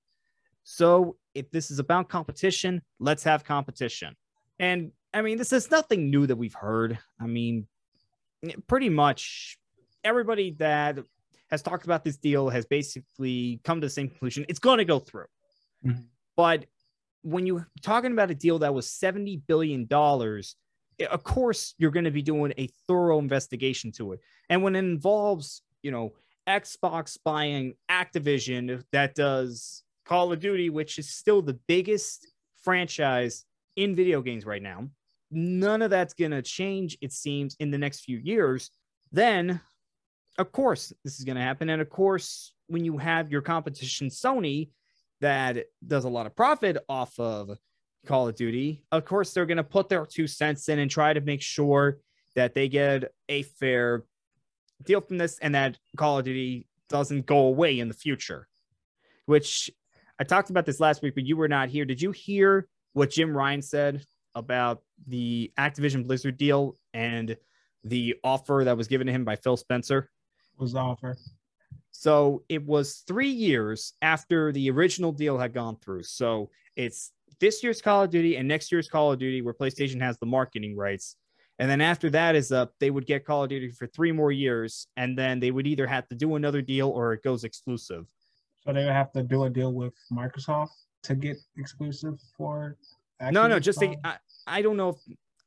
so 0.64 1.18
if 1.34 1.50
this 1.52 1.72
is 1.72 1.80
about 1.80 2.10
competition, 2.10 2.82
let's 3.00 3.24
have 3.24 3.44
competition. 3.44 4.16
And 4.60 4.92
I 5.14 5.22
mean, 5.22 5.38
this 5.38 5.52
is 5.52 5.72
nothing 5.72 6.10
new 6.10 6.28
that 6.28 6.36
we've 6.36 6.54
heard. 6.54 6.98
I 7.20 7.28
mean, 7.28 7.68
pretty 8.68 8.90
much 8.90 9.58
everybody 10.04 10.52
that 10.60 11.00
has 11.54 11.62
talked 11.62 11.86
about 11.86 12.04
this 12.04 12.18
deal 12.18 12.50
has 12.50 12.66
basically 12.66 13.62
come 13.64 13.80
to 13.80 13.86
the 13.86 13.92
same 13.92 14.10
conclusion. 14.10 14.44
It's 14.50 14.58
going 14.58 14.80
to 14.80 14.86
go 14.86 14.98
through. 14.98 15.28
Mhm. 15.86 16.06
But 16.36 16.66
when 17.22 17.46
you're 17.46 17.70
talking 17.84 18.12
about 18.12 18.32
a 18.32 18.34
deal 18.34 18.58
that 18.60 18.74
was 18.74 18.88
$70 18.88 19.38
billion, 19.46 19.88
of 21.12 21.24
course, 21.24 21.76
you're 21.78 21.92
going 21.92 22.06
to 22.06 22.12
be 22.12 22.24
doing 22.24 22.54
a 22.58 22.68
thorough 22.88 23.20
investigation 23.20 23.92
to 23.92 24.14
it. 24.14 24.22
And 24.50 24.64
when 24.64 24.76
it 24.76 24.80
involves, 24.80 25.62
you 25.84 25.92
know, 25.92 26.16
Xbox 26.48 27.20
buying 27.24 27.76
Activision 27.88 28.84
that 28.92 29.14
does 29.14 29.84
Call 30.06 30.34
of 30.34 30.40
Duty, 30.40 30.72
which 30.72 30.98
is 30.98 31.08
still 31.08 31.44
the 31.44 31.60
biggest 31.68 32.34
franchise 32.64 33.46
in 33.76 33.96
video 33.96 34.24
games 34.24 34.44
right 34.44 34.62
now, 34.64 34.90
none 35.30 35.84
of 35.84 35.92
that's 35.92 36.16
going 36.16 36.32
to 36.32 36.42
change, 36.42 36.98
it 37.00 37.14
seems, 37.14 37.56
in 37.60 37.70
the 37.70 37.78
next 37.78 38.00
few 38.00 38.18
years. 38.18 38.72
Then, 39.12 39.62
of 40.38 40.52
course, 40.52 40.94
this 41.04 41.20
is 41.20 41.26
going 41.26 41.36
to 41.36 41.42
happen. 41.42 41.70
And 41.70 41.82
of 41.82 41.90
course, 41.90 42.54
when 42.68 42.86
you 42.86 42.98
have 42.98 43.32
your 43.32 43.42
competition, 43.42 44.10
Sony, 44.10 44.70
that 45.22 45.66
does 45.86 46.06
a 46.06 46.10
lot 46.10 46.26
of 46.26 46.36
profit 46.36 46.78
off 46.90 47.20
of 47.20 47.58
Call 48.06 48.28
of 48.28 48.36
Duty, 48.36 48.84
of 48.92 49.06
course, 49.06 49.34
they're 49.34 49.46
going 49.46 49.58
to 49.58 49.64
put 49.64 49.90
their 49.90 50.06
two 50.06 50.28
cents 50.28 50.68
in 50.68 50.80
and 50.80 50.92
try 50.92 51.14
to 51.14 51.22
make 51.22 51.42
sure 51.42 52.00
that 52.36 52.54
they 52.54 52.68
get 52.68 53.12
a 53.30 53.44
fair 53.44 54.04
deal 54.84 55.02
from 55.02 55.18
this 55.18 55.40
and 55.40 55.56
that 55.56 55.78
Call 55.96 56.20
of 56.20 56.26
Duty 56.26 56.68
doesn't 56.90 57.26
go 57.26 57.46
away 57.46 57.80
in 57.80 57.88
the 57.88 57.94
future. 57.94 58.48
Which 59.26 59.72
I 60.20 60.26
talked 60.26 60.50
about 60.50 60.66
this 60.66 60.80
last 60.80 61.02
week, 61.02 61.16
but 61.16 61.26
you 61.26 61.38
were 61.38 61.48
not 61.48 61.70
here. 61.70 61.86
Did 61.86 62.02
you 62.02 62.12
hear 62.12 62.68
what 62.92 63.10
Jim 63.10 63.36
Ryan 63.36 63.62
said 63.62 64.06
about 64.36 64.82
the 65.08 65.52
Activision 65.58 66.06
Blizzard 66.06 66.38
deal 66.38 66.78
and 66.94 67.38
the 67.84 68.16
offer 68.24 68.64
that 68.66 68.78
was 68.78 68.88
given 68.88 69.08
to 69.08 69.14
him 69.14 69.24
by 69.24 69.38
Phil 69.38 69.56
Spencer? 69.56 70.10
Was 70.58 70.76
offered. 70.76 71.18
So 71.92 72.44
it 72.50 72.66
was 72.66 73.04
three 73.08 73.30
years 73.30 73.94
after 74.02 74.52
the 74.52 74.70
original 74.70 75.12
deal 75.12 75.38
had 75.38 75.54
gone 75.54 75.78
through. 75.78 76.04
So 76.04 76.50
it's 76.76 77.12
this 77.40 77.64
year's 77.64 77.82
Call 77.82 78.04
of 78.04 78.10
Duty 78.10 78.38
and 78.38 78.48
next 78.48 78.72
year's 78.72 78.88
Call 78.88 79.12
of 79.12 79.20
Duty, 79.20 79.42
where 79.42 79.54
PlayStation 79.54 80.02
has 80.02 80.18
the 80.18 80.26
marketing 80.26 80.76
rights. 80.76 81.16
And 81.60 81.70
then 81.70 81.82
after 81.82 82.10
that 82.12 82.36
is 82.36 82.52
up, 82.52 82.74
they 82.80 82.90
would 82.90 83.06
get 83.06 83.26
Call 83.26 83.44
of 83.44 83.50
Duty 83.50 83.70
for 83.70 83.88
three 83.88 84.12
more 84.12 84.32
years. 84.32 84.88
And 84.98 85.18
then 85.18 85.40
they 85.40 85.52
would 85.52 85.68
either 85.68 85.86
have 85.86 86.08
to 86.10 86.16
do 86.16 86.36
another 86.36 86.62
deal 86.62 86.90
or 86.90 87.14
it 87.14 87.24
goes 87.24 87.44
exclusive. 87.44 88.08
So 88.66 88.74
they 88.74 88.84
would 88.84 88.94
have 88.94 89.12
to 89.14 89.24
do 89.24 89.44
a 89.44 89.50
deal 89.50 89.74
with 89.74 89.94
Microsoft 90.12 90.70
to 91.04 91.16
get 91.16 91.38
exclusive 91.58 92.20
for. 92.38 92.78
No, 93.32 93.48
no, 93.48 93.60
just 93.60 93.80
to, 93.80 93.96
I, 94.04 94.18
I 94.48 94.62
don't 94.62 94.78
know 94.78 94.90
if 94.90 94.98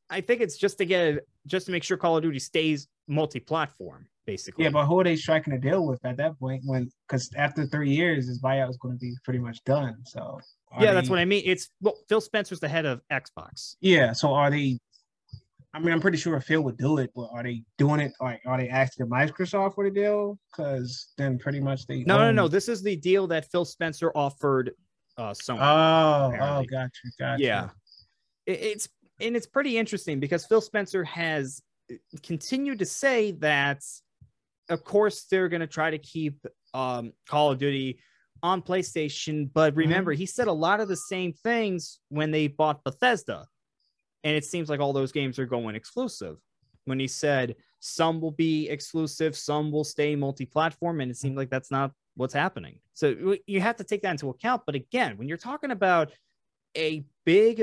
I 0.09 0.21
think 0.21 0.41
it's 0.41 0.57
just 0.57 0.79
to 0.79 0.85
get 0.85 1.27
just 1.47 1.67
to 1.67 1.73
make 1.73 1.83
sure 1.83 1.97
Call 1.97 2.17
of 2.17 2.23
Duty 2.23 2.39
stays 2.39 2.89
multi-platform, 3.09 4.07
basically. 4.27 4.65
Yeah, 4.65 4.71
but 4.71 4.87
who 4.87 5.01
are 5.01 5.05
they 5.05 5.17
striking 5.17 5.53
a 5.55 5.59
deal 5.59 5.87
with 5.87 6.05
at 6.05 6.17
that 6.19 6.39
point? 6.39 6.63
When 6.67 6.91
because 7.09 7.31
after 7.37 7.67
three 7.67 7.91
years, 7.91 8.27
his 8.29 8.41
buyout 8.41 8.69
is 8.71 8.77
going 8.79 8.95
to 8.95 8.99
be 8.99 9.15
pretty 9.25 9.39
much 9.39 9.63
done. 9.65 9.97
So 10.07 10.41
yeah, 10.81 10.93
that's 10.93 11.09
what 11.09 11.19
I 11.19 11.25
mean. 11.25 11.43
It's 11.47 11.71
well, 11.81 11.97
Phil 12.09 12.21
Spencer's 12.21 12.61
the 12.61 12.69
head 12.69 12.85
of 12.85 13.01
Xbox. 13.11 13.77
Yeah, 13.81 14.13
so 14.13 14.35
are 14.35 14.51
they? 14.51 14.79
I 15.73 15.79
mean, 15.79 15.93
I'm 15.93 16.01
pretty 16.01 16.17
sure 16.17 16.41
Phil 16.41 16.63
would 16.63 16.79
do 16.79 16.97
it, 16.99 17.11
but 17.15 17.29
are 17.35 17.43
they 17.43 17.63
doing 17.77 18.01
it? 18.01 18.13
Like, 18.19 18.41
are 18.47 18.57
they 18.57 18.69
asking 18.71 19.07
Microsoft 19.07 19.75
for 19.75 19.85
the 19.85 19.91
deal? 19.91 20.39
Because 20.51 21.13
then 21.19 21.39
pretty 21.39 21.61
much 21.61 21.87
they 21.87 22.03
No, 22.05 22.17
no, 22.17 22.29
own- 22.29 22.35
no. 22.35 22.49
This 22.49 22.69
is 22.71 22.83
the 22.83 22.97
deal 22.97 23.27
that 23.27 23.51
Phil 23.53 23.67
Spencer 23.67 24.11
offered 24.15 24.73
uh, 25.19 25.33
Sony. 25.33 25.59
Oh, 25.61 26.29
apparently. 26.29 26.67
oh, 26.73 26.79
gotcha, 26.79 26.91
gotcha. 27.19 27.43
Yeah, 27.43 27.69
It- 28.47 28.61
it's 28.61 28.89
and 29.21 29.37
it's 29.37 29.47
pretty 29.47 29.77
interesting 29.79 30.19
because 30.21 30.47
Phil 30.47 30.61
Spencer 30.63 31.05
has 31.05 31.61
continued 32.23 32.79
to 32.79 32.87
say 32.87 33.33
that, 33.33 33.83
of 34.69 34.85
course, 34.85 35.25
they're 35.31 35.49
going 35.49 35.61
to 35.61 35.67
try 35.67 35.91
to 35.91 35.99
keep 35.99 36.45
um, 36.75 37.13
Call 37.29 37.53
of 37.53 37.59
Duty 37.59 37.99
on 38.43 38.63
PlayStation. 38.63 39.49
But 39.53 39.75
remember, 39.77 40.13
he 40.13 40.27
said 40.27 40.49
a 40.49 40.53
lot 40.53 40.81
of 40.81 40.89
the 40.89 40.97
same 40.97 41.33
things 41.33 42.01
when 42.09 42.31
they 42.31 42.49
bought 42.49 42.85
Bethesda, 42.85 43.47
and 44.25 44.37
it 44.37 44.45
seems 44.45 44.69
like 44.69 44.81
all 44.81 44.93
those 44.93 45.13
games 45.13 45.39
are 45.39 45.47
going 45.47 45.77
exclusive. 45.77 46.37
When 46.85 47.01
he 47.01 47.09
said 47.09 47.57
some 47.81 48.21
will 48.21 48.33
be 48.33 48.69
exclusive, 48.69 49.37
some 49.37 49.71
will 49.71 49.85
stay 49.85 50.17
multi-platform, 50.17 51.01
and 51.01 51.11
it 51.11 51.17
seems 51.17 51.37
like 51.37 51.51
that's 51.51 51.71
not 51.71 51.93
what's 52.17 52.35
happening. 52.35 52.81
So 52.95 53.37
you 53.47 53.61
have 53.61 53.77
to 53.77 53.85
take 53.85 54.03
that 54.03 54.13
into 54.13 54.31
account. 54.31 54.63
But 54.67 54.75
again, 54.75 55.17
when 55.19 55.29
you're 55.29 55.37
talking 55.37 55.71
about 55.71 56.13
a 56.77 57.05
big 57.25 57.63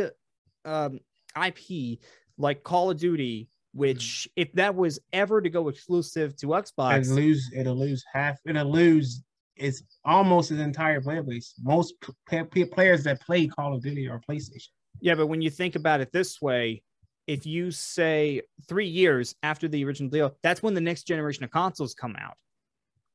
um, 0.66 1.00
IP 1.36 2.00
like 2.38 2.63
Call 2.63 2.92
of 2.92 2.98
Duty, 2.98 3.50
which 3.74 4.28
if 4.36 4.52
that 4.54 4.76
was 4.76 5.00
ever 5.12 5.42
to 5.42 5.50
go 5.50 5.68
exclusive 5.68 6.36
to 6.38 6.48
Xbox, 6.48 7.02
It'll 7.02 7.16
lose. 7.16 7.52
It'll 7.56 7.76
lose 7.76 8.04
half. 8.14 8.38
It'll 8.46 8.72
lose. 8.72 9.22
It's 9.56 9.84
almost 10.06 10.52
its 10.52 10.62
entire 10.62 11.02
player 11.02 11.24
base. 11.24 11.54
Most 11.62 11.96
p- 12.30 12.66
players 12.66 13.04
that 13.04 13.22
play 13.22 13.48
Call 13.48 13.76
of 13.76 13.84
Duty 13.84 14.08
are 14.08 14.20
PlayStation. 14.28 14.70
yeah, 15.02 15.16
but 15.16 15.28
when 15.28 15.42
you 15.42 15.50
think 15.50 15.76
about 15.76 16.02
it 16.02 16.12
this 16.12 16.42
way, 16.42 16.82
if 17.28 17.46
you 17.46 17.72
say 17.72 18.42
three 18.68 18.88
years 18.88 19.36
after 19.44 19.68
the 19.68 19.86
original 19.86 20.10
deal, 20.10 20.36
that's 20.44 20.62
when 20.64 20.74
the 20.74 20.82
next 20.82 21.04
generation 21.04 21.44
of 21.44 21.52
consoles 21.52 21.94
come 21.94 22.16
out, 22.20 22.36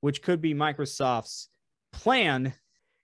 which 0.00 0.22
could 0.22 0.40
be 0.40 0.54
Microsoft's 0.54 1.48
plan. 1.92 2.54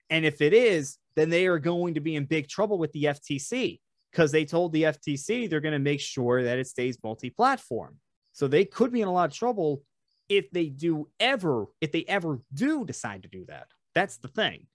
And 0.09 0.25
if 0.25 0.41
it 0.41 0.53
is, 0.53 0.97
then 1.15 1.29
they 1.29 1.45
are 1.47 1.59
going 1.59 1.93
to 1.95 1.99
be 1.99 2.15
in 2.15 2.25
big 2.25 2.47
trouble 2.47 2.77
with 2.77 2.91
the 2.93 3.03
FTC 3.05 3.79
because 4.15 4.31
they 4.31 4.45
told 4.45 4.71
the 4.71 4.83
FTC 4.83 5.49
they're 5.49 5.59
going 5.59 5.73
to 5.73 5.79
make 5.79 5.99
sure 5.99 6.41
that 6.43 6.57
it 6.57 6.67
stays 6.67 6.97
multi 7.03 7.29
platform. 7.29 7.97
So 8.31 8.47
they 8.47 8.63
could 8.63 8.91
be 8.93 9.01
in 9.01 9.07
a 9.09 9.11
lot 9.11 9.29
of 9.29 9.35
trouble 9.35 9.83
if 10.29 10.49
they 10.51 10.67
do 10.67 11.09
ever, 11.19 11.65
if 11.81 11.91
they 11.91 12.05
ever 12.07 12.39
do 12.53 12.85
decide 12.85 13.23
to 13.23 13.29
do 13.29 13.43
that. 13.49 13.67
That's 13.93 14.17
the 14.17 14.29
thing. 14.29 14.67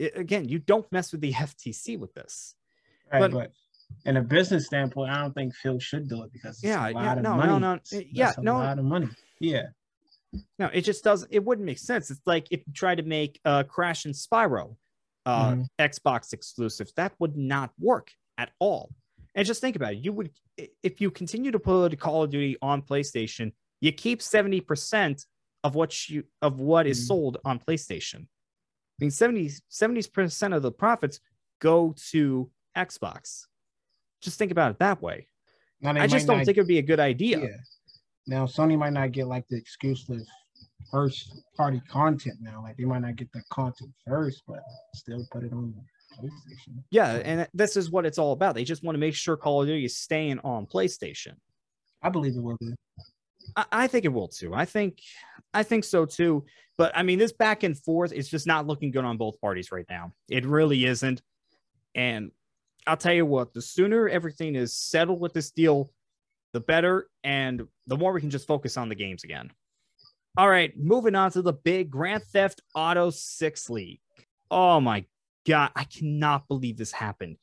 I- 0.00 0.10
again, 0.16 0.48
you 0.48 0.58
don't 0.58 0.90
mess 0.90 1.12
with 1.12 1.20
the 1.20 1.32
FTC 1.48 1.98
with 1.98 2.12
this. 2.14 2.54
Right, 3.12 3.20
But- 3.20 3.32
but, 3.32 3.52
in 4.04 4.16
a 4.18 4.22
business 4.22 4.66
standpoint, 4.66 5.10
I 5.10 5.20
don't 5.20 5.32
think 5.34 5.52
Phil 5.54 5.80
should 5.80 6.08
do 6.08 6.22
it 6.22 6.32
because 6.32 6.56
it's 6.58 6.62
Yeah, 6.64 6.88
a 6.88 6.92
lot 6.92 7.02
yeah, 7.02 7.14
no, 7.16 7.30
no, 7.30 7.36
money. 7.36 7.58
no, 7.60 7.72
That's 7.74 7.92
yeah, 8.12 8.32
a 8.36 8.40
no. 8.40 8.54
lot 8.54 8.78
of 8.78 8.84
money. 8.84 9.08
Yeah, 9.40 9.66
No, 10.60 10.66
it 10.66 10.82
just 10.82 11.02
doesn't. 11.02 11.28
It 11.32 11.44
wouldn't 11.44 11.66
make 11.66 11.78
sense. 11.78 12.08
It's 12.08 12.20
like 12.24 12.46
if 12.52 12.60
you 12.66 12.72
try 12.72 12.94
to 12.94 13.02
make 13.02 13.40
uh, 13.44 13.64
Crash 13.64 14.04
and 14.04 14.14
Spyro 14.14 14.76
uh, 15.26 15.52
Mhm. 15.54 15.66
Xbox 15.80 16.32
exclusives, 16.32 16.92
that 16.94 17.14
would 17.18 17.36
not 17.36 17.72
work 17.80 18.12
at 18.40 18.50
all. 18.58 18.90
And 19.34 19.46
just 19.46 19.60
think 19.60 19.76
about 19.76 19.92
it. 19.92 19.98
You 20.04 20.12
would, 20.12 20.30
if 20.82 21.00
you 21.00 21.10
continue 21.10 21.50
to 21.52 21.58
put 21.58 21.92
a 21.92 21.96
Call 21.96 22.24
of 22.24 22.30
Duty 22.30 22.56
on 22.62 22.82
PlayStation, 22.82 23.52
you 23.80 23.92
keep 23.92 24.20
seventy 24.22 24.60
percent 24.60 25.24
of 25.62 25.74
what 25.74 26.08
you 26.08 26.24
of 26.42 26.58
what 26.58 26.86
is 26.86 26.98
Mhm. 27.04 27.06
sold 27.06 27.36
on 27.44 27.58
PlayStation. 27.60 28.22
I 28.22 29.04
mean, 29.04 29.10
70 29.10 30.02
percent 30.12 30.52
of 30.54 30.62
the 30.62 30.72
profits 30.72 31.20
go 31.60 31.94
to 32.10 32.50
Xbox. 32.76 33.46
Just 34.20 34.38
think 34.38 34.50
about 34.52 34.72
it 34.72 34.78
that 34.80 35.00
way. 35.02 35.28
now 35.82 35.92
I 35.92 36.06
just 36.06 36.26
don't 36.26 36.38
not- 36.38 36.44
think 36.46 36.58
it 36.58 36.60
would 36.60 36.68
be 36.68 36.78
a 36.78 36.82
good 36.82 37.00
idea. 37.00 37.38
Yeah. 37.40 37.56
Now 38.26 38.44
Sony 38.46 38.76
might 38.78 38.92
not 38.92 39.12
get 39.12 39.26
like 39.26 39.46
the 39.48 39.56
exclusive 39.56 40.20
first 40.90 41.32
party 41.56 41.80
content 41.88 42.36
now. 42.40 42.62
Like 42.62 42.76
they 42.76 42.84
might 42.84 43.00
not 43.00 43.16
get 43.16 43.32
the 43.32 43.42
content 43.50 43.92
first, 44.06 44.42
but 44.46 44.62
still 44.94 45.26
put 45.32 45.44
it 45.44 45.52
on 45.54 45.74
PlayStation. 46.18 46.82
Yeah, 46.90 47.14
and 47.24 47.48
this 47.54 47.76
is 47.76 47.90
what 47.90 48.06
it's 48.06 48.18
all 48.18 48.32
about. 48.32 48.54
They 48.54 48.64
just 48.64 48.82
want 48.82 48.94
to 48.94 49.00
make 49.00 49.14
sure 49.14 49.36
Call 49.36 49.62
of 49.62 49.68
Duty 49.68 49.84
is 49.84 49.96
staying 49.96 50.38
on 50.40 50.66
PlayStation. 50.66 51.34
I 52.02 52.08
believe 52.08 52.36
it 52.36 52.42
will 52.42 52.56
be. 52.58 52.74
I, 53.56 53.64
I 53.72 53.86
think 53.86 54.04
it 54.04 54.12
will 54.12 54.28
too. 54.28 54.54
I 54.54 54.64
think 54.64 55.00
I 55.52 55.62
think 55.62 55.84
so 55.84 56.04
too. 56.04 56.44
But 56.78 56.92
I 56.96 57.02
mean, 57.02 57.18
this 57.18 57.32
back 57.32 57.62
and 57.62 57.78
forth 57.78 58.12
is 58.12 58.28
just 58.28 58.46
not 58.46 58.66
looking 58.66 58.90
good 58.90 59.04
on 59.04 59.16
both 59.16 59.40
parties 59.40 59.70
right 59.70 59.86
now. 59.88 60.12
It 60.28 60.46
really 60.46 60.86
isn't. 60.86 61.20
And 61.94 62.30
I'll 62.86 62.96
tell 62.96 63.12
you 63.12 63.26
what, 63.26 63.52
the 63.52 63.60
sooner 63.60 64.08
everything 64.08 64.54
is 64.54 64.72
settled 64.72 65.20
with 65.20 65.34
this 65.34 65.50
deal, 65.50 65.92
the 66.52 66.60
better, 66.60 67.08
and 67.24 67.62
the 67.86 67.96
more 67.96 68.12
we 68.12 68.20
can 68.20 68.30
just 68.30 68.46
focus 68.46 68.76
on 68.76 68.88
the 68.88 68.94
games 68.94 69.24
again. 69.24 69.50
All 70.36 70.48
right, 70.48 70.72
moving 70.78 71.16
on 71.16 71.32
to 71.32 71.42
the 71.42 71.52
big 71.52 71.90
Grand 71.90 72.22
Theft 72.22 72.62
Auto 72.74 73.10
6 73.10 73.70
league. 73.70 74.00
Oh 74.50 74.80
my 74.80 75.04
god, 75.46 75.70
I 75.74 75.84
cannot 75.84 76.48
believe 76.48 76.76
this 76.76 76.92
happened. 76.92 77.36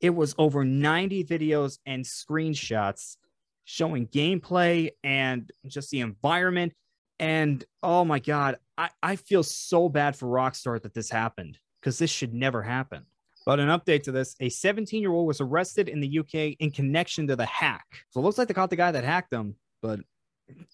It 0.00 0.10
was 0.10 0.34
over 0.38 0.64
90 0.64 1.24
videos 1.24 1.78
and 1.86 2.04
screenshots 2.04 3.16
showing 3.64 4.08
gameplay 4.08 4.90
and 5.04 5.50
just 5.66 5.90
the 5.90 6.00
environment. 6.00 6.72
And 7.18 7.64
oh 7.82 8.04
my 8.04 8.18
God, 8.18 8.56
I, 8.76 8.90
I 9.02 9.16
feel 9.16 9.42
so 9.44 9.88
bad 9.88 10.16
for 10.16 10.26
Rockstar 10.26 10.82
that 10.82 10.94
this 10.94 11.10
happened 11.10 11.58
because 11.80 11.98
this 11.98 12.10
should 12.10 12.34
never 12.34 12.62
happen. 12.62 13.06
But 13.44 13.60
an 13.60 13.68
update 13.68 14.04
to 14.04 14.12
this 14.12 14.36
a 14.40 14.48
17 14.48 15.00
year 15.00 15.12
old 15.12 15.26
was 15.26 15.40
arrested 15.40 15.88
in 15.88 16.00
the 16.00 16.18
UK 16.18 16.56
in 16.58 16.70
connection 16.70 17.26
to 17.28 17.36
the 17.36 17.46
hack. 17.46 17.86
So 18.10 18.20
it 18.20 18.24
looks 18.24 18.38
like 18.38 18.48
they 18.48 18.54
caught 18.54 18.70
the 18.70 18.76
guy 18.76 18.92
that 18.92 19.04
hacked 19.04 19.30
them, 19.30 19.56
but 19.80 20.00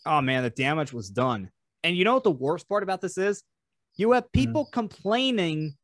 oh 0.07 0.21
man, 0.21 0.43
the 0.43 0.51
damage 0.51 0.93
was 0.93 1.11
done. 1.11 1.51
And 1.85 1.97
you 1.97 2.05
know 2.05 2.15
what 2.15 2.25
the 2.25 2.31
worst 2.31 2.69
part 2.69 2.83
about 2.83 3.01
this 3.01 3.19
is? 3.19 3.43
You 3.97 4.13
have 4.13 4.25
mm-hmm. 4.25 4.41
people 4.41 4.65
complaining 4.67 5.77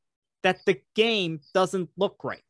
that 0.45 0.59
the 0.67 0.81
game 0.95 1.41
doesn't 1.53 1.91
look 1.97 2.23
right. 2.23 2.41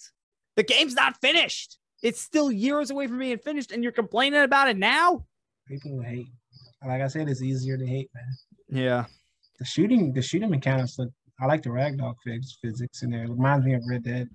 The 0.57 0.63
game's 0.63 0.95
not 0.95 1.21
finished. 1.21 1.79
It's 2.03 2.21
still 2.21 2.53
years 2.53 2.91
away 2.91 3.07
from 3.07 3.19
being 3.19 3.39
finished, 3.39 3.73
and 3.73 3.83
you're 3.83 3.93
complaining 3.93 4.43
about 4.43 4.69
it 4.69 4.77
now? 4.77 5.25
People 5.67 6.03
hate. 6.03 6.27
Like 6.87 7.01
I 7.01 7.09
said, 7.09 7.31
it's 7.31 7.41
easier 7.41 7.79
to 7.79 7.87
hate, 7.87 8.11
man. 8.15 8.83
Yeah. 8.83 9.05
The 9.59 9.65
shooting, 9.65 10.13
the 10.13 10.21
shooting 10.21 10.51
mechanics 10.51 10.99
look. 10.99 11.11
I 11.41 11.47
like 11.47 11.63
the 11.63 11.71
ragdoll 11.71 12.15
phys- 12.27 12.59
physics 12.61 13.03
in 13.03 13.11
there. 13.11 13.25
It 13.25 13.31
reminds 13.31 13.65
me 13.65 13.75
of 13.75 13.83
Red 13.89 14.05
Dead. 14.05 14.29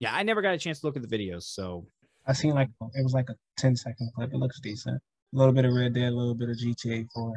Yeah, 0.00 0.14
I 0.14 0.22
never 0.22 0.40
got 0.40 0.54
a 0.54 0.58
chance 0.58 0.80
to 0.80 0.86
look 0.86 0.96
at 0.96 1.08
the 1.08 1.18
videos, 1.18 1.42
so 1.42 1.86
I 2.26 2.32
seen 2.32 2.54
like 2.54 2.68
it 2.94 3.02
was 3.02 3.12
like 3.12 3.28
a 3.28 3.36
10 3.58 3.76
second 3.76 4.10
clip. 4.14 4.32
It 4.32 4.38
looks 4.38 4.60
decent. 4.60 4.96
A 4.96 5.36
little 5.36 5.52
bit 5.52 5.64
of 5.64 5.74
Red 5.74 5.94
Dead, 5.94 6.12
a 6.12 6.16
little 6.16 6.34
bit 6.34 6.48
of 6.48 6.56
GTA 6.56 7.06
4. 7.14 7.34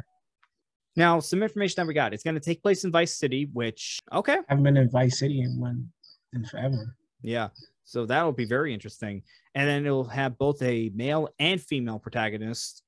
Now 0.96 1.20
some 1.20 1.42
information 1.42 1.74
that 1.78 1.86
we 1.86 1.94
got. 1.94 2.12
It's 2.14 2.22
going 2.22 2.34
to 2.34 2.40
take 2.40 2.62
place 2.62 2.84
in 2.84 2.90
Vice 2.90 3.16
City, 3.16 3.48
which 3.52 3.98
okay, 4.12 4.34
I 4.34 4.42
haven't 4.48 4.64
been 4.64 4.76
in 4.76 4.90
Vice 4.90 5.18
City 5.18 5.40
in 5.40 5.58
one 5.58 5.88
in 6.32 6.44
forever. 6.44 6.96
yeah. 7.22 7.48
So 7.84 8.06
that'll 8.06 8.32
be 8.32 8.44
very 8.44 8.72
interesting. 8.72 9.22
And 9.56 9.68
then 9.68 9.84
it'll 9.84 10.04
have 10.04 10.38
both 10.38 10.62
a 10.62 10.92
male 10.94 11.28
and 11.40 11.60
female 11.60 11.98
protagonist. 11.98 12.84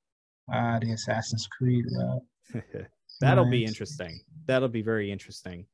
Ah, 0.52 0.78
the 0.80 0.92
Assassin's 0.92 1.48
Creed 1.48 1.86
route. 1.90 2.22
That'll 3.20 3.48
be 3.48 3.64
interesting. 3.64 4.20
That'll 4.46 4.68
be 4.68 4.82
very 4.82 5.10
interesting. 5.10 5.66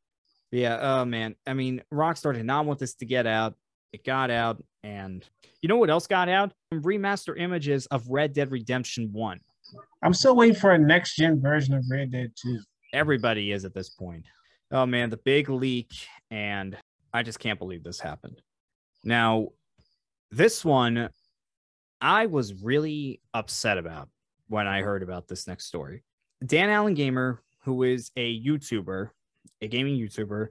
Yeah, 0.50 0.78
oh 0.80 1.04
man. 1.04 1.34
I 1.46 1.54
mean, 1.54 1.82
Rockstar 1.92 2.34
did 2.34 2.44
not 2.44 2.66
want 2.66 2.78
this 2.78 2.94
to 2.96 3.06
get 3.06 3.26
out. 3.26 3.54
It 3.92 4.04
got 4.04 4.30
out, 4.30 4.62
and 4.82 5.24
you 5.62 5.68
know 5.68 5.76
what 5.76 5.90
else 5.90 6.06
got 6.06 6.28
out? 6.28 6.52
Remaster 6.72 7.38
images 7.38 7.86
of 7.86 8.08
Red 8.08 8.34
Dead 8.34 8.50
Redemption 8.50 9.10
1. 9.12 9.40
I'm 10.02 10.14
still 10.14 10.36
waiting 10.36 10.54
for 10.54 10.72
a 10.72 10.78
next 10.78 11.16
gen 11.16 11.40
version 11.40 11.74
of 11.74 11.84
Red 11.90 12.12
Dead 12.12 12.32
2. 12.40 12.60
Everybody 12.92 13.52
is 13.52 13.64
at 13.64 13.74
this 13.74 13.90
point. 13.90 14.24
Oh 14.70 14.86
man, 14.86 15.10
the 15.10 15.16
big 15.16 15.48
leak, 15.48 15.92
and 16.30 16.76
I 17.12 17.22
just 17.22 17.38
can't 17.38 17.58
believe 17.58 17.82
this 17.82 18.00
happened. 18.00 18.40
Now, 19.04 19.48
this 20.30 20.64
one, 20.64 21.08
I 22.00 22.26
was 22.26 22.62
really 22.62 23.20
upset 23.34 23.78
about 23.78 24.08
when 24.48 24.66
I 24.66 24.82
heard 24.82 25.02
about 25.02 25.26
this 25.26 25.46
next 25.46 25.66
story. 25.66 26.04
Dan 26.44 26.70
Allen 26.70 26.94
Gamer, 26.94 27.42
who 27.64 27.82
is 27.82 28.10
a 28.16 28.40
YouTuber, 28.40 29.10
a 29.60 29.68
gaming 29.68 29.98
YouTuber, 29.98 30.48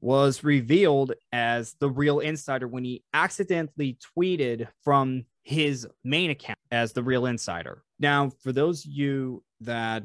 was 0.00 0.42
revealed 0.44 1.12
as 1.32 1.74
the 1.78 1.88
real 1.88 2.20
insider 2.20 2.66
when 2.66 2.84
he 2.84 3.04
accidentally 3.12 3.98
tweeted 4.16 4.68
from 4.82 5.24
his 5.42 5.86
main 6.04 6.30
account 6.30 6.58
as 6.70 6.92
the 6.92 7.02
real 7.02 7.26
insider. 7.26 7.82
Now, 8.00 8.30
for 8.42 8.50
those 8.50 8.84
of 8.84 8.90
you 8.90 9.44
that 9.60 10.04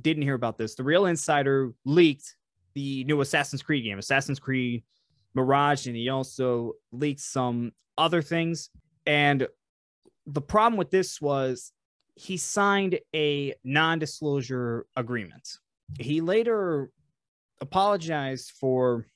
didn't 0.00 0.22
hear 0.22 0.34
about 0.34 0.56
this, 0.56 0.74
the 0.74 0.82
real 0.82 1.06
insider 1.06 1.72
leaked 1.84 2.34
the 2.74 3.04
new 3.04 3.20
Assassin's 3.20 3.62
Creed 3.62 3.84
game, 3.84 3.98
Assassin's 3.98 4.40
Creed 4.40 4.82
Mirage, 5.34 5.86
and 5.86 5.94
he 5.94 6.08
also 6.08 6.72
leaked 6.92 7.20
some 7.20 7.72
other 7.98 8.22
things. 8.22 8.70
And 9.06 9.46
the 10.26 10.40
problem 10.40 10.78
with 10.78 10.90
this 10.90 11.20
was 11.20 11.72
he 12.14 12.38
signed 12.38 12.98
a 13.14 13.54
non 13.62 13.98
disclosure 13.98 14.86
agreement. 14.96 15.46
He 16.00 16.22
later 16.22 16.90
apologized 17.60 18.52
for 18.58 19.06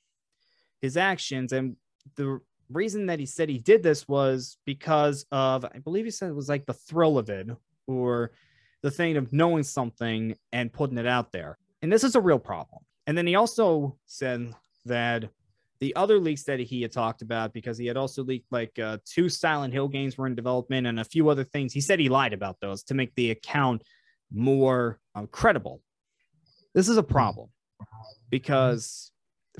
his 0.79 0.95
actions. 0.95 1.51
And 1.53 1.75
the 2.15 2.39
reason 2.69 3.07
that 3.07 3.19
he 3.19 3.25
said 3.25 3.49
he 3.49 3.57
did 3.57 3.83
this 3.83 4.07
was 4.07 4.57
because 4.65 5.25
of, 5.31 5.65
I 5.65 5.79
believe 5.83 6.05
he 6.05 6.11
said 6.11 6.29
it 6.29 6.35
was 6.35 6.49
like 6.49 6.65
the 6.65 6.73
thrill 6.73 7.17
of 7.17 7.29
it 7.29 7.47
or 7.87 8.31
the 8.81 8.91
thing 8.91 9.17
of 9.17 9.31
knowing 9.31 9.63
something 9.63 10.35
and 10.51 10.73
putting 10.73 10.97
it 10.97 11.07
out 11.07 11.31
there. 11.31 11.57
And 11.81 11.91
this 11.91 12.03
is 12.03 12.15
a 12.15 12.21
real 12.21 12.39
problem. 12.39 12.83
And 13.07 13.17
then 13.17 13.27
he 13.27 13.35
also 13.35 13.97
said 14.05 14.53
that 14.85 15.29
the 15.79 15.95
other 15.95 16.19
leaks 16.19 16.43
that 16.43 16.59
he 16.59 16.81
had 16.81 16.91
talked 16.91 17.21
about 17.23 17.53
because 17.53 17.77
he 17.77 17.87
had 17.87 17.97
also 17.97 18.23
leaked 18.23 18.51
like 18.51 18.77
uh, 18.77 18.97
two 19.05 19.29
Silent 19.29 19.73
Hill 19.73 19.87
games 19.87 20.17
were 20.17 20.27
in 20.27 20.35
development 20.35 20.85
and 20.85 20.99
a 20.99 21.03
few 21.03 21.27
other 21.29 21.43
things. 21.43 21.73
He 21.73 21.81
said 21.81 21.99
he 21.99 22.09
lied 22.09 22.33
about 22.33 22.59
those 22.61 22.83
to 22.83 22.93
make 22.93 23.13
the 23.15 23.31
account 23.31 23.83
more 24.31 24.99
um, 25.15 25.27
credible. 25.27 25.81
This 26.73 26.87
is 26.87 26.97
a 26.97 27.03
problem 27.03 27.49
because, 28.29 29.11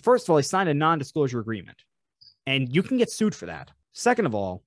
first 0.02 0.26
of 0.26 0.30
all, 0.30 0.38
he 0.38 0.44
signed 0.44 0.70
a 0.70 0.74
non 0.74 1.00
disclosure 1.00 1.40
agreement 1.40 1.78
and 2.46 2.74
you 2.74 2.84
can 2.84 2.98
get 2.98 3.12
sued 3.12 3.36
for 3.36 3.48
that. 3.48 3.72
Second 3.94 4.26
of 4.26 4.36
all, 4.36 4.64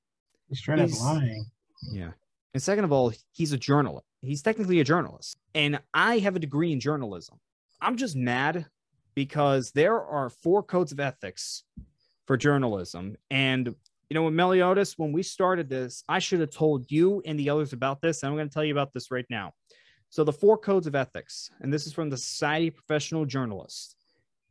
He's 0.49 0.61
trying 0.61 0.87
to 0.87 0.95
lying. 0.97 1.47
yeah. 1.93 2.11
And 2.55 2.63
second 2.63 2.85
of 2.85 2.93
all, 2.93 3.13
he's 3.33 3.53
a 3.53 3.59
journalist. 3.59 4.07
He's 4.23 4.43
technically 4.43 4.81
a 4.81 4.85
journalist. 4.85 5.39
And 5.55 5.81
I 5.93 6.19
have 6.21 6.37
a 6.37 6.39
degree 6.39 6.73
in 6.73 6.81
journalism. 6.81 7.39
I'm 7.81 7.97
just 7.97 8.17
mad 8.17 8.67
because 9.15 9.73
there 9.73 10.01
are 10.01 10.31
four 10.31 10.63
codes 10.63 10.93
of 10.93 11.01
ethics 11.01 11.65
for 12.27 12.37
journalism. 12.37 13.17
And, 13.31 13.75
you 14.09 14.15
know, 14.15 14.31
Meliodas, 14.31 14.97
when 14.97 15.13
we 15.13 15.23
started 15.23 15.69
this, 15.69 16.05
I 16.09 16.21
should 16.21 16.41
have 16.41 16.51
told 16.51 16.91
you 16.91 17.23
and 17.27 17.39
the 17.39 17.51
others 17.51 17.73
about 17.73 18.01
this. 18.01 18.23
And 18.23 18.31
I'm 18.31 18.37
going 18.37 18.49
to 18.49 18.55
tell 18.55 18.65
you 18.65 18.73
about 18.73 18.95
this 18.95 19.11
right 19.11 19.27
now. 19.29 19.53
So, 20.09 20.23
the 20.23 20.33
four 20.33 20.57
codes 20.57 20.87
of 20.87 20.95
ethics, 20.95 21.51
and 21.61 21.73
this 21.73 21.87
is 21.87 21.93
from 21.93 22.09
the 22.09 22.17
Society 22.17 22.69
of 22.69 22.77
Professional 22.77 23.25
Journalists 23.25 23.97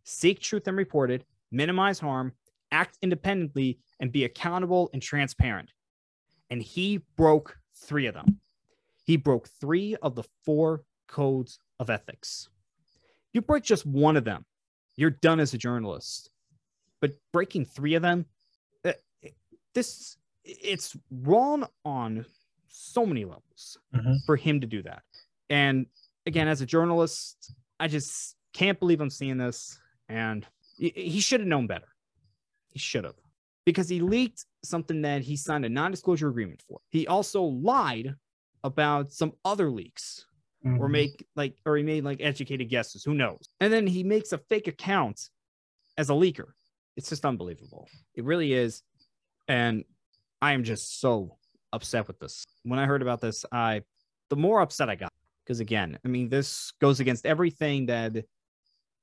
seek 0.03 0.41
truth 0.41 0.67
and 0.67 0.75
report 0.75 1.09
it, 1.09 1.23
minimize 1.53 1.97
harm, 1.97 2.33
act 2.71 2.97
independently, 3.01 3.79
and 4.01 4.11
be 4.11 4.25
accountable 4.25 4.89
and 4.91 5.01
transparent 5.01 5.69
and 6.53 6.61
he 6.61 7.01
broke 7.17 7.57
three 7.75 8.07
of 8.07 8.13
them. 8.13 8.39
He 9.05 9.17
broke 9.17 9.47
three 9.47 9.95
of 10.01 10.15
the 10.15 10.23
four 10.45 10.83
codes 11.07 11.59
of 11.79 11.89
ethics. 11.89 12.49
You 13.33 13.41
break 13.41 13.63
just 13.63 13.85
one 13.85 14.15
of 14.15 14.23
them, 14.23 14.45
you're 14.95 15.09
done 15.09 15.39
as 15.39 15.53
a 15.53 15.57
journalist. 15.57 16.29
But 17.01 17.15
breaking 17.33 17.65
three 17.65 17.95
of 17.95 18.01
them, 18.01 18.25
uh, 18.85 18.93
this 19.73 20.17
it's 20.45 20.95
wrong 21.09 21.65
on 21.85 22.25
so 22.67 23.05
many 23.05 23.23
levels 23.25 23.77
Mhm. 23.93 24.25
for 24.25 24.35
him 24.35 24.59
to 24.61 24.67
do 24.67 24.81
that. 24.83 25.03
And 25.49 25.85
again, 26.25 26.47
as 26.47 26.61
a 26.61 26.65
journalist, 26.65 27.53
I 27.79 27.87
just 27.87 28.35
can't 28.53 28.79
believe 28.79 28.99
I'm 29.01 29.09
seeing 29.09 29.37
this. 29.37 29.79
And 30.09 30.45
he 30.77 31.21
should 31.21 31.39
have 31.39 31.47
known 31.47 31.67
better. 31.67 31.87
He 32.69 32.79
should 32.79 33.03
have 33.05 33.15
because 33.65 33.89
he 33.89 33.99
leaked 34.01 34.45
something 34.63 35.01
that 35.01 35.21
he 35.21 35.35
signed 35.35 35.65
a 35.65 35.69
non-disclosure 35.69 36.29
agreement 36.29 36.63
for. 36.67 36.79
He 36.89 37.07
also 37.07 37.43
lied 37.43 38.15
about 38.63 39.11
some 39.11 39.33
other 39.45 39.69
leaks 39.69 40.25
or 40.63 40.87
Mhm. 40.87 40.91
make 40.91 41.27
like 41.35 41.57
or 41.65 41.75
he 41.77 41.83
made 41.83 42.03
like 42.03 42.21
educated 42.21 42.69
guesses, 42.69 43.03
who 43.03 43.13
knows. 43.13 43.49
And 43.59 43.71
then 43.71 43.85
he 43.87 44.03
makes 44.03 44.31
a 44.31 44.37
fake 44.37 44.67
account 44.67 45.29
as 45.97 46.09
a 46.09 46.13
leaker. 46.13 46.53
It's 46.95 47.09
just 47.09 47.25
unbelievable. 47.25 47.87
It 48.15 48.23
really 48.23 48.53
is. 48.53 48.83
And 49.47 49.83
I 50.41 50.53
am 50.53 50.63
just 50.63 50.99
so 50.99 51.37
upset 51.73 52.07
with 52.07 52.19
this. 52.19 52.45
When 52.63 52.79
I 52.79 52.85
heard 52.85 53.01
about 53.01 53.21
this, 53.21 53.45
I 53.51 53.83
the 54.29 54.35
more 54.37 54.61
upset 54.61 54.89
I 54.89 54.95
got 54.95 55.11
because 55.43 55.59
again, 55.59 55.99
I 56.03 56.07
mean 56.07 56.29
this 56.29 56.71
goes 56.79 56.99
against 56.99 57.25
everything 57.25 57.87
that 57.87 58.25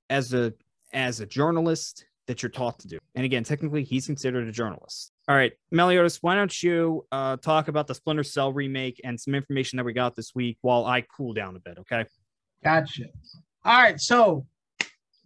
as 0.09 0.33
a 0.33 0.55
as 0.93 1.21
a 1.21 1.27
journalist 1.27 2.07
that 2.31 2.45
you're 2.45 2.51
taught 2.51 2.79
to 2.79 2.87
do. 2.87 2.97
And 3.17 3.25
again, 3.25 3.43
technically, 3.43 3.83
he's 3.83 4.07
considered 4.07 4.47
a 4.47 4.53
journalist. 4.53 5.11
All 5.29 5.35
right, 5.35 5.53
Meliodas, 5.73 6.19
why 6.23 6.37
don't 6.37 6.63
you 6.63 7.05
uh, 7.11 7.37
talk 7.39 7.67
about 7.67 7.89
the 7.89 7.95
Splinter 7.95 8.23
Cell 8.23 8.53
remake 8.53 9.01
and 9.03 9.21
some 9.21 9.35
information 9.35 9.77
that 9.79 9.85
we 9.85 9.93
got 9.93 10.15
this 10.15 10.33
week 10.33 10.57
while 10.61 10.87
I 10.87 11.01
cool 11.01 11.33
down 11.33 11.57
a 11.57 11.59
bit, 11.59 11.79
okay? 11.81 12.05
Gotcha. 12.63 13.07
All 13.65 13.83
right, 13.83 14.01
so 14.01 14.47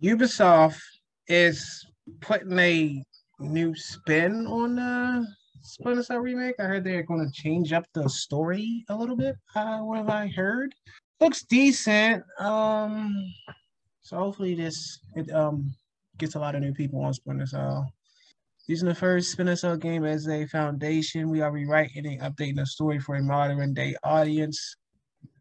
Ubisoft 0.02 0.80
is 1.28 1.86
putting 2.22 2.58
a 2.58 3.04
new 3.38 3.74
spin 3.74 4.46
on 4.46 4.76
the 4.76 5.26
Splinter 5.60 6.04
Cell 6.04 6.20
remake. 6.20 6.54
I 6.58 6.62
heard 6.62 6.84
they're 6.84 7.02
going 7.02 7.30
to 7.30 7.42
change 7.42 7.74
up 7.74 7.84
the 7.92 8.08
story 8.08 8.82
a 8.88 8.96
little 8.96 9.16
bit. 9.16 9.36
Uh, 9.54 9.80
what 9.80 9.98
have 9.98 10.08
I 10.08 10.28
heard? 10.28 10.74
Looks 11.20 11.42
decent. 11.42 12.24
Um, 12.38 13.14
so 14.00 14.16
hopefully 14.16 14.54
this 14.54 15.00
it 15.16 15.30
um 15.30 15.74
gets 16.18 16.34
a 16.34 16.38
lot 16.38 16.54
of 16.54 16.62
new 16.62 16.72
people 16.72 17.00
on 17.00 17.14
Splinter 17.14 17.46
Cell. 17.46 17.92
Using 18.66 18.88
the 18.88 18.94
first 18.94 19.32
Splinter 19.32 19.56
Cell 19.56 19.76
game 19.76 20.04
as 20.04 20.28
a 20.28 20.46
foundation, 20.46 21.28
we 21.30 21.42
are 21.42 21.52
rewriting 21.52 22.06
and 22.06 22.20
updating 22.20 22.56
the 22.56 22.66
story 22.66 22.98
for 22.98 23.16
a 23.16 23.22
modern 23.22 23.74
day 23.74 23.94
audience. 24.02 24.76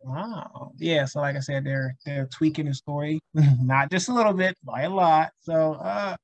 Wow. 0.02 0.72
Yeah, 0.78 1.06
so 1.06 1.22
like 1.22 1.36
I 1.38 1.40
said, 1.40 1.64
they're 1.64 1.96
they're 2.06 2.28
tweaking 2.28 2.66
the 2.66 2.74
story, 2.74 3.20
not 3.34 3.90
just 3.92 4.10
a 4.10 4.14
little 4.14 4.34
bit, 4.34 4.58
by 4.64 4.82
a 4.82 4.90
lot. 4.90 5.32
So 5.40 5.74
uh 5.76 6.16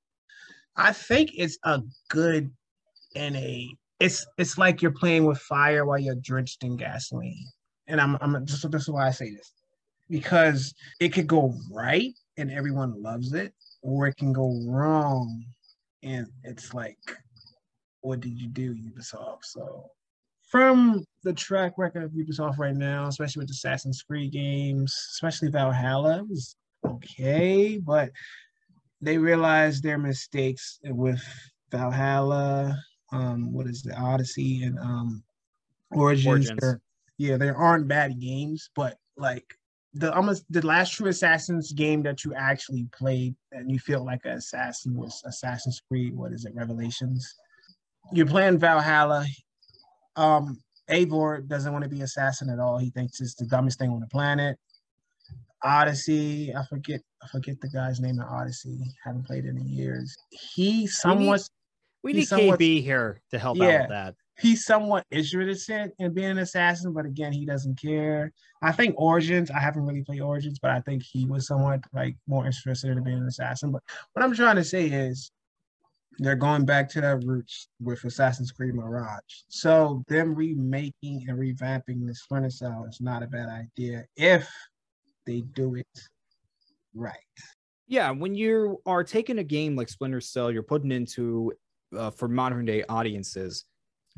I 0.75 0.93
think 0.93 1.31
it's 1.35 1.57
a 1.63 1.81
good 2.09 2.51
and 3.15 3.35
a 3.35 3.67
it's 3.99 4.25
it's 4.37 4.57
like 4.57 4.81
you're 4.81 4.91
playing 4.91 5.25
with 5.25 5.39
fire 5.39 5.85
while 5.85 5.99
you're 5.99 6.15
drenched 6.15 6.63
in 6.63 6.77
gasoline. 6.77 7.47
And 7.87 7.99
I'm 8.01 8.17
I'm 8.21 8.45
just 8.45 8.69
this 8.71 8.83
is 8.83 8.89
why 8.89 9.07
I 9.07 9.11
say 9.11 9.31
this. 9.31 9.53
Because 10.09 10.73
it 10.99 11.09
could 11.09 11.27
go 11.27 11.53
right 11.71 12.13
and 12.37 12.49
everyone 12.51 13.01
loves 13.01 13.33
it, 13.33 13.53
or 13.81 14.07
it 14.07 14.17
can 14.17 14.33
go 14.33 14.61
wrong 14.67 15.43
and 16.03 16.27
it's 16.43 16.73
like, 16.73 16.97
what 18.01 18.19
did 18.19 18.39
you 18.39 18.47
do, 18.47 18.73
Ubisoft? 18.73 19.43
So 19.43 19.89
from 20.49 21.03
the 21.23 21.33
track 21.33 21.73
record 21.77 22.03
of 22.03 22.11
Ubisoft 22.11 22.57
right 22.57 22.75
now, 22.75 23.07
especially 23.07 23.41
with 23.41 23.51
Assassin's 23.51 24.01
Creed 24.01 24.31
games, 24.31 24.95
especially 25.11 25.49
Valhalla, 25.49 26.19
it 26.19 26.29
was 26.29 26.55
okay, 26.85 27.77
but 27.77 28.09
they 29.01 29.17
realized 29.17 29.83
their 29.83 29.97
mistakes 29.97 30.79
with 30.85 31.21
Valhalla, 31.71 32.77
um, 33.11 33.53
what 33.53 33.67
is 33.67 33.81
the 33.81 33.95
Odyssey 33.95 34.63
and 34.63 34.79
um 34.79 35.23
Origins. 35.91 36.27
Origins. 36.27 36.81
Yeah, 37.17 37.37
there 37.37 37.55
aren't 37.55 37.87
bad 37.87 38.19
games, 38.19 38.69
but 38.75 38.97
like 39.17 39.45
the 39.93 40.13
almost 40.13 40.45
the 40.49 40.65
last 40.65 40.93
true 40.93 41.07
Assassin's 41.07 41.73
game 41.73 42.03
that 42.03 42.23
you 42.23 42.33
actually 42.35 42.87
played 42.97 43.35
and 43.51 43.71
you 43.71 43.79
feel 43.79 44.05
like 44.05 44.21
an 44.25 44.31
assassin 44.33 44.95
was 44.95 45.21
Assassin's 45.25 45.81
Creed. 45.87 46.15
What 46.15 46.31
is 46.31 46.45
it, 46.45 46.53
Revelations? 46.55 47.35
You're 48.13 48.25
playing 48.27 48.59
Valhalla. 48.59 49.25
Um, 50.15 50.59
Eivor 50.89 51.47
doesn't 51.47 51.71
want 51.71 51.83
to 51.83 51.89
be 51.89 52.01
assassin 52.01 52.49
at 52.49 52.59
all. 52.59 52.77
He 52.77 52.89
thinks 52.91 53.21
it's 53.21 53.35
the 53.35 53.45
dumbest 53.45 53.79
thing 53.79 53.89
on 53.91 53.99
the 53.99 54.07
planet. 54.07 54.57
Odyssey, 55.63 56.53
I 56.55 56.63
forget, 56.65 57.01
I 57.21 57.27
forget 57.27 57.59
the 57.61 57.67
guy's 57.69 57.99
name 57.99 58.15
in 58.15 58.21
Odyssey. 58.21 58.79
Haven't 59.03 59.25
played 59.25 59.45
it 59.45 59.49
in 59.49 59.67
years. 59.67 60.15
He 60.29 60.87
somewhat 60.87 61.47
We 62.01 62.13
He's 62.13 62.31
need 62.31 62.37
somewhat- 62.37 62.59
KB 62.59 62.81
here 62.81 63.21
to 63.31 63.39
help 63.39 63.59
out 63.59 63.81
with 63.81 63.89
that. 63.89 64.15
He's 64.39 64.65
somewhat 64.65 65.05
interested 65.11 65.91
in 65.99 66.13
being 66.13 66.31
an 66.31 66.37
assassin, 66.39 66.93
but 66.93 67.05
again, 67.05 67.33
he 67.33 67.45
doesn't 67.45 67.79
care. 67.79 68.31
I 68.61 68.71
think 68.71 68.95
Origins, 68.97 69.51
I 69.51 69.59
haven't 69.59 69.85
really 69.85 70.03
played 70.03 70.21
Origins, 70.21 70.59
but 70.59 70.71
I 70.71 70.81
think 70.81 71.03
he 71.03 71.25
was 71.25 71.47
somewhat 71.47 71.81
like 71.93 72.15
more 72.27 72.45
interested 72.45 72.91
in 72.91 73.03
being 73.03 73.17
an 73.17 73.27
assassin. 73.27 73.71
But 73.71 73.83
what 74.13 74.23
I'm 74.23 74.33
trying 74.33 74.55
to 74.57 74.63
say 74.63 74.87
is 74.87 75.31
they're 76.19 76.35
going 76.35 76.65
back 76.65 76.89
to 76.89 77.01
their 77.01 77.17
roots 77.19 77.69
with 77.81 78.03
Assassin's 78.03 78.51
Creed 78.51 78.75
Mirage. 78.75 79.21
So 79.47 80.03
them 80.07 80.35
remaking 80.35 81.25
and 81.27 81.39
revamping 81.39 82.05
the 82.05 82.13
Splinter 82.13 82.49
Cell 82.49 82.85
is 82.89 82.99
not 82.99 83.23
a 83.23 83.27
bad 83.27 83.47
idea 83.47 84.05
if 84.17 84.49
they 85.25 85.41
do 85.53 85.75
it 85.75 85.87
right. 86.93 87.15
Yeah, 87.87 88.11
when 88.11 88.35
you 88.35 88.81
are 88.85 89.03
taking 89.03 89.39
a 89.39 89.43
game 89.43 89.75
like 89.75 89.89
Splinter 89.89 90.21
Cell, 90.21 90.51
you're 90.51 90.61
putting 90.61 90.91
into 90.91 91.53
uh, 91.97 92.11
for 92.11 92.27
modern 92.27 92.65
day 92.65 92.83
audiences, 92.87 93.65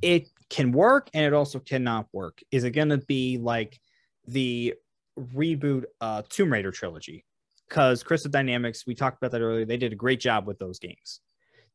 it 0.01 0.27
can 0.49 0.71
work 0.71 1.09
and 1.13 1.25
it 1.25 1.33
also 1.33 1.59
cannot 1.59 2.07
work. 2.11 2.41
Is 2.51 2.63
it 2.63 2.71
going 2.71 2.89
to 2.89 2.97
be 2.97 3.37
like 3.37 3.79
the 4.27 4.73
reboot 5.19 5.85
uh, 5.99 6.23
Tomb 6.29 6.51
Raider 6.51 6.71
trilogy? 6.71 7.25
Because 7.67 8.03
Crystal 8.03 8.31
Dynamics, 8.31 8.85
we 8.85 8.95
talked 8.95 9.17
about 9.17 9.31
that 9.31 9.41
earlier, 9.41 9.65
they 9.65 9.77
did 9.77 9.93
a 9.93 9.95
great 9.95 10.19
job 10.19 10.45
with 10.45 10.59
those 10.59 10.77
games. 10.79 11.21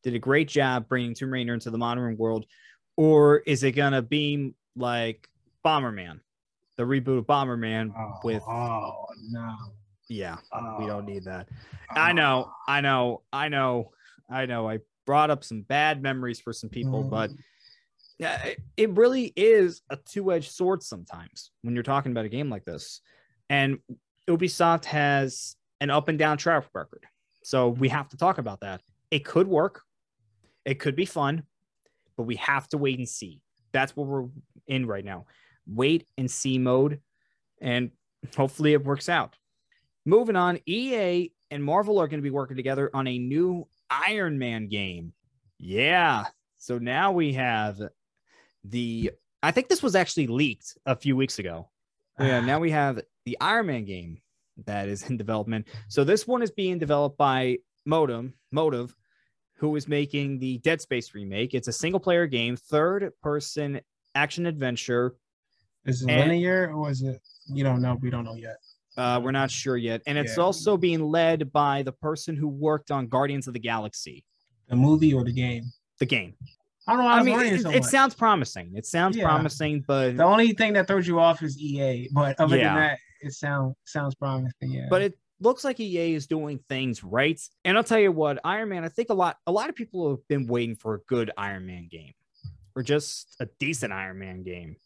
Did 0.03 0.15
a 0.15 0.19
great 0.19 0.49
job 0.49 0.89
bringing 0.89 1.15
Tomb 1.15 1.33
Raider 1.33 1.55
into 1.55 1.71
the 1.71 1.79
modern 1.79 2.17
world. 2.17 2.45
Or 2.97 3.39
is 3.39 3.62
it 3.62 3.73
going 3.73 3.93
to 3.93 4.03
be 4.03 4.55
like 4.77 5.29
Bomberman, 5.65 6.21
the 6.77 6.83
reboot 6.85 7.19
of 7.19 7.27
Bomberman? 7.27 7.93
Oh, 7.97 8.21
With- 8.25 8.43
oh 8.43 9.07
no. 9.31 9.55
Yeah, 10.09 10.37
Oh, 10.53 10.77
we 10.79 10.87
don't 10.87 11.05
need 11.05 11.25
that. 11.25 11.49
I 11.91 12.12
know, 12.12 12.53
I 12.69 12.81
know, 12.81 13.23
I 13.33 13.49
know, 13.49 13.91
I 14.31 14.47
know. 14.47 14.69
I 14.69 14.79
brought 15.05 15.31
up 15.31 15.43
some 15.43 15.62
bad 15.62 16.01
memories 16.01 16.39
for 16.39 16.53
some 16.53 16.71
people, 16.71 17.03
Mm. 17.03 17.11
but 17.11 17.31
it, 18.18 18.62
it 18.76 18.90
really 18.90 19.33
is 19.37 19.83
a 19.90 19.96
two-edged 19.96 20.50
sword 20.50 20.83
sometimes 20.83 21.50
when 21.62 21.74
you're 21.74 21.83
talking 21.83 22.12
about 22.12 22.24
a 22.24 22.31
game 22.31 22.50
like 22.50 22.64
this. 22.64 23.00
And 23.50 23.79
Ubisoft 24.29 24.87
has 24.87 25.57
an 25.81 25.90
up 25.90 26.09
and 26.09 26.18
down 26.18 26.38
track 26.38 26.64
record. 26.74 27.05
So 27.44 27.68
we 27.68 27.88
have 27.90 28.09
to 28.09 28.16
talk 28.16 28.38
about 28.38 28.61
that. 28.61 28.81
It 29.11 29.24
could 29.24 29.46
work. 29.46 29.83
It 30.64 30.81
could 30.81 30.96
be 30.96 31.05
fun, 31.05 31.44
but 32.16 32.24
we 32.24 32.37
have 32.37 32.68
to 32.70 32.79
wait 32.79 32.98
and 32.98 33.09
see. 33.09 33.40
That's 33.72 33.94
what 33.94 34.07
we're 34.07 34.26
in 34.66 34.87
right 34.87 35.05
now. 35.05 35.26
Wait 35.66 36.07
and 36.18 36.31
see 36.31 36.59
mode. 36.59 37.00
And 37.61 37.90
hopefully 38.37 38.72
it 38.72 38.85
works 38.85 39.09
out. 39.09 39.37
Moving 40.05 40.37
on, 40.37 40.59
EA 40.66 41.31
and 41.50 41.62
Marvel 41.62 42.00
are 42.00 42.09
going 42.09 42.18
to 42.18 42.24
be 42.24 42.31
working 42.31 42.57
together 42.57 42.90
on 42.94 43.07
a 43.07 43.18
new 43.18 43.68
Iron 43.90 44.38
Man 44.38 44.68
game. 44.68 45.12
Yeah. 45.59 46.24
So 46.59 46.79
now 46.79 47.12
we 47.12 47.35
have 47.35 47.81
the 48.68 49.11
I 49.42 49.50
think 49.50 49.68
this 49.68 49.83
was 49.83 49.94
actually 49.94 50.26
leaked 50.26 50.76
a 50.87 50.96
few 50.96 51.16
weeks 51.16 51.38
ago. 51.38 51.68
Yeah, 52.18 52.40
now 52.40 52.59
we 52.59 52.70
have 52.83 53.00
the 53.24 53.37
Iron 53.40 53.66
Man 53.66 53.85
game 53.85 54.20
that 54.64 54.88
is 54.88 55.09
in 55.11 55.16
development. 55.16 55.66
So 55.88 56.05
this 56.05 56.26
one 56.26 56.42
is 56.42 56.50
being 56.50 56.79
developed 56.79 57.18
by 57.18 57.59
Modem, 57.85 58.35
Motive, 58.52 58.96
who 59.57 59.76
is 59.76 59.87
making 59.87 60.38
the 60.38 60.59
Dead 60.59 60.81
Space 60.81 61.14
remake. 61.14 61.55
It's 61.55 61.68
a 61.68 61.72
single 61.72 62.00
player 62.00 62.26
game, 62.26 62.57
third 62.57 63.12
person 63.22 63.81
action 64.14 64.46
adventure. 64.46 65.14
Is 65.85 66.02
it 66.02 66.11
And- 66.11 66.31
linear 66.31 66.72
or 66.74 66.90
is 66.90 67.02
it? 67.02 67.20
You 67.48 67.62
don't 67.64 67.81
know. 67.83 67.96
We 68.00 68.11
don't 68.11 68.24
know 68.24 68.35
yet. 68.35 68.57
Uh, 68.96 69.20
we're 69.22 69.31
not 69.31 69.50
sure 69.50 69.76
yet. 69.76 70.00
And 70.07 70.16
it's 70.16 70.37
Yeah. 70.38 70.42
also 70.44 70.76
being 70.79 71.00
led 71.02 71.52
by 71.52 71.83
the 71.83 71.92
person 71.92 72.35
who 72.35 72.48
worked 72.48 72.90
on 72.90 73.09
Guardians 73.09 73.46
of 73.46 73.52
the 73.52 73.61
Galaxy, 73.61 74.24
The 74.68 74.74
movie 74.76 75.12
or 75.12 75.22
the 75.22 75.33
game? 75.33 75.64
the 75.98 76.07
game. 76.07 76.35
I 76.87 76.92
don't 76.92 77.01
know. 77.01 77.05
why 77.07 77.18
I 77.18 77.22
mean, 77.22 77.40
it, 77.40 77.62
so 77.62 77.70
it 77.70 77.85
sounds 77.85 78.14
promising. 78.14 78.72
It 78.77 78.87
sounds 78.87 79.16
Yeah. 79.16 79.25
promising, 79.25 79.85
but 79.87 80.16
The 80.16 80.25
only 80.25 80.53
thing 80.53 80.72
that 80.75 80.87
throws 80.87 81.07
you 81.07 81.18
off 81.18 81.42
is 81.42 81.59
EA, 81.59 82.09
but 82.12 82.38
other 82.38 82.57
Yeah. 82.57 82.64
than 82.68 82.75
that, 82.77 82.99
it 83.22 83.33
sounds 83.33 83.75
sounds 83.85 84.14
promising. 84.14 84.70
Yeah. 84.70 84.87
but 84.88 85.03
it 85.03 85.14
looks 85.40 85.64
like 85.64 85.79
EA 85.81 86.14
is 86.14 86.27
doing 86.27 86.61
things 86.68 87.03
right. 87.05 87.40
And 87.64 87.77
I'll 87.77 87.85
tell 87.85 87.99
you 87.99 88.12
what, 88.12 88.38
Iron 88.44 88.68
Man, 88.68 88.85
I 88.85 88.88
think 88.88 89.11
a 89.11 89.14
lot 89.14 89.37
a 89.46 89.53
lot 89.53 89.68
of 89.68 89.75
people 89.75 90.11
have 90.11 90.27
been 90.29 90.46
waiting 90.46 90.77
for 90.77 90.94
a 90.94 91.01
good 91.09 91.31
Iron 91.37 91.66
Man 91.66 91.88
game 91.90 92.12
or 92.75 92.83
just 92.83 93.35
a 93.40 93.49
decent 93.59 93.92
Iron 93.92 94.18
Man 94.18 94.42
game 94.44 94.77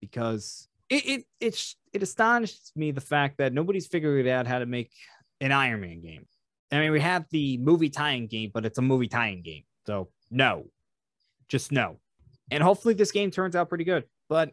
because 0.00 0.68
it 0.88 1.06
it 1.06 1.24
it's 1.40 1.76
it 1.92 2.02
astonishes 2.02 2.72
me 2.74 2.90
the 2.90 3.00
fact 3.00 3.38
that 3.38 3.52
nobody's 3.52 3.86
figured 3.86 4.26
out 4.26 4.46
how 4.46 4.58
to 4.60 4.66
make 4.66 4.90
an 5.40 5.52
Iron 5.52 5.80
Man 5.82 6.00
game. 6.00 6.26
I 6.72 6.78
mean, 6.78 6.92
we 6.92 7.00
have 7.00 7.26
the 7.30 7.58
movie 7.58 7.90
tie-in 7.90 8.28
game, 8.28 8.50
but 8.54 8.64
it's 8.64 8.78
a 8.78 8.82
movie 8.82 9.08
tie-in 9.08 9.42
game. 9.42 9.64
So 9.86 10.10
no. 10.30 10.70
Just 11.50 11.70
no. 11.72 11.98
And 12.50 12.62
hopefully 12.62 12.94
this 12.94 13.12
game 13.12 13.30
turns 13.30 13.54
out 13.54 13.68
pretty 13.68 13.84
good. 13.84 14.04
But 14.28 14.52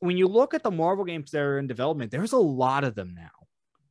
when 0.00 0.16
you 0.18 0.28
look 0.28 0.52
at 0.52 0.62
the 0.62 0.70
Marvel 0.70 1.04
games 1.04 1.30
that 1.30 1.40
are 1.40 1.58
in 1.58 1.66
development, 1.66 2.10
there's 2.10 2.32
a 2.32 2.36
lot 2.38 2.84
of 2.84 2.94
them 2.94 3.14
now. 3.16 3.30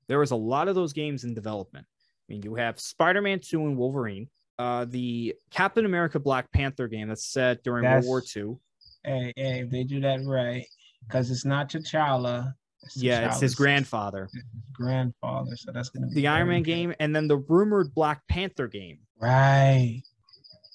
There 0.08 0.22
is 0.22 0.32
a 0.32 0.36
lot 0.36 0.68
of 0.68 0.76
those 0.76 0.94
games 0.94 1.24
in 1.24 1.34
development. 1.34 1.86
I 1.90 2.34
mean, 2.34 2.44
you 2.44 2.54
have 2.56 2.80
Spider 2.80 3.22
Man 3.22 3.40
2 3.40 3.66
and 3.66 3.78
Wolverine, 3.78 4.30
uh, 4.60 4.86
the 4.86 5.34
Captain 5.50 5.86
America 5.86 6.20
Black 6.20 6.52
Panther 6.52 6.88
game 6.88 7.08
that's 7.08 7.26
set 7.26 7.64
during 7.64 7.84
That's- 7.84 8.06
World 8.06 8.26
War 8.36 8.44
II. 8.54 8.58
hey, 9.04 9.34
hey, 9.36 9.60
if 9.62 9.70
they 9.72 9.84
do 9.84 10.00
that 10.02 10.20
right, 10.26 10.66
because 11.08 11.32
it's 11.32 11.46
not 11.46 11.70
T'Challa. 11.70 12.54
It's 12.84 12.98
Yeah, 12.98 13.28
it's 13.28 13.40
his 13.40 13.56
grandfather. 13.56 14.28
grandfather. 14.74 15.56
So 15.56 15.72
that's 15.72 15.90
gonna 15.90 16.08
be 16.08 16.16
The 16.16 16.28
Iron 16.28 16.48
Man 16.50 16.64
game, 16.64 16.94
and 17.00 17.16
then 17.16 17.28
the 17.28 17.38
rumored 17.38 17.94
Black 17.94 18.26
Panther 18.28 18.68
game. 18.68 19.00
Right. 19.20 20.02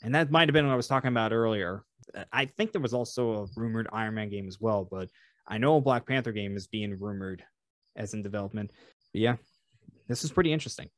And 0.06 0.14
that 0.14 0.30
might 0.30 0.48
have 0.48 0.52
been 0.52 0.64
what 0.64 0.72
I 0.72 0.76
was 0.76 0.86
talking 0.86 1.08
about 1.08 1.32
earlier. 1.32 1.82
Uh, 2.14 2.22
I 2.32 2.44
think 2.44 2.70
there 2.70 2.80
was 2.80 2.94
also 2.94 3.42
a 3.42 3.46
rumored 3.56 3.88
Iron 3.92 4.14
Man 4.14 4.30
game 4.30 4.46
as 4.46 4.60
well, 4.60 4.86
but 4.88 5.08
I 5.48 5.58
know 5.58 5.78
a 5.78 5.80
Black 5.80 6.06
Panther 6.06 6.30
game 6.30 6.56
is 6.56 6.68
being 6.68 6.96
rumored 7.00 7.42
as 7.96 8.14
in 8.14 8.22
development. 8.22 8.70
But 9.12 9.20
yeah, 9.20 9.36
this 10.06 10.22
is 10.22 10.30
pretty 10.30 10.52
interesting. 10.52 10.88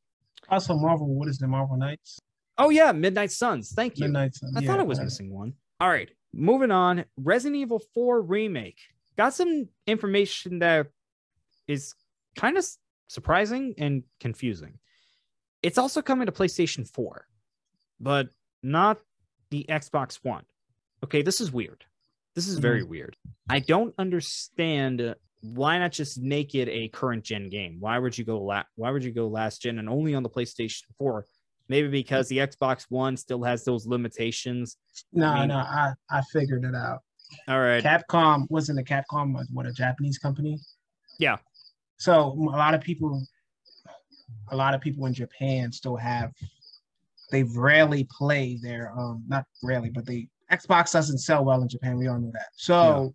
Also, 0.51 0.75
Marvel. 0.75 1.07
What 1.07 1.27
is 1.27 1.39
the 1.39 1.49
Marvel 1.49 1.79
Knights? 1.79 2.19
Oh 2.59 2.69
yeah, 2.69 2.93
Midnight 2.93 3.33
Suns. 3.33 3.73
Thank 3.73 3.97
you. 3.97 4.05
Midnight 4.05 4.35
Suns. 4.35 4.55
I 4.55 4.61
yeah, 4.61 4.67
thought 4.67 4.81
I 4.81 4.83
was 4.83 4.99
whatever. 4.99 5.07
missing 5.07 5.33
one. 5.33 5.55
All 5.81 5.89
right, 5.89 6.11
moving 6.35 6.71
on. 6.71 7.07
Resident 7.17 7.57
Evil 7.57 7.81
4 7.95 8.21
remake. 8.21 8.79
Got 9.17 9.33
some 9.33 9.71
information 9.87 10.59
that 10.59 10.89
is 11.67 11.95
kind 12.37 12.59
of 12.59 12.67
surprising 13.09 13.75
and 13.79 14.03
confusing. 14.21 14.79
It's 15.63 15.79
also 15.79 16.03
coming 16.03 16.27
to 16.27 16.33
PlayStation 16.33 16.87
4, 16.87 17.27
but 18.01 18.29
not 18.63 18.99
the 19.51 19.67
Xbox 19.69 20.19
One. 20.23 20.45
Okay, 21.05 21.23
this 21.23 21.41
is 21.41 21.53
weird. 21.53 21.85
This 22.35 22.49
is 22.49 22.59
very 22.59 22.83
mm-hmm. 22.83 22.91
weird. 22.91 23.17
I 23.49 23.61
don't 23.61 23.95
understand 23.99 25.01
uh, 25.01 25.15
why 25.41 25.79
not 25.79 25.93
just 25.93 26.21
make 26.21 26.55
it 26.55 26.69
a 26.69 26.89
current 26.89 27.25
gen 27.25 27.49
game? 27.49 27.79
Why 27.81 27.99
would 27.99 28.17
you 28.17 28.25
go 28.25 28.41
la- 28.41 28.65
why 28.77 28.91
would 28.91 29.05
you 29.05 29.13
go 29.13 29.29
last 29.29 29.63
gen 29.63 29.79
and 29.79 29.89
only 29.89 30.15
on 30.15 30.23
the 30.23 30.31
PlayStation 30.31 30.83
4? 30.99 31.27
Maybe 31.69 31.89
because 31.89 32.29
the 32.29 32.39
Xbox 32.39 32.87
One 32.89 33.17
still 33.17 33.43
has 33.43 33.65
those 33.65 33.87
limitations. 33.87 34.77
No, 35.13 35.27
I 35.27 35.41
mean- 35.41 35.49
no, 35.49 35.57
I 35.57 35.93
I 36.11 36.23
figured 36.33 36.65
it 36.65 36.75
out. 36.75 37.01
All 37.47 37.61
right. 37.61 37.83
Capcom 37.83 38.47
wasn't 38.51 38.79
a 38.79 38.83
Capcom 38.83 39.35
was 39.35 39.49
what 39.53 39.67
a 39.67 39.73
Japanese 39.73 40.19
company. 40.19 40.59
Yeah. 41.19 41.37
So 41.99 42.33
a 42.33 42.57
lot 42.57 42.75
of 42.75 42.81
people, 42.81 43.23
a 44.51 44.57
lot 44.57 44.75
of 44.75 44.81
people 44.81 45.07
in 45.07 45.13
Japan 45.13 45.73
still 45.73 45.97
have. 45.97 46.33
They 47.31 47.43
rarely 47.43 48.09
play 48.11 48.59
their 48.63 48.93
um 48.99 49.23
not 49.29 49.45
rarely, 49.63 49.91
but 49.91 50.07
they 50.07 50.29
Xbox 50.51 50.93
doesn't 50.93 51.19
sell 51.19 51.45
well 51.45 51.61
in 51.63 51.69
Japan. 51.69 51.99
We 51.99 52.09
all 52.09 52.19
know 52.19 52.31
that. 52.33 52.49
So 52.57 53.15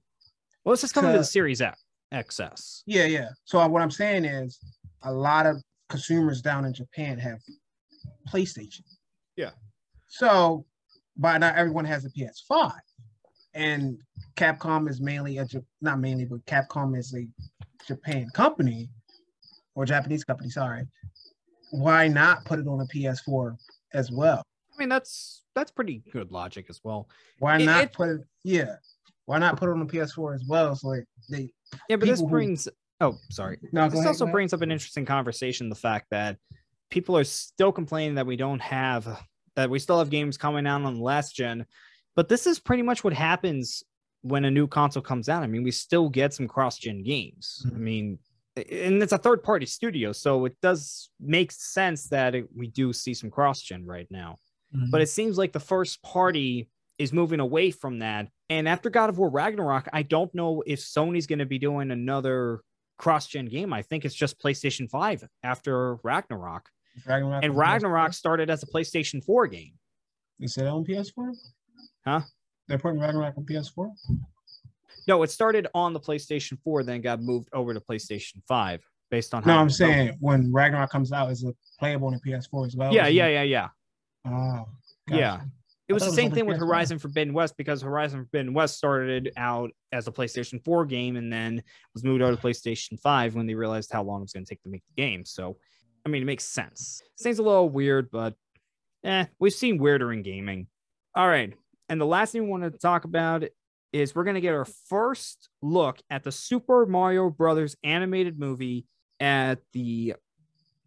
Well, 0.64 0.74
it's 0.74 0.82
just 0.82 0.94
coming 0.94 1.12
to 1.12 1.18
the 1.18 1.24
Series 1.24 1.62
X, 1.62 1.82
XS. 2.14 2.84
yeah, 2.86 3.06
yeah. 3.06 3.30
So 3.46 3.66
what 3.68 3.82
I'm 3.82 3.92
saying 3.92 4.26
is, 4.26 4.60
a 5.04 5.12
lot 5.12 5.46
of 5.46 5.62
consumers 5.90 6.42
down 6.42 6.66
in 6.66 6.74
Japan 6.74 7.18
have 7.20 7.40
PlayStation. 8.32 8.82
Yeah. 9.36 9.52
So, 10.08 10.66
but 11.18 11.40
not 11.40 11.56
everyone 11.56 11.86
has 11.86 12.06
a 12.06 12.10
PS5, 12.12 12.72
and 13.56 13.98
Capcom 14.36 14.88
is 14.88 15.02
mainly 15.02 15.40
a 15.40 15.48
not 15.82 16.00
mainly, 16.00 16.26
but 16.26 16.46
Capcom 16.46 16.96
is 16.98 17.14
a 17.16 17.28
Japan 17.88 18.28
company 18.34 18.90
or 19.76 19.86
Japanese 19.86 20.24
company. 20.24 20.50
Sorry. 20.52 20.84
Why 21.72 22.08
not 22.08 22.46
put 22.46 22.60
it 22.60 22.68
on 22.68 22.80
a 22.80 22.86
PS4 22.86 23.56
as 23.94 24.12
well? 24.12 24.44
I 24.74 24.80
mean, 24.80 24.90
that's 24.90 25.44
that's 25.56 25.72
pretty 25.72 26.04
good 26.12 26.32
logic 26.32 26.66
as 26.70 26.80
well. 26.84 27.08
Why 27.40 27.58
It- 27.60 27.66
not 27.66 27.84
it- 27.84 27.94
put 27.94 28.10
it? 28.10 28.22
Yeah. 28.44 28.76
Why 29.26 29.38
not 29.38 29.58
put 29.58 29.70
it 29.70 29.74
on 29.74 29.80
the 29.80 29.86
PS4 29.86 30.36
as 30.36 30.44
well? 30.48 30.76
So 30.76 30.90
like 30.90 31.06
they 31.30 31.54
Yeah, 31.90 31.96
but 31.98 32.02
this 32.08 32.20
People 32.20 32.28
who- 32.28 32.32
brings. 32.32 32.68
Oh, 33.00 33.18
sorry. 33.30 33.58
no. 33.72 33.86
This 33.90 34.00
ahead, 34.00 34.08
also 34.08 34.26
brings 34.28 34.54
up 34.54 34.62
an 34.62 34.72
interesting 34.72 35.06
conversation: 35.06 35.70
the 35.70 35.76
fact 35.76 36.08
that 36.12 36.38
people 36.90 37.18
are 37.18 37.24
still 37.24 37.72
complaining 37.72 38.16
that 38.16 38.26
we 38.26 38.36
don't 38.36 38.62
have 38.62 39.24
that 39.56 39.70
we 39.70 39.80
still 39.80 40.00
have 40.00 40.10
games 40.10 40.38
coming 40.38 40.66
out 40.66 40.82
on 40.84 40.96
the 40.96 41.02
last 41.04 41.36
gen, 41.36 41.66
but 42.16 42.28
this 42.30 42.48
is 42.48 42.60
pretty 42.60 42.82
much 42.84 43.04
what 43.04 43.14
happens 43.14 43.84
when 44.22 44.46
a 44.46 44.52
new 44.52 44.68
console 44.68 45.04
comes 45.04 45.30
out. 45.30 45.44
I 45.44 45.48
mean, 45.48 45.64
we 45.64 45.72
still 45.72 46.10
get 46.10 46.34
some 46.34 46.48
cross-gen 46.48 47.04
games. 47.04 47.62
I 47.68 47.70
Mhm. 47.72 47.78
mean, 47.78 48.20
and 48.56 49.02
it's 49.02 49.12
a 49.14 49.18
third-party 49.18 49.66
studio, 49.66 50.12
so 50.12 50.46
it 50.46 50.56
does 50.62 51.10
make 51.20 51.52
sense 51.52 52.08
that 52.10 52.36
it, 52.36 52.48
we 52.56 52.68
do 52.68 52.94
see 52.94 53.14
some 53.14 53.30
cross-gen 53.32 53.86
right 53.86 54.08
now. 54.10 54.38
Mhm. 54.76 54.90
but 54.90 55.02
it 55.02 55.10
seems 55.10 55.38
like 55.38 55.52
the 55.54 55.60
first 55.60 56.02
party 56.02 56.68
is 56.98 57.14
moving 57.14 57.40
away 57.40 57.70
from 57.70 58.00
that. 58.00 58.28
And 58.50 58.68
after 58.68 58.90
God 58.90 59.10
of 59.10 59.20
War 59.20 59.30
Ragnarok, 59.30 59.88
I 59.94 60.02
don't 60.02 60.34
know 60.34 60.64
if 60.66 60.80
Sony's 60.80 61.28
going 61.28 61.40
to 61.40 61.46
be 61.46 61.60
doing 61.60 61.92
another 61.92 62.62
cross 62.98 63.28
gen 63.28 63.46
game. 63.46 63.72
I 63.72 63.84
think 63.84 64.04
it's 64.04 64.16
just 64.16 64.40
PlayStation 64.40 64.90
5 64.90 65.28
after 65.44 65.96
Ragnarok. 66.04 66.70
Ragnarok 67.06 67.44
And 67.44 67.52
on 67.52 67.58
PS4? 67.58 67.62
Ragnarok 67.62 68.14
started 68.14 68.50
as 68.50 68.64
a 68.64 68.68
PlayStation 68.68 69.24
4 69.24 69.46
game. 69.48 69.74
You 70.40 70.48
said 70.48 70.66
on 70.66 70.84
PS4? 70.84 71.32
Huh? 72.06 72.22
They're 72.68 72.80
putting 72.80 73.00
Ragnarok 73.00 73.38
on 73.38 73.46
PS4? 73.46 73.92
No, 75.08 75.24
it 75.24 75.32
started 75.32 75.68
on 75.74 75.94
the 75.94 76.00
PlayStation 76.00 76.58
4, 76.64 76.84
then 76.84 77.02
got 77.02 77.22
moved 77.22 77.50
over 77.54 77.74
to 77.74 77.80
PlayStation 77.80 78.42
5 78.48 78.82
based 79.12 79.34
on 79.34 79.44
how 79.44 79.56
No, 79.56 79.60
I'm 79.60 79.70
saying 79.70 80.18
when 80.20 80.52
Ragnarok 80.52 80.90
comes 80.90 81.12
out, 81.12 81.32
is 81.32 81.44
it 81.44 81.56
playable 81.80 82.08
on 82.08 82.14
the 82.14 82.32
PS4 82.32 82.68
as 82.68 82.76
well? 82.76 82.94
Yeah, 82.94 83.08
yeah, 83.08 83.28
yeah, 83.28 83.44
yeah. 83.44 83.68
Oh, 84.26 84.68
Yeah. 85.10 85.42
It 85.90 85.94
was 85.94 86.02
the 86.02 86.08
it 86.08 86.12
was 86.12 86.16
same 86.16 86.32
thing 86.32 86.46
with 86.46 86.58
PS5. 86.58 86.60
Horizon 86.62 87.00
Forbidden 87.00 87.34
West 87.34 87.58
because 87.58 87.82
Horizon 87.82 88.22
Forbidden 88.22 88.54
West 88.54 88.78
started 88.78 89.34
out 89.36 89.72
as 89.92 90.08
a 90.08 90.12
PlayStation 90.12 90.64
4 90.64 90.86
game 90.86 91.18
and 91.18 91.32
then 91.32 91.62
was 91.94 92.06
moved 92.06 92.22
over 92.22 92.36
to 92.36 92.42
PlayStation 92.42 92.98
5 93.00 93.36
when 93.36 93.46
they 93.48 93.54
realized 93.54 93.92
how 93.92 94.02
long 94.02 94.22
it 94.22 94.24
was 94.24 94.34
going 94.34 94.46
to 94.46 94.50
take 94.50 94.64
to 94.64 94.70
make 94.70 94.84
the 94.96 95.02
game. 95.02 95.26
So, 95.26 95.58
I 96.06 96.10
mean, 96.10 96.22
it 96.22 96.26
makes 96.26 96.46
sense. 96.46 97.02
Seems 97.18 97.38
a 97.38 97.44
little 97.44 97.70
weird, 97.70 98.10
but 98.12 98.34
eh, 99.04 99.26
we've 99.40 99.54
seen 99.54 99.78
weirder 99.78 100.14
in 100.14 100.22
gaming. 100.22 100.68
All 101.16 101.28
right. 101.28 101.54
And 101.90 102.00
the 102.00 102.06
last 102.06 102.32
thing 102.32 102.44
we 102.46 102.50
want 102.50 102.64
to 102.64 102.72
talk 102.80 103.04
about 103.04 103.44
is 103.94 104.16
we're 104.16 104.24
going 104.24 104.34
to 104.36 104.42
get 104.42 104.54
our 104.54 104.66
first 104.66 105.50
look 105.62 106.00
at 106.10 106.24
the 106.24 106.32
Super 106.32 106.86
Mario 106.86 107.30
Brothers 107.30 107.76
animated 107.84 108.40
movie 108.40 108.86
at 109.20 109.60
the 109.72 110.16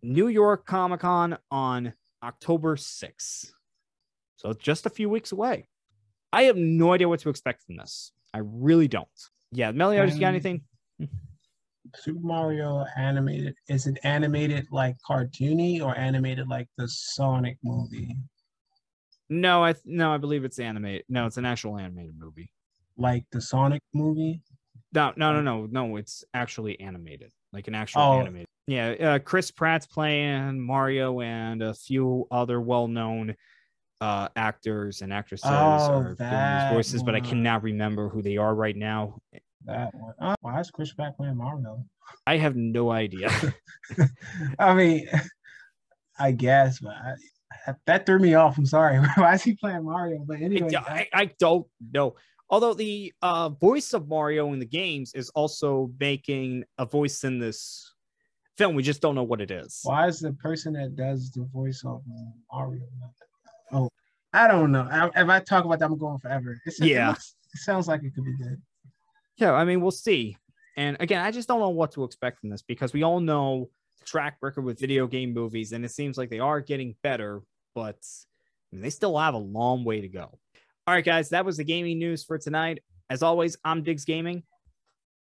New 0.02 0.28
York 0.28 0.66
Comic 0.66 1.00
Con 1.00 1.38
on 1.50 1.94
October 2.22 2.76
6th. 2.76 3.50
So 4.36 4.50
it's 4.50 4.62
just 4.62 4.84
a 4.86 4.90
few 4.90 5.08
weeks 5.08 5.32
away. 5.32 5.68
I 6.32 6.42
have 6.44 6.56
no 6.56 6.92
idea 6.92 7.08
what 7.08 7.20
to 7.20 7.30
expect 7.30 7.62
from 7.64 7.76
this. 7.76 8.12
I 8.34 8.40
really 8.42 8.88
don't. 8.88 9.08
Yeah, 9.52 9.70
Meliodas, 9.70 10.14
you 10.14 10.20
got 10.20 10.28
Um, 10.28 10.34
anything? 10.34 10.62
Super 11.94 12.20
Mario 12.20 12.84
animated. 12.96 13.54
Is 13.68 13.86
it 13.86 13.96
animated 14.02 14.66
like 14.72 14.96
cartoony 15.08 15.80
or 15.80 15.96
animated 15.96 16.48
like 16.48 16.68
the 16.76 16.88
Sonic 16.88 17.56
movie? 17.62 18.16
No, 19.30 19.64
I 19.64 19.74
no, 19.84 20.12
I 20.12 20.18
believe 20.18 20.44
it's 20.44 20.58
animated. 20.58 21.04
No, 21.08 21.26
it's 21.26 21.36
an 21.36 21.44
actual 21.46 21.78
animated 21.78 22.18
movie. 22.18 22.50
Like 22.96 23.24
the 23.30 23.40
Sonic 23.40 23.82
movie? 23.92 24.42
No, 24.92 25.12
no, 25.16 25.32
no, 25.32 25.42
no, 25.42 25.66
no. 25.66 25.96
It's 25.96 26.24
actually 26.32 26.80
animated, 26.80 27.30
like 27.52 27.68
an 27.68 27.74
actual 27.74 28.02
Oh. 28.02 28.12
animated. 28.20 28.46
Yeah, 28.68 28.88
uh, 28.90 29.18
Chris 29.20 29.50
Pratt's 29.50 29.86
playing 29.86 30.60
Mario 30.60 31.20
and 31.20 31.62
a 31.62 31.72
few 31.74 32.26
other 32.30 32.60
well-known 32.60 33.36
uh 34.02 34.28
actors 34.36 35.00
and 35.00 35.10
actresses 35.12 35.48
Oh, 35.48 35.94
are 35.94 36.14
doing 36.18 36.52
these 36.58 36.68
voices, 36.68 37.02
but 37.02 37.14
I 37.14 37.18
one. 37.20 37.28
cannot 37.28 37.62
remember 37.62 38.08
who 38.08 38.20
they 38.22 38.36
are 38.36 38.54
right 38.54 38.76
now. 38.76 39.18
That 39.64 39.94
one. 39.94 40.14
Oh, 40.20 40.34
why 40.40 40.60
is 40.60 40.70
Chris 40.70 40.92
Pratt 40.92 41.16
playing 41.16 41.36
Mario? 41.36 41.84
I 42.26 42.36
have 42.36 42.56
no 42.56 42.90
idea. 42.90 43.30
I 44.58 44.74
mean, 44.74 45.08
I 46.18 46.32
guess, 46.32 46.80
but 46.80 46.92
I, 46.92 47.74
that 47.86 48.04
threw 48.04 48.18
me 48.18 48.34
off. 48.34 48.58
I'm 48.58 48.66
sorry. 48.66 48.98
Why 49.16 49.34
is 49.34 49.42
he 49.42 49.54
playing 49.54 49.84
Mario? 49.84 50.24
But 50.26 50.40
anyway, 50.40 50.74
I, 50.76 51.08
I 51.12 51.24
don't 51.38 51.66
know. 51.92 52.16
Although 52.48 52.74
the 52.74 53.12
uh, 53.22 53.48
voice 53.48 53.92
of 53.92 54.08
Mario 54.08 54.52
in 54.52 54.58
the 54.60 54.66
games 54.66 55.12
is 55.14 55.30
also 55.30 55.90
making 55.98 56.64
a 56.78 56.86
voice 56.86 57.24
in 57.24 57.38
this 57.38 57.92
film, 58.56 58.74
we 58.74 58.82
just 58.82 59.00
don't 59.02 59.14
know 59.14 59.24
what 59.24 59.40
it 59.40 59.50
is. 59.50 59.80
why 59.82 60.06
is 60.06 60.20
the 60.20 60.32
person 60.34 60.72
that 60.74 60.94
does 60.96 61.30
the 61.32 61.44
voice 61.52 61.82
of 61.84 62.02
Mario? 62.52 62.82
Oh, 63.72 63.90
I 64.32 64.46
don't 64.48 64.70
know. 64.70 64.88
I, 64.90 65.06
if 65.22 65.28
I 65.28 65.40
talk 65.40 65.64
about 65.64 65.78
that, 65.80 65.86
I'm 65.86 65.98
going 65.98 66.18
forever. 66.18 66.56
It's, 66.66 66.80
it 66.80 66.88
Yeah. 66.88 67.08
looks- 67.10 67.34
it 67.52 67.58
sounds 67.60 67.88
like 67.88 68.02
it 68.04 68.14
could 68.14 68.24
be 68.24 68.36
good. 68.36 68.60
Yeah, 69.38 69.52
I 69.52 69.64
mean, 69.64 69.80
we'll 69.80 69.90
see. 69.90 70.36
And 70.76 70.96
again, 71.00 71.22
I 71.24 71.30
just 71.30 71.48
don't 71.48 71.58
know 71.60 71.70
what 71.70 71.92
to 71.92 72.04
expect 72.04 72.40
from 72.40 72.50
this 72.50 72.62
because 72.62 72.92
we 72.92 73.02
all 73.02 73.18
know 73.20 73.70
the 73.98 74.04
track 74.04 74.36
record 74.42 74.62
with 74.62 74.78
video 74.78 75.06
game 75.06 75.32
movies, 75.34 75.72
and 75.72 75.84
it 75.84 75.90
seems 75.90 76.16
like 76.18 76.28
they 76.30 76.38
are 76.38 76.60
getting 76.60 76.94
better, 77.02 77.42
but 77.74 77.96
I 78.72 78.76
mean, 78.76 78.82
they 78.82 78.90
still 78.90 79.16
have 79.18 79.34
a 79.34 79.38
long 79.38 79.84
way 79.84 80.00
to 80.02 80.08
go. 80.08 80.38
All 80.88 80.94
right, 80.94 81.04
guys, 81.04 81.30
that 81.30 81.44
was 81.44 81.56
the 81.56 81.64
gaming 81.64 81.98
news 81.98 82.22
for 82.22 82.38
tonight. 82.38 82.80
As 83.10 83.20
always, 83.20 83.56
I'm 83.64 83.82
Diggs 83.82 84.04
Gaming. 84.04 84.44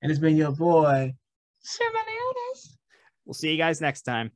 And 0.03 0.11
it's 0.11 0.19
been 0.19 0.37
your 0.37 0.51
boy, 0.51 1.15
Silverleonis. 1.65 2.75
We'll 3.25 3.35
see 3.35 3.53
you 3.53 3.59
guys 3.59 3.81
next 3.81 4.03
time. 4.03 4.33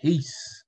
Peace. 0.00 0.64